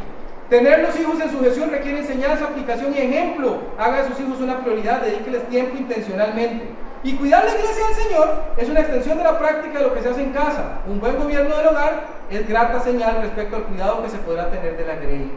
Tener 0.49 0.80
los 0.80 0.99
hijos 0.99 1.20
en 1.20 1.32
sujeción 1.32 1.70
requiere 1.70 1.99
enseñanza, 1.99 2.45
aplicación 2.45 2.93
y 2.95 2.99
ejemplo. 2.99 3.57
Haga 3.78 4.03
de 4.03 4.09
sus 4.09 4.20
hijos 4.20 4.39
una 4.39 4.59
prioridad, 4.59 5.01
dedíqueles 5.01 5.47
tiempo 5.47 5.78
intencionalmente. 5.78 6.66
Y 7.04 7.14
cuidar 7.14 7.43
la 7.45 7.52
iglesia 7.52 7.88
del 7.88 7.95
Señor 7.95 8.30
es 8.58 8.70
una 8.70 8.82
extensión 8.82 9.18
de 9.18 9.24
la 9.24 9.39
práctica 9.39 9.80
de 9.80 9.86
lo 9.86 9.93
que 9.93 10.02
se 10.02 10.10
hace 10.10 10.24
en 10.24 10.34
casa. 10.34 10.82
Un 10.88 10.99
buen 10.99 11.18
gobierno 11.18 11.56
del 11.58 11.68
hogar 11.68 12.04
es 12.30 12.47
grata 12.47 12.80
señal 12.80 13.22
respecto 13.22 13.56
al 13.56 13.64
cuidado 13.64 14.04
que 14.04 14.10
se 14.10 14.18
podrá 14.20 14.49
tener 14.52 14.78
de 14.78 14.86
la 14.86 14.95
grey. 14.95 15.32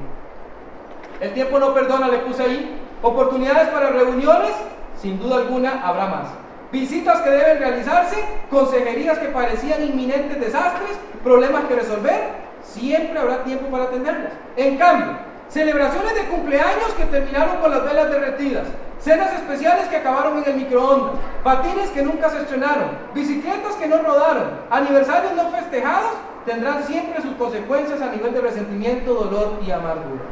El 1.21 1.33
tiempo 1.33 1.59
no 1.59 1.73
perdona, 1.73 2.09
le 2.09 2.19
puse 2.19 2.43
ahí. 2.43 2.81
Oportunidades 3.01 3.69
para 3.69 3.91
reuniones, 3.91 4.53
sin 5.01 5.19
duda 5.19 5.37
alguna 5.37 5.87
habrá 5.87 6.07
más. 6.07 6.27
Visitas 6.71 7.23
que 7.23 7.31
deben 7.31 7.59
realizarse, 7.59 8.17
consejerías 8.51 9.19
que 9.19 9.29
parecían 9.29 9.85
inminentes 9.85 10.41
desastres, 10.41 10.99
problemas 11.23 11.65
que 11.65 11.77
resolver, 11.77 12.31
siempre 12.63 13.19
habrá 13.19 13.45
tiempo 13.45 13.71
para 13.71 13.85
atenderlas. 13.85 14.33
En 14.57 14.77
cambio, 14.77 15.13
celebraciones 15.49 16.15
de 16.15 16.25
cumpleaños 16.25 16.93
que 16.97 17.05
terminaron 17.05 17.59
con 17.59 17.71
las 17.71 17.85
velas 17.85 18.11
derretidas, 18.11 18.67
cenas 19.05 19.35
especiales 19.35 19.87
que 19.89 19.97
acabaron 19.97 20.39
en 20.39 20.45
el 20.51 20.57
microondas, 20.57 21.17
patines 21.43 21.91
que 21.91 22.03
nunca 22.03 22.31
se 22.31 22.39
estrenaron, 22.39 22.89
bicicletas 23.15 23.75
que 23.75 23.87
no 23.87 23.99
rodaron, 23.99 24.61
aniversarios 24.71 25.35
no 25.35 25.51
festejados, 25.51 26.13
tendrán 26.47 26.83
siempre 26.85 27.21
sus 27.21 27.35
consecuencias 27.35 28.01
a 28.01 28.11
nivel 28.11 28.33
de 28.33 28.41
resentimiento, 28.41 29.13
dolor 29.13 29.59
y 29.65 29.71
amargura. 29.71 30.25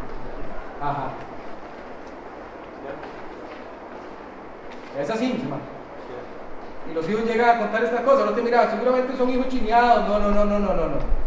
Ajá. 0.80 1.10
Es 4.98 5.10
así, 5.10 5.26
mis 5.26 5.42
hermanos. 5.42 5.66
Y 6.90 6.94
los 6.94 7.08
hijos 7.08 7.24
llegan 7.24 7.50
a 7.50 7.58
contar 7.58 7.84
estas 7.84 8.00
cosas. 8.00 8.26
No 8.26 8.32
te 8.32 8.42
mira, 8.42 8.70
seguramente 8.70 9.16
son 9.16 9.30
hijos 9.30 9.48
chineados. 9.48 10.08
No, 10.08 10.18
no, 10.18 10.30
no, 10.30 10.44
no, 10.44 10.58
no, 10.58 10.74
no, 10.74 10.86
no. 10.86 11.22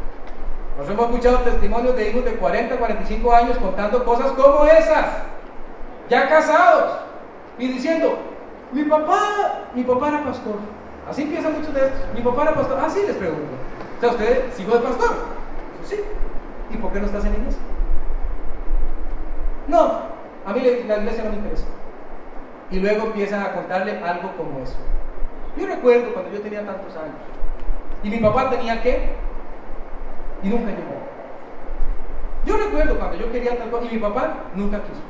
Nos 0.78 0.89
hemos 0.89 1.06
escuchado 1.06 1.38
testimonios 1.39 1.96
de 1.96 2.10
hijos 2.10 2.26
de 2.26 2.36
40, 2.36 2.76
45 2.76 3.34
años 3.34 3.58
contando 3.58 4.04
cosas 4.04 4.32
como 4.34 4.66
esas. 4.66 5.06
Ya 6.10 6.28
casados. 6.28 7.06
Y 7.58 7.68
diciendo, 7.68 8.18
mi 8.72 8.84
papá, 8.84 9.70
mi 9.74 9.84
papá 9.84 10.10
era 10.10 10.24
pastor. 10.24 10.56
Así 11.10 11.24
empiezan 11.24 11.53
muchos 11.53 11.74
de 11.74 11.86
estos. 11.86 12.14
Mi 12.14 12.22
papá 12.22 12.43
era 12.43 12.56
pastor. 12.56 12.80
Ah, 12.82 12.89
sí, 12.89 13.01
les 13.06 13.16
pregunto. 13.16 13.53
O 13.97 14.01
sea, 14.01 14.10
¿usted 14.10 14.47
es 14.47 14.60
hijo 14.60 14.74
de 14.74 14.80
pastor? 14.80 15.16
Sí. 15.84 15.99
¿Y 16.72 16.78
por 16.78 16.91
qué 16.91 16.99
no 16.99 17.06
estás 17.06 17.26
en 17.26 17.36
iglesia? 17.36 17.62
No, 19.68 19.99
a 20.45 20.53
mí 20.53 20.62
la 20.62 20.97
iglesia 20.97 21.24
no 21.24 21.30
me 21.32 21.38
interesa. 21.38 21.66
Y 22.72 22.80
luego 22.80 23.08
empiezan 23.08 23.41
a 23.43 23.53
contarle 23.53 24.03
algo 24.03 24.32
como 24.36 24.60
eso. 24.60 24.76
Yo 25.58 25.68
recuerdo 25.68 26.14
cuando 26.14 26.32
yo 26.32 26.41
tenía 26.41 26.66
tantos 26.66 26.95
años. 26.97 27.16
Y 28.03 28.10
mi 28.10 28.18
papá 28.18 28.49
tenía 28.49 28.82
que. 28.82 29.14
Y 30.43 30.49
nunca 30.49 30.72
llegó. 30.72 31.06
Yo 32.45 32.58
recuerdo 32.58 32.97
cuando 32.97 33.18
yo 33.18 33.32
quería 33.32 33.58
tal 33.58 33.70
cosa. 33.70 33.86
Y 33.86 33.95
mi 33.95 34.01
papá 34.01 34.34
nunca 34.56 34.82
quiso. 34.82 35.01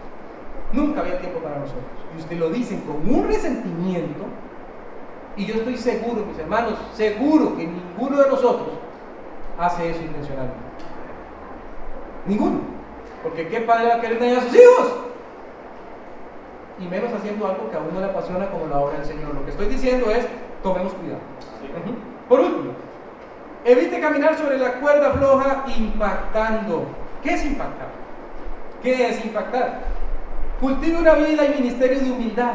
Nunca 0.76 1.00
había 1.00 1.20
tiempo 1.20 1.40
para 1.40 1.60
nosotros. 1.60 1.84
Y 2.16 2.20
usted 2.20 2.38
lo 2.38 2.50
dicen 2.50 2.82
con 2.82 2.98
un 3.10 3.28
resentimiento. 3.28 4.26
Y 5.38 5.46
yo 5.46 5.56
estoy 5.56 5.78
seguro, 5.78 6.26
mis 6.26 6.38
hermanos, 6.38 6.74
seguro 6.94 7.56
que 7.56 7.66
ninguno 7.68 8.22
de 8.22 8.30
nosotros 8.30 8.70
hace 9.58 9.90
eso 9.90 10.02
intencionalmente. 10.02 10.60
Ninguno. 12.26 12.60
Porque 13.24 13.48
¿qué 13.48 13.62
padre 13.62 13.88
va 13.88 13.96
a 13.96 14.02
querer 14.02 14.20
dañar 14.20 14.40
a 14.40 14.42
sus 14.42 14.56
hijos? 14.56 14.94
Y 16.80 16.88
menos 16.88 17.12
haciendo 17.14 17.48
algo 17.48 17.70
que 17.70 17.78
a 17.78 17.80
uno 17.80 18.00
le 18.02 18.06
apasiona 18.08 18.50
como 18.50 18.68
la 18.68 18.80
obra 18.80 18.98
del 18.98 19.06
Señor. 19.06 19.34
Lo 19.34 19.46
que 19.46 19.52
estoy 19.52 19.68
diciendo 19.68 20.12
es, 20.12 20.28
tomemos 20.62 20.94
cuidado. 20.94 21.22
Por 22.28 22.40
último, 22.40 22.74
evite 23.64 24.00
caminar 24.00 24.38
sobre 24.38 24.58
la 24.58 24.74
cuerda 24.74 25.12
floja 25.14 25.66
impactando. 25.78 26.86
¿Qué 27.24 27.34
es 27.34 27.46
impactar? 27.46 27.88
¿Qué 28.84 29.10
es 29.10 29.24
impactar? 29.26 29.95
Cultive 30.60 30.98
una 30.98 31.14
vida 31.14 31.46
y 31.46 31.62
ministerio 31.62 32.00
de 32.00 32.12
humildad. 32.12 32.54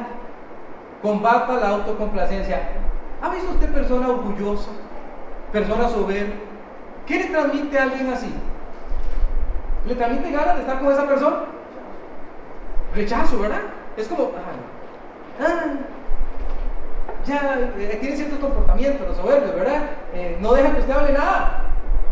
Combata 1.03 1.55
la 1.55 1.68
autocomplacencia. 1.70 2.61
¿Ha 3.22 3.28
visto 3.30 3.51
usted 3.53 3.72
persona 3.72 4.09
orgullosa? 4.09 4.70
Persona 5.53 5.88
soberbia. 5.88 6.34
¿Qué 7.07 7.18
le 7.18 7.24
transmite 7.24 7.78
a 7.78 7.82
alguien 7.82 8.09
así? 8.11 8.32
¿Le 9.86 9.94
transmite 9.94 10.30
ganas 10.30 10.55
de 10.57 10.61
estar 10.61 10.78
con 10.78 10.92
esa 10.92 11.07
persona? 11.07 11.36
Rechazo, 12.94 13.40
¿verdad? 13.40 13.61
Es 13.96 14.09
como, 14.09 14.30
ah, 14.36 15.74
ya 17.26 17.59
eh, 17.76 17.98
tiene 18.01 18.16
cierto 18.16 18.40
comportamiento, 18.40 19.07
los 19.07 19.16
soberbios, 19.16 19.55
¿verdad? 19.55 19.82
Eh, 20.14 20.38
no 20.40 20.53
dejan 20.53 20.74
que 20.74 20.80
usted 20.80 20.92
hable 20.92 21.12
nada, 21.12 21.64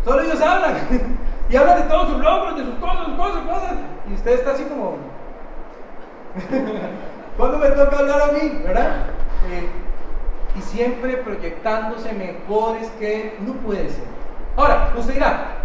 solo 0.03 0.21
ellos 0.21 0.41
hablan. 0.41 0.75
y 1.49 1.55
hablan 1.55 1.81
de 1.81 1.83
todos 1.83 2.09
sus 2.09 2.19
logros, 2.19 2.57
de 2.57 2.65
sus 2.65 2.75
cosas, 2.75 3.05
sus 3.05 3.15
cosas, 3.15 3.41
cosas. 3.47 3.73
Y 4.09 4.13
usted 4.13 4.31
está 4.31 4.51
así 4.51 4.63
como, 4.63 4.97
¿cuándo 7.37 7.57
me 7.57 7.69
toca 7.69 7.99
hablar 7.99 8.21
a 8.21 8.31
mí, 8.33 8.61
verdad? 8.63 9.05
Eh, 9.49 9.69
y 10.57 10.61
siempre 10.61 11.17
proyectándose 11.17 12.11
mejores 12.13 12.89
que 12.99 13.37
no 13.45 13.53
puede 13.53 13.89
ser. 13.89 14.03
Ahora, 14.57 14.91
usted 14.97 15.13
dirá, 15.13 15.59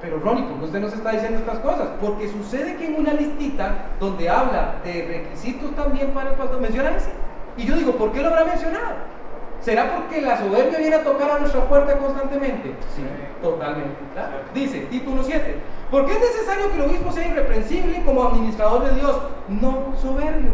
pero 0.00 0.20
Ronnie, 0.20 0.44
¿por 0.44 0.58
qué 0.58 0.64
usted 0.64 0.80
nos 0.80 0.92
está 0.92 1.10
diciendo 1.12 1.38
estas 1.38 1.58
cosas? 1.58 1.88
Porque 2.00 2.28
sucede 2.28 2.76
que 2.76 2.86
en 2.86 2.94
una 2.94 3.12
listita 3.12 3.88
donde 3.98 4.30
habla 4.30 4.76
de 4.84 5.06
requisitos 5.06 5.74
también 5.74 6.12
para 6.12 6.30
el 6.30 6.36
pastor, 6.36 6.60
menciona 6.60 6.90
ese. 6.90 7.10
Y 7.56 7.64
yo 7.66 7.74
digo, 7.74 7.92
¿por 7.92 8.12
qué 8.12 8.22
lo 8.22 8.28
habrá 8.28 8.44
mencionado? 8.44 9.17
¿Será 9.60 9.92
porque 9.92 10.20
la 10.22 10.38
soberbia 10.38 10.78
viene 10.78 10.96
a 10.96 11.04
tocar 11.04 11.30
a 11.30 11.38
nuestra 11.40 11.68
puerta 11.68 11.98
constantemente? 11.98 12.74
Sí, 12.94 13.02
totalmente. 13.42 13.96
Dice, 14.54 14.80
título 14.90 15.22
7. 15.22 15.56
¿Por 15.90 16.06
qué 16.06 16.12
es 16.12 16.20
necesario 16.20 16.70
que 16.70 16.76
el 16.76 16.82
obispo 16.82 17.10
sea 17.12 17.26
irreprensible 17.26 18.02
como 18.04 18.24
administrador 18.24 18.84
de 18.84 18.94
Dios? 18.94 19.18
No 19.48 19.94
soberbio. 20.00 20.50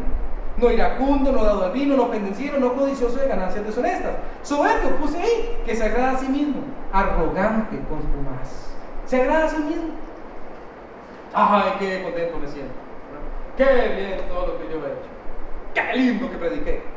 no 0.56 0.70
iracundo, 0.70 1.32
no 1.32 1.44
dado 1.44 1.64
al 1.64 1.72
vino, 1.72 1.96
no 1.96 2.10
pendenciero, 2.10 2.58
no 2.60 2.74
codicioso 2.74 3.18
de 3.18 3.28
ganancias 3.28 3.66
deshonestas. 3.66 4.12
Soberbio, 4.42 4.96
puse 4.96 5.18
ahí, 5.18 5.60
que 5.66 5.74
se 5.74 5.84
agrada 5.84 6.12
a 6.12 6.18
sí 6.18 6.28
mismo, 6.28 6.62
arrogante 6.92 7.76
con 7.88 8.00
su 8.00 8.30
más. 8.30 8.74
Se 9.06 9.20
agrada 9.20 9.46
a 9.46 9.48
sí 9.48 9.58
mismo. 9.58 9.90
Ay, 11.34 11.72
qué 11.80 12.02
contento 12.04 12.38
me 12.38 12.48
siento. 12.48 12.72
Qué 13.56 13.64
bien 13.64 14.28
todo 14.28 14.46
lo 14.46 14.58
que 14.58 14.64
yo 14.72 14.76
he 14.76 14.92
hecho. 14.92 15.10
Qué 15.74 15.98
lindo 15.98 16.30
que 16.30 16.36
prediqué. 16.36 16.93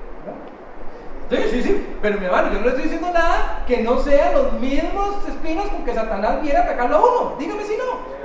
Sí, 1.30 1.38
sí, 1.52 1.64
sí, 1.64 1.98
pero 2.02 2.20
mi 2.20 2.26
hermano, 2.26 2.54
yo 2.54 2.60
no 2.60 2.62
le 2.62 2.70
estoy 2.70 2.84
diciendo 2.84 3.10
nada 3.12 3.64
que 3.68 3.80
no 3.80 4.00
sean 4.00 4.34
los 4.34 4.54
mismos 4.54 5.28
espinos 5.28 5.68
con 5.68 5.84
que 5.84 5.94
Satanás 5.94 6.42
viene 6.42 6.58
a 6.58 6.64
atacarlo 6.64 6.96
a 6.96 7.00
uno. 7.00 7.36
Dígame 7.38 7.64
si 7.66 7.76
no. 7.76 8.18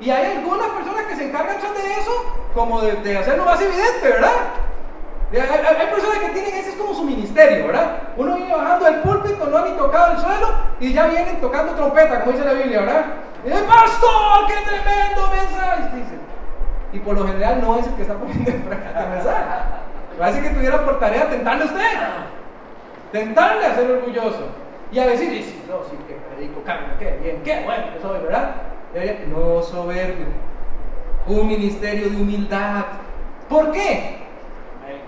Y 0.00 0.10
hay 0.10 0.38
algunas 0.38 0.68
personas 0.70 1.04
que 1.04 1.14
se 1.14 1.28
encargan 1.28 1.60
de 1.60 1.92
eso, 2.00 2.10
como 2.54 2.80
de, 2.80 3.16
hacerlo 3.16 3.44
más 3.44 3.60
evidente, 3.60 4.08
¿verdad? 4.08 4.32
Hay, 5.32 5.86
personas 5.86 6.18
que 6.18 6.28
tienen 6.30 6.54
ese 6.56 6.70
es 6.70 6.74
como 6.74 6.92
su 6.92 7.04
ministerio, 7.04 7.68
¿verdad? 7.68 7.98
Uno 8.16 8.34
viene 8.34 8.54
bajando 8.54 8.84
del 8.84 8.96
púlpito, 8.96 9.46
no 9.46 9.56
ha 9.56 9.68
ni 9.68 9.76
tocado 9.76 10.12
el 10.12 10.18
suelo 10.18 10.48
y 10.80 10.92
ya 10.92 11.06
vienen 11.06 11.40
tocando 11.40 11.72
trompeta, 11.74 12.20
como 12.20 12.32
dice 12.32 12.44
la 12.44 12.52
Biblia, 12.52 12.80
¿verdad? 12.80 13.04
¡El 13.44 13.64
pastor, 13.64 14.46
qué 14.48 14.54
tremendo 14.68 15.30
mensaje! 15.30 15.96
Dice. 15.96 16.18
Y 16.92 16.98
por 16.98 17.16
lo 17.16 17.26
general 17.26 17.62
no 17.62 17.78
es 17.78 17.86
el 17.86 17.94
que 17.94 18.02
está 18.02 18.14
poniendo 18.14 18.50
en 18.50 18.62
práctica 18.62 19.04
el 19.04 19.10
mensaje. 19.10 19.44
Parece 20.18 20.42
que 20.42 20.50
tuviera 20.50 20.84
por 20.84 20.98
tarea 20.98 21.28
tentarle 21.28 21.62
a 21.62 21.66
usted. 21.66 21.98
Tentarle 23.12 23.66
a 23.66 23.74
ser 23.74 23.90
orgulloso. 23.90 24.46
Y 24.90 24.98
a 24.98 25.06
decir, 25.06 25.30
sí, 25.42 25.62
no, 25.68 25.82
sí, 25.84 25.96
que 26.06 26.14
predico, 26.14 26.62
cambio, 26.64 26.88
qué 26.98 27.18
bien, 27.22 27.42
qué 27.42 27.62
bueno 27.64 27.84
que 27.94 28.00
soy, 28.00 28.20
¿verdad? 28.20 28.56
No 29.28 29.62
soberbio. 29.62 30.26
Un 31.26 31.48
ministerio 31.48 32.10
de 32.10 32.16
humildad. 32.16 32.84
¿Por 33.48 33.72
qué? 33.72 34.18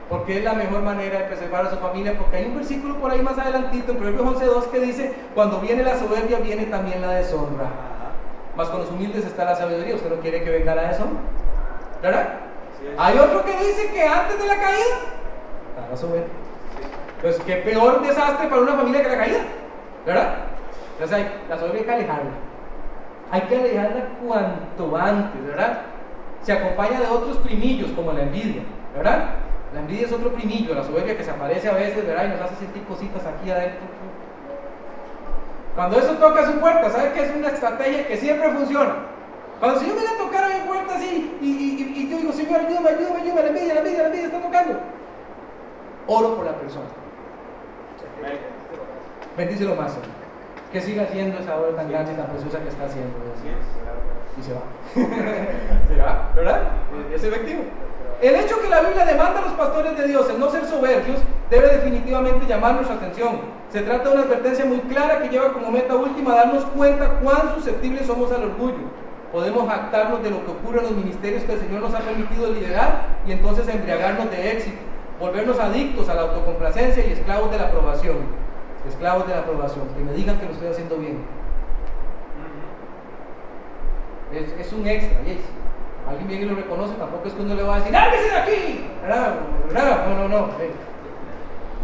Porque 0.08 0.38
es 0.38 0.44
la 0.44 0.54
mejor 0.54 0.82
manera 0.82 1.18
de 1.18 1.24
preservar 1.24 1.66
a 1.66 1.70
su 1.70 1.76
familia, 1.76 2.16
porque 2.16 2.36
hay 2.36 2.46
un 2.46 2.56
versículo 2.56 2.98
por 2.98 3.10
ahí 3.10 3.20
más 3.20 3.38
adelantito, 3.38 3.92
en 3.92 3.98
Proverbios 3.98 4.42
11.2, 4.42 4.70
que 4.70 4.80
dice, 4.80 5.12
cuando 5.34 5.60
viene 5.60 5.82
la 5.82 5.98
soberbia, 5.98 6.38
viene 6.38 6.64
también 6.66 7.02
la 7.02 7.12
deshonra. 7.12 7.68
Más 8.56 8.68
con 8.68 8.80
los 8.80 8.90
humildes 8.90 9.24
está 9.26 9.44
la 9.44 9.56
sabiduría. 9.56 9.96
¿Usted 9.96 10.10
no 10.10 10.20
quiere 10.20 10.42
que 10.42 10.50
venga 10.50 10.74
la 10.74 10.88
deshonra? 10.88 11.20
¿Verdad? 12.00 12.28
Hay 12.96 13.18
otro 13.18 13.44
que 13.44 13.52
dice 13.52 13.90
que 13.92 14.02
antes 14.06 14.38
de 14.38 14.46
la 14.46 14.56
caída, 14.56 14.96
la 15.90 15.96
soberbia. 15.96 16.28
Pues 17.20 17.40
qué 17.40 17.56
peor 17.56 18.02
desastre 18.02 18.48
para 18.48 18.62
una 18.62 18.74
familia 18.74 19.02
que 19.02 19.08
la 19.08 19.16
caída. 19.16 19.38
¿Verdad? 20.06 20.34
Entonces 20.92 21.26
la 21.48 21.58
soberbia 21.58 21.80
hay 21.80 21.86
que 21.86 21.92
alejarla. 21.92 22.30
Hay 23.30 23.40
que 23.42 23.56
alejarla 23.56 24.04
cuanto 24.24 24.96
antes, 24.96 25.46
¿verdad? 25.46 25.80
Se 26.42 26.52
acompaña 26.52 27.00
de 27.00 27.06
otros 27.06 27.38
primillos 27.38 27.90
como 27.92 28.12
la 28.12 28.22
envidia, 28.22 28.62
¿verdad? 28.94 29.30
La 29.72 29.80
envidia 29.80 30.06
es 30.06 30.12
otro 30.12 30.32
primillo, 30.32 30.74
la 30.74 30.84
soberbia 30.84 31.16
que 31.16 31.24
se 31.24 31.30
aparece 31.30 31.68
a 31.68 31.72
veces, 31.72 32.06
¿verdad? 32.06 32.26
Y 32.26 32.28
nos 32.28 32.40
hace 32.42 32.56
sentir 32.56 32.84
cositas 32.84 33.22
aquí 33.26 33.50
adentro. 33.50 33.80
Cuando 35.74 35.98
eso 35.98 36.12
toca 36.12 36.46
su 36.46 36.60
puerta, 36.60 36.90
¿sabe 36.90 37.12
que 37.12 37.24
es 37.24 37.34
una 37.34 37.48
estrategia 37.48 38.06
que 38.06 38.16
siempre 38.16 38.50
funciona? 38.50 38.94
Cuando 39.60 39.80
si 39.80 39.88
yo 39.88 39.94
me 39.94 40.06
a 40.06 40.18
tocar 40.18 40.44
a 40.44 40.48
mi 40.48 40.60
puerta 40.66 40.94
así 40.96 41.38
y, 41.40 41.46
y, 41.46 42.10
yo 42.10 42.18
digo, 42.18 42.32
Señor, 42.32 42.60
ayúdame, 42.60 42.88
ayúdame, 42.90 43.20
ayúdame, 43.20 43.42
la 43.42 43.48
envidia, 43.48 43.74
la 43.74 43.80
envidia, 43.80 44.02
la 44.02 44.06
envidia 44.06 44.26
está 44.26 44.40
tocando. 44.40 44.80
Oro 46.06 46.36
por 46.36 46.44
la 46.44 46.52
persona. 46.52 46.86
Bendícelo 49.36 49.74
más, 49.74 49.92
Señor 49.92 50.24
que 50.74 50.80
siga 50.80 51.04
haciendo 51.04 51.38
esa 51.38 51.56
obra 51.56 51.76
tan 51.76 51.88
grande 51.88 52.12
y 52.12 52.16
tan 52.16 52.26
preciosa 52.26 52.58
que 52.58 52.68
está 52.68 52.86
haciendo. 52.86 53.14
Y 54.36 54.42
se 54.42 54.52
va. 54.52 54.62
se 55.86 55.96
va, 55.96 56.32
¿verdad? 56.34 56.62
Es 57.14 57.22
efectivo. 57.22 57.62
El 58.20 58.34
hecho 58.34 58.60
que 58.60 58.68
la 58.68 58.80
Biblia 58.80 59.06
demanda 59.06 59.38
a 59.38 59.42
los 59.42 59.52
pastores 59.52 59.96
de 59.96 60.08
Dios 60.08 60.28
el 60.28 60.40
no 60.40 60.50
ser 60.50 60.66
soberbios 60.66 61.20
debe 61.48 61.68
definitivamente 61.68 62.46
llamar 62.46 62.74
nuestra 62.74 62.96
atención. 62.96 63.38
Se 63.70 63.82
trata 63.82 64.08
de 64.08 64.14
una 64.16 64.24
advertencia 64.24 64.64
muy 64.64 64.78
clara 64.80 65.22
que 65.22 65.28
lleva 65.28 65.52
como 65.52 65.70
meta 65.70 65.94
última 65.94 66.34
darnos 66.34 66.64
cuenta 66.64 67.20
cuán 67.22 67.54
susceptibles 67.54 68.04
somos 68.08 68.32
al 68.32 68.42
orgullo. 68.42 68.90
Podemos 69.34 69.68
jactarnos 69.68 70.22
de 70.22 70.30
lo 70.30 70.46
que 70.46 70.52
ocurre 70.52 70.78
en 70.78 70.84
los 70.84 70.92
ministerios 70.92 71.42
que 71.42 71.54
el 71.54 71.60
Señor 71.60 71.82
nos 71.82 71.92
ha 71.92 71.98
permitido 71.98 72.52
liderar 72.52 73.18
y 73.26 73.32
entonces 73.32 73.66
embriagarnos 73.66 74.30
de 74.30 74.52
éxito, 74.52 74.78
volvernos 75.18 75.58
adictos 75.58 76.08
a 76.08 76.14
la 76.14 76.22
autocomplacencia 76.22 77.04
y 77.04 77.12
esclavos 77.12 77.50
de 77.50 77.58
la 77.58 77.64
aprobación 77.64 78.44
esclavos 78.88 79.26
de 79.26 79.34
la 79.34 79.40
aprobación, 79.40 79.88
que 79.96 80.04
me 80.04 80.12
digan 80.12 80.38
que 80.38 80.46
lo 80.46 80.52
estoy 80.52 80.68
haciendo 80.68 80.96
bien. 80.96 81.18
Es, 84.32 84.72
un 84.72 84.86
extra, 84.86 85.22
yes. 85.22 85.38
Alguien 86.08 86.28
viene 86.28 86.44
y 86.44 86.48
lo 86.48 86.56
reconoce, 86.56 86.94
tampoco 86.94 87.28
es 87.28 87.34
que 87.34 87.42
uno 87.42 87.54
le 87.54 87.62
va 87.62 87.74
a 87.74 87.78
decir, 87.78 87.92
¡lárguese 87.92 88.30
de 88.30 88.36
aquí! 88.36 88.86
No, 89.72 90.16
no, 90.16 90.28
no. 90.28 90.46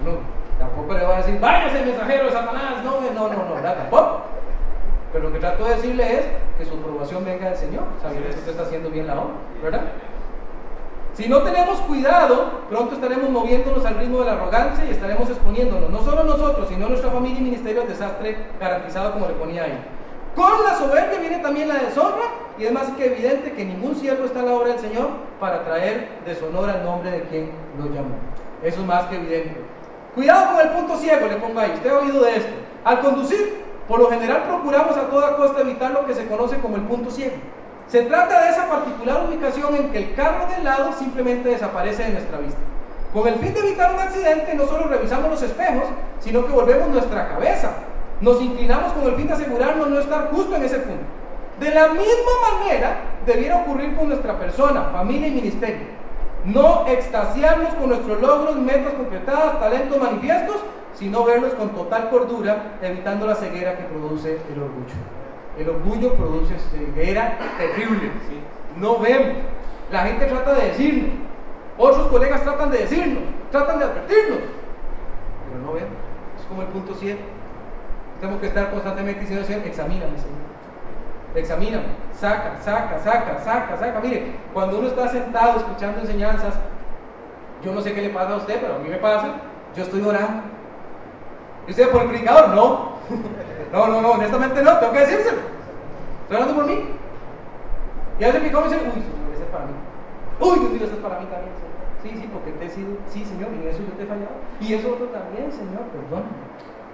no. 0.05 0.41
Tampoco 0.59 0.95
le 0.95 1.05
va 1.05 1.15
a 1.15 1.19
decir, 1.19 1.41
váyase 1.41 1.85
mensajero 1.85 2.25
de 2.27 2.33
Satanás. 2.33 2.85
No, 2.85 3.01
no, 3.01 3.29
no, 3.29 3.45
no. 3.45 3.63
Tampoco. 3.63 4.23
Pero 5.13 5.25
lo 5.25 5.33
que 5.33 5.41
trato 5.41 5.65
de 5.65 5.75
decirle 5.75 6.19
es 6.19 6.25
que 6.59 6.65
su 6.65 6.75
aprobación 6.75 7.25
venga 7.25 7.49
del 7.49 7.57
Señor, 7.57 7.85
sabiendo 8.01 8.29
que 8.29 8.37
usted 8.37 8.51
está 8.51 8.63
haciendo 8.63 8.91
bien 8.91 9.07
la 9.07 9.15
obra, 9.15 9.35
¿verdad? 9.63 9.83
Si 11.15 11.29
no 11.29 11.43
tenemos 11.43 11.79
cuidado, 11.81 12.61
pronto 12.71 12.95
estaremos 12.95 13.29
moviéndonos 13.29 13.85
al 13.85 13.97
ritmo 13.97 14.21
de 14.21 14.27
la 14.27 14.33
arrogancia 14.33 14.85
y 14.85 14.91
estaremos 14.91 15.29
exponiéndonos, 15.29 15.91
no 15.91 16.03
solo 16.03 16.23
nosotros, 16.23 16.69
sino 16.69 16.89
nuestra 16.89 17.11
familia 17.11 17.41
y 17.41 17.43
ministerio 17.43 17.83
al 17.83 17.89
desastre 17.89 18.37
garantizado 18.61 19.13
como 19.13 19.27
le 19.27 19.35
ponía 19.35 19.65
ahí. 19.65 19.85
Con 20.37 20.63
la 20.63 20.77
soberbia 20.77 21.19
viene 21.19 21.39
también 21.41 21.69
la 21.69 21.75
deshonra 21.75 22.23
y 22.57 22.65
es 22.65 22.73
más 22.73 22.89
que 22.91 23.07
evidente 23.07 23.53
que 23.53 23.65
ningún 23.65 23.97
siervo 23.97 24.25
está 24.25 24.41
a 24.41 24.45
la 24.45 24.53
obra 24.53 24.69
del 24.69 24.79
Señor 24.79 25.09
para 25.41 25.65
traer 25.65 26.09
deshonor 26.25 26.71
al 26.71 26.85
nombre 26.85 27.11
de 27.11 27.23
quien 27.23 27.51
lo 27.77 27.87
llamó. 27.87 28.15
Eso 28.63 28.81
es 28.81 28.87
más 28.87 29.07
que 29.07 29.17
evidente. 29.17 29.57
Cuidado 30.15 30.53
con 30.53 30.61
el 30.61 30.73
punto 30.73 30.97
ciego, 30.97 31.27
le 31.27 31.37
pongo 31.37 31.59
ahí. 31.59 31.73
Usted 31.75 31.91
ha 31.91 31.99
oído 31.99 32.23
de 32.23 32.37
esto. 32.37 32.53
Al 32.85 33.01
conducir, 33.01 33.65
por 33.91 33.99
lo 33.99 34.09
general 34.09 34.45
procuramos 34.45 34.97
a 34.97 35.09
toda 35.11 35.35
costa 35.35 35.63
evitar 35.63 35.91
lo 35.91 36.07
que 36.07 36.15
se 36.15 36.29
conoce 36.29 36.59
como 36.61 36.77
el 36.77 36.83
punto 36.83 37.11
ciego. 37.11 37.35
Se 37.89 38.03
trata 38.03 38.45
de 38.45 38.51
esa 38.51 38.69
particular 38.69 39.27
ubicación 39.29 39.75
en 39.75 39.91
que 39.91 39.99
el 39.99 40.15
carro 40.15 40.47
del 40.47 40.63
lado 40.63 40.93
simplemente 40.93 41.49
desaparece 41.49 42.05
de 42.05 42.11
nuestra 42.11 42.39
vista. 42.39 42.61
Con 43.13 43.27
el 43.27 43.35
fin 43.35 43.53
de 43.53 43.59
evitar 43.59 43.93
un 43.93 43.99
accidente, 43.99 44.55
no 44.55 44.65
solo 44.67 44.85
revisamos 44.85 45.29
los 45.33 45.43
espejos, 45.43 45.89
sino 46.21 46.47
que 46.47 46.53
volvemos 46.53 46.89
nuestra 46.89 47.31
cabeza. 47.31 47.73
Nos 48.21 48.41
inclinamos 48.41 48.93
con 48.93 49.07
el 49.07 49.17
fin 49.17 49.27
de 49.27 49.33
asegurarnos 49.33 49.91
no 49.91 49.99
estar 49.99 50.31
justo 50.31 50.55
en 50.55 50.63
ese 50.63 50.79
punto. 50.79 51.03
De 51.59 51.75
la 51.75 51.89
misma 51.89 52.59
manera 52.61 52.97
debiera 53.27 53.57
ocurrir 53.57 53.97
con 53.97 54.09
nuestra 54.09 54.39
persona, 54.39 54.85
familia 54.93 55.27
y 55.27 55.33
ministerio. 55.33 55.87
No 56.45 56.87
extasiarnos 56.87 57.75
con 57.75 57.89
nuestros 57.89 58.21
logros, 58.21 58.55
metas 58.55 58.95
concretadas, 58.95 59.59
talentos 59.59 59.99
manifiestos, 59.99 60.59
sino 60.95 61.25
verlos 61.25 61.55
con 61.55 61.71
total 61.71 62.11
cordura, 62.11 62.79
evitando 62.83 63.27
la 63.27 63.35
ceguera 63.35 63.77
que 63.77 63.85
produce 63.85 64.39
el 64.53 64.63
orgullo. 64.63 64.95
El 65.59 65.69
orgullo 65.69 66.15
produce 66.15 66.55
ceguera 66.59 67.39
terrible. 67.59 68.11
No 68.77 68.99
vemos. 68.99 69.37
La 69.91 70.01
gente 70.01 70.27
trata 70.27 70.55
de 70.55 70.69
decirnos. 70.69 71.11
Otros 71.77 72.09
colegas 72.09 72.43
tratan 72.43 72.71
de 72.71 72.79
decirnos. 72.79 73.25
Tratan 73.51 73.79
de 73.79 73.85
advertirnos. 73.85 74.39
Pero 75.49 75.63
no 75.65 75.73
vemos. 75.73 75.91
Es 76.39 76.47
como 76.47 76.63
el 76.63 76.69
punto 76.69 76.95
7. 76.99 77.19
Tenemos 78.21 78.41
que 78.41 78.49
estar 78.49 78.71
constantemente 78.71 79.21
diciendo, 79.21 79.45
Señor, 79.45 79.67
examíname, 79.67 80.19
Señor. 80.19 80.51
Examíname. 81.35 81.87
Saca, 82.13 82.57
saca, 82.63 82.99
saca, 82.99 83.39
saca, 83.41 83.77
saca. 83.77 84.01
Mire, 84.01 84.33
cuando 84.53 84.79
uno 84.79 84.89
está 84.89 85.09
sentado 85.09 85.59
escuchando 85.59 86.01
enseñanzas, 86.01 86.55
yo 87.65 87.73
no 87.73 87.81
sé 87.81 87.95
qué 87.95 88.03
le 88.03 88.11
pasa 88.11 88.35
a 88.35 88.37
usted, 88.37 88.61
pero 88.61 88.77
a 88.77 88.79
mí 88.79 88.89
me 88.89 88.97
pasa. 88.97 89.35
Yo 89.75 89.83
estoy 89.83 90.03
orando. 90.03 90.43
¿Y 91.67 91.71
usted 91.71 91.91
por 91.91 92.03
el 92.03 92.09
predicador? 92.09 92.51
No. 92.51 92.91
No, 93.73 93.87
no, 93.87 94.01
no, 94.01 94.11
honestamente 94.11 94.63
no, 94.63 94.79
tengo 94.79 94.93
que 94.93 94.99
decírselo. 94.99 95.39
Estoy 96.23 96.37
hablando 96.37 96.57
por 96.57 96.67
mí. 96.67 96.85
Y 98.19 98.25
a 98.25 98.27
veces 98.27 98.43
mi 98.43 98.49
dice, 98.49 98.61
uy, 98.63 99.03
Señor, 99.03 99.31
es 99.33 99.49
para 99.51 99.67
mí. 99.67 99.73
Uy, 100.41 100.59
Dios 100.59 100.73
mío, 100.73 100.85
ese 100.85 100.95
es 100.95 101.01
para 101.01 101.21
mí 101.21 101.27
también, 101.27 101.55
Señor. 101.55 101.81
Sí, 102.03 102.11
sí, 102.19 102.29
porque 102.33 102.51
te 102.53 102.67
he 102.67 102.71
sido, 102.71 102.97
sí, 103.09 103.25
Señor, 103.25 103.49
y 103.55 103.69
eso 103.69 103.79
yo 103.79 103.93
te 103.95 104.03
he 104.03 104.07
fallado. 104.07 104.37
Y 104.61 104.75
eso 104.75 104.93
otro 104.93 105.07
también, 105.09 105.53
Señor, 105.53 105.87
perdóname. 105.95 106.35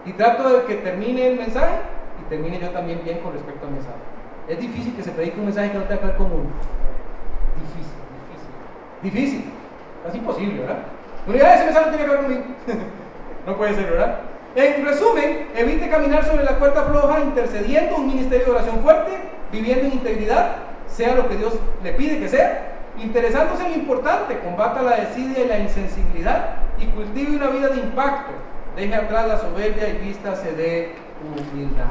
Y 0.04 0.12
trato 0.12 0.48
de 0.48 0.64
que 0.66 0.74
termine 0.76 1.28
el 1.28 1.38
mensaje 1.38 1.80
y 2.20 2.28
termine 2.28 2.60
yo 2.60 2.70
también 2.70 3.00
bien 3.02 3.20
con 3.20 3.32
respecto 3.32 3.66
al 3.66 3.72
mensaje. 3.72 3.98
Es 4.48 4.58
difícil 4.60 4.94
que 4.94 5.02
se 5.02 5.10
predique 5.10 5.38
un 5.38 5.46
mensaje 5.46 5.72
que 5.72 5.78
no 5.78 5.84
tenga 5.84 6.00
que 6.00 6.06
ver 6.06 6.16
con 6.16 6.26
uno. 6.26 6.50
Difícil, 7.56 7.96
difícil. 8.22 8.52
Difícil. 9.02 9.52
Casi 10.04 10.18
imposible, 10.18 10.60
¿verdad? 10.60 10.78
Pero 11.26 11.38
ya 11.38 11.54
ese 11.54 11.64
mensaje 11.64 11.86
no 11.86 11.96
tiene 11.96 12.04
que 12.04 12.10
ver 12.10 12.20
conmigo. 12.22 12.44
no 13.46 13.56
puede 13.56 13.74
ser, 13.74 13.90
¿verdad? 13.90 14.20
En 14.56 14.86
resumen, 14.86 15.48
evite 15.54 15.90
caminar 15.90 16.24
sobre 16.24 16.42
la 16.42 16.58
cuerda 16.58 16.84
floja 16.84 17.20
intercediendo 17.20 17.96
un 17.96 18.06
ministerio 18.06 18.46
de 18.46 18.52
oración 18.52 18.80
fuerte, 18.82 19.12
viviendo 19.52 19.84
en 19.84 19.92
integridad, 19.92 20.56
sea 20.86 21.14
lo 21.14 21.28
que 21.28 21.36
Dios 21.36 21.52
le 21.84 21.92
pide 21.92 22.18
que 22.18 22.26
sea, 22.26 22.72
interesándose 22.98 23.66
en 23.66 23.72
lo 23.72 23.76
importante, 23.76 24.38
combata 24.38 24.80
la 24.80 24.96
desidia 24.96 25.44
y 25.44 25.48
la 25.48 25.58
insensibilidad 25.58 26.54
y 26.78 26.86
cultive 26.86 27.36
una 27.36 27.48
vida 27.48 27.68
de 27.68 27.80
impacto. 27.80 28.32
Deje 28.74 28.94
atrás 28.94 29.28
la 29.28 29.38
soberbia 29.38 29.90
y 29.90 29.98
vístase 29.98 30.52
de 30.52 30.94
humildad. 31.22 31.84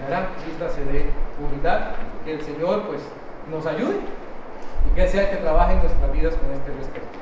¿Verdad? 0.00 0.28
Vístase 0.46 0.84
de 0.84 1.10
humildad. 1.40 1.80
Que 2.24 2.34
el 2.34 2.42
Señor 2.42 2.84
pues 2.86 3.00
nos 3.50 3.66
ayude 3.66 3.96
y 4.88 4.94
que 4.94 5.08
sea 5.08 5.22
el 5.22 5.30
que 5.30 5.36
trabaje 5.38 5.72
en 5.72 5.80
nuestras 5.80 6.12
vidas 6.12 6.34
con 6.36 6.52
este 6.52 6.70
respeto. 6.78 7.08